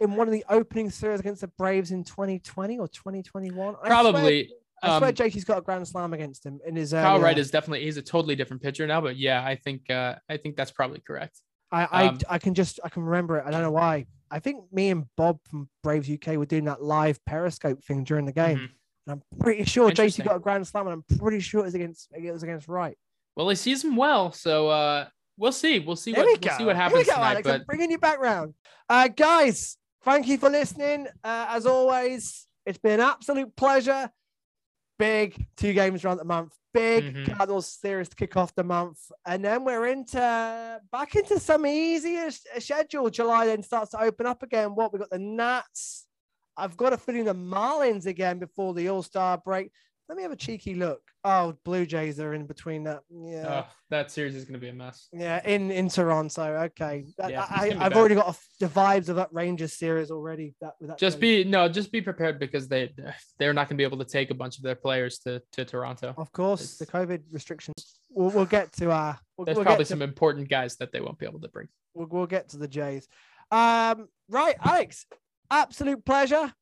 in 0.00 0.14
one 0.14 0.28
of 0.28 0.32
the 0.32 0.44
opening 0.50 0.90
series 0.90 1.20
against 1.20 1.40
the 1.40 1.48
Braves 1.48 1.90
in 1.90 2.04
2020 2.04 2.78
or 2.78 2.86
2021. 2.88 3.76
Probably. 3.84 4.50
I 4.82 4.98
swear 4.98 5.10
um, 5.10 5.14
JT's 5.14 5.44
got 5.44 5.58
a 5.58 5.62
grand 5.62 5.86
slam 5.88 6.12
against 6.12 6.44
him 6.44 6.58
in 6.66 6.76
his. 6.76 6.90
Kyle 6.92 7.20
Wright 7.20 7.38
is 7.38 7.50
definitely 7.50 7.84
he's 7.84 7.96
a 7.96 8.02
totally 8.02 8.34
different 8.36 8.62
pitcher 8.62 8.86
now, 8.86 9.00
but 9.00 9.16
yeah, 9.16 9.42
I 9.42 9.56
think 9.56 9.88
uh, 9.90 10.16
I 10.28 10.36
think 10.36 10.56
that's 10.56 10.72
probably 10.72 11.00
correct. 11.00 11.40
I, 11.70 11.84
I, 11.90 12.06
Um, 12.08 12.18
I 12.28 12.38
can 12.38 12.52
just 12.52 12.78
I 12.84 12.90
can 12.90 13.04
remember 13.04 13.38
it. 13.38 13.44
I 13.46 13.50
don't 13.50 13.62
know 13.62 13.70
why. 13.70 14.06
I 14.30 14.38
think 14.40 14.64
me 14.72 14.90
and 14.90 15.04
Bob 15.16 15.38
from 15.48 15.68
Braves 15.82 16.10
UK 16.10 16.36
were 16.36 16.46
doing 16.46 16.64
that 16.64 16.82
live 16.82 17.24
Periscope 17.24 17.82
thing 17.84 18.04
during 18.04 18.26
the 18.26 18.32
game. 18.32 18.58
Mhm. 18.58 18.68
And 19.06 19.14
I'm 19.14 19.38
pretty 19.40 19.64
sure 19.64 19.90
JT 19.90 20.24
got 20.24 20.36
a 20.36 20.40
grand 20.40 20.66
slam, 20.66 20.86
and 20.86 20.94
I'm 21.10 21.18
pretty 21.18 21.40
sure 21.40 21.60
it 21.60 21.64
was 21.64 21.74
against 21.74 22.08
it 22.12 22.32
was 22.32 22.42
against 22.42 22.68
Wright. 22.68 22.96
Well, 23.36 23.48
he 23.48 23.56
sees 23.56 23.82
him 23.82 23.96
well, 23.96 24.30
so 24.32 24.68
uh, 24.68 25.06
we'll 25.36 25.52
see. 25.52 25.78
We'll 25.80 25.96
see 25.96 26.12
There 26.12 26.24
what 26.24 26.40
we 26.40 26.48
we'll 26.48 26.58
see 26.58 26.64
what 26.64 26.76
happens 26.76 27.06
go, 27.06 27.14
tonight. 27.14 27.30
Alex. 27.30 27.48
But 27.48 27.54
I'm 27.60 27.64
bringing 27.64 27.90
you 27.90 27.98
back 27.98 28.18
round. 28.20 28.54
Uh, 28.88 29.08
guys, 29.08 29.76
thank 30.04 30.28
you 30.28 30.38
for 30.38 30.50
listening. 30.50 31.06
Uh, 31.24 31.46
as 31.48 31.66
always, 31.66 32.46
it's 32.66 32.78
been 32.78 33.00
an 33.00 33.06
absolute 33.06 33.54
pleasure. 33.56 34.10
Big 34.98 35.46
two 35.56 35.72
games 35.72 36.04
around 36.04 36.18
the 36.18 36.24
month. 36.24 36.52
Big 36.72 37.04
Mhm. 37.14 37.36
Cardinals 37.36 37.66
series 37.72 38.08
to 38.08 38.16
kick 38.16 38.36
off 38.36 38.54
the 38.54 38.62
month, 38.64 38.98
and 39.26 39.44
then 39.44 39.64
we're 39.64 39.86
into 39.86 40.80
back 40.92 41.16
into 41.16 41.40
some 41.40 41.66
easier 41.66 42.30
schedule. 42.58 43.10
July 43.10 43.46
then 43.46 43.62
starts 43.62 43.90
to 43.90 44.00
open 44.00 44.26
up 44.26 44.42
again. 44.42 44.74
What 44.74 44.92
we 44.92 44.98
got 45.00 45.10
the 45.10 45.18
Nats. 45.18 46.06
I've 46.56 46.76
got 46.76 46.92
a 46.92 46.96
feeling 46.98 47.24
the 47.24 47.34
Marlins 47.34 48.06
again 48.06 48.38
before 48.38 48.74
the 48.74 48.88
All 48.88 49.02
Star 49.02 49.38
break. 49.38 49.70
Let 50.08 50.16
me 50.16 50.22
have 50.24 50.32
a 50.32 50.36
cheeky 50.36 50.74
look. 50.74 51.00
Oh, 51.24 51.54
Blue 51.64 51.86
Jays 51.86 52.18
are 52.20 52.34
in 52.34 52.46
between 52.46 52.84
that. 52.84 53.00
Yeah. 53.08 53.64
oh, 53.64 53.72
that 53.88 54.10
series 54.10 54.34
is 54.34 54.44
going 54.44 54.54
to 54.54 54.58
be 54.58 54.68
a 54.68 54.72
mess. 54.72 55.08
Yeah, 55.12 55.40
in 55.46 55.70
in 55.70 55.88
Toronto. 55.88 56.42
Okay, 56.64 57.06
I, 57.22 57.28
Yeah, 57.28 57.42
it's 57.44 57.50
I, 57.52 57.66
I've 57.68 57.78
bad. 57.78 57.96
already 57.96 58.16
got 58.16 58.34
a 58.34 58.38
the 58.60 58.66
vibes 58.66 59.08
of 59.08 59.16
that 59.16 59.32
Rangers 59.32 59.72
series 59.74 60.10
already. 60.10 60.54
That 60.60 60.74
that 60.82 60.98
Just 60.98 61.18
series. 61.20 61.44
be 61.44 61.50
no, 61.50 61.68
just 61.68 61.92
be 61.92 62.02
prepared 62.02 62.38
because 62.40 62.68
they 62.68 62.92
they're 63.38 63.54
not 63.54 63.68
going 63.68 63.76
to 63.76 63.80
be 63.80 63.84
able 63.84 63.98
to 63.98 64.04
take 64.04 64.30
a 64.30 64.34
bunch 64.34 64.58
of 64.58 64.64
their 64.64 64.74
players 64.74 65.18
to 65.20 65.40
to 65.52 65.64
Toronto. 65.64 66.12
of 66.18 66.30
course, 66.32 66.76
the 66.76 66.86
COVID 66.86 67.22
restrictions. 67.30 68.00
We'll, 68.10 68.30
we'll 68.30 68.44
get 68.44 68.72
to 68.74 68.90
uh, 68.90 69.14
we'll, 69.38 69.46
There's 69.46 69.56
we'll 69.56 69.64
probably 69.64 69.84
to, 69.84 69.88
some 69.88 70.02
important 70.02 70.50
guys 70.50 70.76
that 70.76 70.92
they 70.92 71.00
won't 71.00 71.18
be 71.18 71.24
able 71.26 71.40
to 71.40 71.48
bring. 71.48 71.68
we'll, 71.94 72.08
we'll 72.08 72.26
get 72.26 72.50
to 72.50 72.58
the 72.58 72.68
Jays. 72.68 73.06
Um, 73.50 74.08
right, 74.28 74.56
Alex, 74.62 75.06
absolute 75.52 76.04
pleasure. 76.04 76.52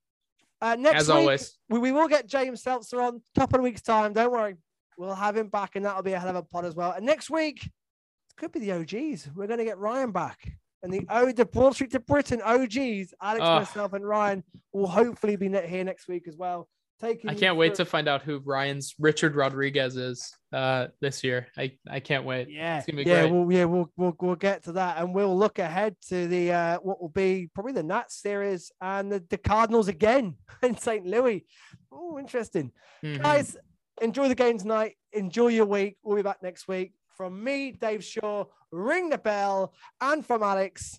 Uh, 0.61 0.77
next 0.79 1.03
As 1.03 1.09
week, 1.09 1.17
always. 1.17 1.59
we, 1.71 1.79
we 1.79 1.93
will 1.93 2.09
get 2.09 2.27
James 2.27 2.63
Seltzer 2.63 3.01
on 3.01 3.23
couple 3.35 3.59
of 3.59 3.63
weeks 3.63 3.81
time. 3.81 4.13
Don't 4.13 4.31
worry, 4.31 4.57
we'll 4.99 5.15
have 5.15 5.35
him 5.37 5.49
back, 5.49 5.77
and 5.77 5.87
that'll 5.87 6.03
be 6.03 6.13
a 6.13 6.19
hell 6.19 6.29
of 6.29 6.37
a 6.37 6.43
pod 6.43 6.67
as 6.67 6.75
well. 6.75 6.93
And 6.93 7.07
next 7.07 7.31
week, 7.31 7.65
it 7.65 8.37
could 8.37 8.53
be 8.53 8.61
the 8.61 8.73
OGs. 8.73 9.31
We're 9.35 9.47
going 9.47 9.59
to 9.61 9.65
get 9.65 9.79
Ryan 9.79 10.11
back, 10.13 10.39
and 10.83 10.93
the 10.93 11.07
O 11.09 11.33
the 11.33 11.47
Broad 11.47 11.75
Street 11.75 11.93
to 11.93 12.01
Britain 12.01 12.43
OGs. 12.45 13.15
Alex, 13.23 13.41
Oh. 13.43 13.59
myself, 13.61 13.93
and 13.95 14.07
Ryan 14.07 14.45
will 14.75 14.87
hopefully 14.87 15.37
be 15.37 15.49
here 15.49 15.85
next 15.85 16.09
week 16.09 16.29
as 16.29 16.37
well. 16.37 16.69
Taking 17.01 17.31
I 17.31 17.35
can't 17.35 17.57
wait 17.57 17.77
through- 17.77 17.85
to 17.87 17.91
find 17.91 18.09
out 18.09 18.23
who 18.23 18.41
Ryan's 18.45 18.95
Richard 18.99 19.35
Rodriguez 19.35 19.97
is 19.97 20.33
uh 20.53 20.89
this 21.01 21.25
year. 21.25 21.47
I 21.57 21.73
I 21.89 22.01
can't 22.01 22.25
wait. 22.25 22.49
Yeah, 22.51 22.79
It's 22.79 22.87
gonna 22.87 23.03
be 23.03 23.09
yeah, 23.09 23.23
great. 23.23 23.33
we'll 23.33 23.53
yeah 23.53 23.65
we'll, 23.65 23.91
we'll 23.97 24.15
we'll 24.21 24.35
get 24.37 24.65
to 24.65 24.73
that, 24.73 24.99
and 24.99 25.15
we'll 25.15 25.37
look 25.39 25.59
ahead 25.59 25.97
to 26.09 26.27
the 26.29 26.53
uh, 26.53 26.79
what 26.79 27.01
will 27.01 27.09
be 27.09 27.49
probably 27.55 27.73
the 27.73 27.83
Nats 27.83 28.21
series 28.21 28.71
and 28.81 29.11
the, 29.11 29.25
the 29.31 29.39
Cardinals 29.39 29.89
again 29.89 30.37
in 30.63 30.77
St. 30.77 31.07
Louis. 31.07 31.47
Oh, 31.93 32.19
interesting, 32.19 32.71
Mhm. 33.03 33.23
guys. 33.23 33.57
Enjoy 34.03 34.29
the 34.29 34.35
game 34.35 34.59
tonight. 34.59 34.97
Enjoy 35.13 35.49
your 35.49 35.67
week. 35.67 35.97
We'll 36.03 36.17
be 36.17 36.23
back 36.23 36.43
next 36.43 36.67
week. 36.69 36.93
From 37.17 37.43
me, 37.45 37.73
Dave 37.73 38.03
Shaw. 38.05 38.45
Ring 38.73 39.11
the 39.11 39.19
bell, 39.19 39.73
and 40.01 40.25
from 40.25 40.43
Alex. 40.43 40.99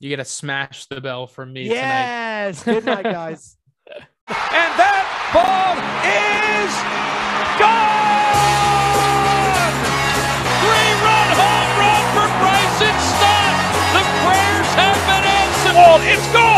You 0.00 0.08
get 0.08 0.16
to 0.16 0.24
smash 0.24 0.86
the 0.86 1.00
bell 1.00 1.26
from 1.26 1.52
me 1.52 1.64
tonight. 1.64 1.76
Yes. 1.76 2.64
Good 2.64 2.84
night, 2.86 3.02
guys. 3.04 3.56
And 4.28 4.70
that 4.76 5.06
ball 5.32 5.74
is 6.04 6.72
gone! 7.56 9.00
Three-run 10.60 11.28
home 11.40 11.72
run 11.80 12.04
for 12.14 12.28
Bryson 12.38 12.96
Stott. 13.00 13.54
The 13.96 14.04
prayers 14.22 14.70
have 14.76 15.00
been 15.08 15.24
answered. 15.24 16.04
It's 16.12 16.26
gone! 16.32 16.49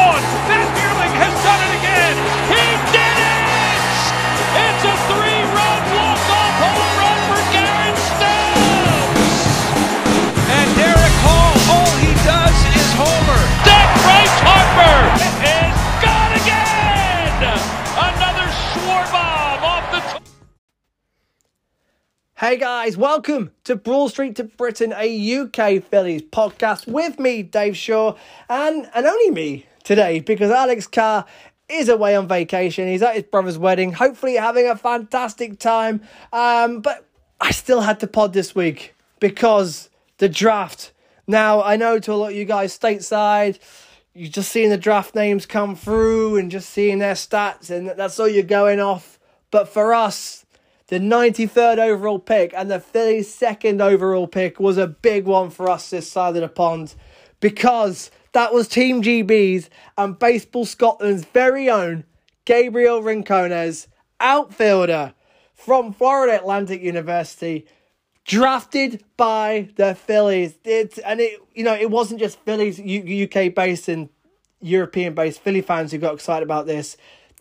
Hey 22.42 22.56
guys, 22.56 22.96
welcome 22.96 23.52
to 23.62 23.76
Broad 23.76 24.10
Street 24.10 24.34
to 24.34 24.42
Britain, 24.42 24.92
a 24.96 25.38
UK 25.38 25.80
Phillies 25.80 26.22
podcast 26.22 26.88
with 26.88 27.20
me, 27.20 27.44
Dave 27.44 27.76
Shaw, 27.76 28.16
and 28.48 28.90
and 28.96 29.06
only 29.06 29.30
me 29.30 29.66
today 29.84 30.18
because 30.18 30.50
Alex 30.50 30.88
Carr 30.88 31.24
is 31.68 31.88
away 31.88 32.16
on 32.16 32.26
vacation. 32.26 32.88
He's 32.88 33.00
at 33.00 33.14
his 33.14 33.22
brother's 33.22 33.58
wedding, 33.58 33.92
hopefully 33.92 34.34
having 34.34 34.66
a 34.66 34.74
fantastic 34.74 35.60
time. 35.60 36.02
Um, 36.32 36.80
but 36.80 37.06
I 37.40 37.52
still 37.52 37.82
had 37.82 38.00
to 38.00 38.08
pod 38.08 38.32
this 38.32 38.56
week 38.56 38.96
because 39.20 39.88
the 40.18 40.28
draft. 40.28 40.90
Now 41.28 41.62
I 41.62 41.76
know 41.76 42.00
to 42.00 42.12
a 42.12 42.14
lot 42.14 42.32
of 42.32 42.36
you 42.36 42.44
guys 42.44 42.76
stateside, 42.76 43.60
you're 44.14 44.28
just 44.28 44.50
seeing 44.50 44.70
the 44.70 44.76
draft 44.76 45.14
names 45.14 45.46
come 45.46 45.76
through 45.76 46.38
and 46.38 46.50
just 46.50 46.70
seeing 46.70 46.98
their 46.98 47.14
stats, 47.14 47.70
and 47.70 47.90
that's 47.90 48.18
all 48.18 48.26
you're 48.26 48.42
going 48.42 48.80
off. 48.80 49.20
But 49.52 49.68
for 49.68 49.94
us, 49.94 50.41
the 50.92 50.98
93rd 50.98 51.78
overall 51.78 52.18
pick 52.18 52.52
and 52.54 52.70
the 52.70 52.78
Phillies' 52.78 53.32
second 53.32 53.80
overall 53.80 54.26
pick 54.26 54.60
was 54.60 54.76
a 54.76 54.86
big 54.86 55.24
one 55.24 55.48
for 55.48 55.70
us 55.70 55.88
this 55.88 56.12
side 56.12 56.36
of 56.36 56.42
the 56.42 56.48
pond 56.48 56.94
because 57.40 58.10
that 58.32 58.52
was 58.52 58.68
Team 58.68 59.02
GB's 59.02 59.70
and 59.96 60.18
Baseball 60.18 60.66
Scotland's 60.66 61.24
very 61.24 61.70
own 61.70 62.04
Gabriel 62.44 63.00
Rincones, 63.00 63.86
outfielder 64.20 65.14
from 65.54 65.94
Florida 65.94 66.36
Atlantic 66.36 66.82
University, 66.82 67.66
drafted 68.26 69.02
by 69.16 69.70
the 69.76 69.94
Phillies. 69.94 70.58
It, 70.62 70.98
and 71.06 71.20
it, 71.20 71.40
you 71.54 71.64
know, 71.64 71.74
it 71.74 71.88
wasn't 71.90 72.20
just 72.20 72.38
Phillies, 72.40 72.78
UK 72.78 73.54
based 73.54 73.88
and 73.88 74.10
European 74.60 75.14
based 75.14 75.40
Philly 75.40 75.62
fans 75.62 75.90
who 75.90 75.96
got 75.96 76.12
excited 76.12 76.42
about 76.42 76.66
this. 76.66 76.98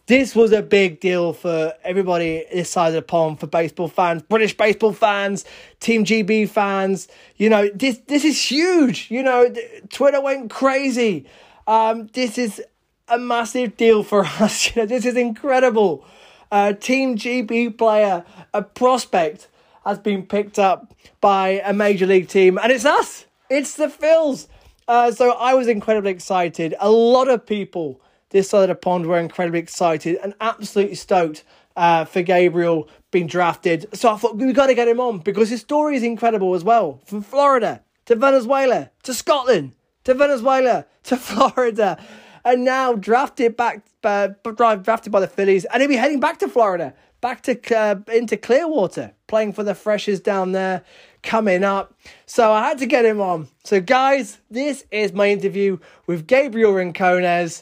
This 0.07 0.35
was 0.35 0.51
a 0.51 0.61
big 0.61 0.99
deal 0.99 1.31
for 1.31 1.73
everybody 1.83 2.45
this 2.51 2.69
side 2.69 2.89
of 2.89 2.93
the 2.95 3.01
pond, 3.01 3.39
for 3.39 3.47
baseball 3.47 3.87
fans, 3.87 4.23
British 4.23 4.57
baseball 4.57 4.93
fans, 4.93 5.45
Team 5.79 6.03
GB 6.03 6.49
fans. 6.49 7.07
You 7.37 7.49
know, 7.49 7.69
this 7.73 7.99
this 8.07 8.25
is 8.25 8.41
huge. 8.41 9.09
You 9.11 9.23
know, 9.23 9.53
Twitter 9.89 10.19
went 10.19 10.49
crazy. 10.49 11.25
Um, 11.67 12.07
this 12.13 12.37
is 12.37 12.61
a 13.07 13.17
massive 13.19 13.77
deal 13.77 14.03
for 14.03 14.25
us. 14.39 14.75
You 14.75 14.81
know, 14.81 14.85
this 14.85 15.05
is 15.05 15.15
incredible. 15.15 16.03
a 16.51 16.73
Team 16.73 17.15
GB 17.15 17.77
player, 17.77 18.25
a 18.53 18.63
prospect, 18.63 19.47
has 19.85 19.99
been 19.99 20.25
picked 20.25 20.59
up 20.59 20.93
by 21.21 21.61
a 21.63 21.73
major 21.73 22.07
league 22.07 22.27
team, 22.27 22.57
and 22.61 22.71
it's 22.71 22.85
us. 22.85 23.25
It's 23.49 23.75
the 23.75 23.87
Phils. 23.87 24.47
Uh, 24.87 25.11
so 25.11 25.31
I 25.31 25.53
was 25.53 25.67
incredibly 25.67 26.11
excited. 26.11 26.75
A 26.79 26.89
lot 26.89 27.29
of 27.29 27.45
people 27.45 28.01
this 28.31 28.49
side 28.49 28.63
of 28.63 28.69
the 28.69 28.75
pond 28.75 29.05
were 29.05 29.19
incredibly 29.19 29.59
excited 29.59 30.17
and 30.23 30.33
absolutely 30.41 30.95
stoked 30.95 31.43
uh, 31.75 32.05
for 32.05 32.21
Gabriel 32.21 32.89
being 33.11 33.27
drafted. 33.27 33.87
So 33.93 34.13
I 34.13 34.17
thought 34.17 34.37
we 34.37 34.51
got 34.51 34.67
to 34.67 34.73
get 34.73 34.87
him 34.87 34.99
on 34.99 35.19
because 35.19 35.49
his 35.49 35.61
story 35.61 35.95
is 35.95 36.03
incredible 36.03 36.55
as 36.55 36.63
well. 36.63 37.01
From 37.05 37.21
Florida 37.21 37.81
to 38.05 38.15
Venezuela 38.15 38.89
to 39.03 39.13
Scotland 39.13 39.73
to 40.03 40.13
Venezuela 40.13 40.85
to 41.03 41.17
Florida, 41.17 42.01
and 42.43 42.63
now 42.63 42.93
drafted 42.93 43.55
back, 43.55 43.83
uh, 44.03 44.29
drafted 44.55 45.11
by 45.11 45.19
the 45.19 45.27
Phillies, 45.27 45.65
and 45.65 45.81
he'll 45.81 45.89
be 45.89 45.95
heading 45.95 46.19
back 46.19 46.39
to 46.39 46.47
Florida, 46.47 46.93
back 47.21 47.41
to 47.43 47.75
uh, 47.75 47.95
into 48.11 48.37
Clearwater, 48.37 49.13
playing 49.27 49.53
for 49.53 49.63
the 49.63 49.73
Threshers 49.73 50.19
down 50.19 50.51
there. 50.51 50.83
Coming 51.23 51.63
up, 51.63 51.93
so 52.25 52.51
I 52.51 52.67
had 52.67 52.79
to 52.79 52.87
get 52.87 53.05
him 53.05 53.21
on. 53.21 53.47
So, 53.63 53.79
guys, 53.79 54.39
this 54.49 54.85
is 54.89 55.13
my 55.13 55.29
interview 55.29 55.77
with 56.07 56.25
Gabriel 56.25 56.73
Rincones. 56.73 57.61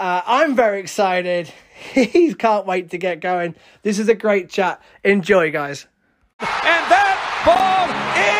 Uh, 0.00 0.22
I'm 0.26 0.56
very 0.56 0.80
excited. 0.80 1.52
he 1.92 2.32
can't 2.32 2.64
wait 2.64 2.90
to 2.90 2.98
get 2.98 3.20
going. 3.20 3.54
This 3.82 3.98
is 3.98 4.08
a 4.08 4.14
great 4.14 4.48
chat. 4.48 4.82
Enjoy, 5.04 5.52
guys. 5.52 5.86
And 6.40 6.48
that 6.48 7.20
ball 7.44 8.39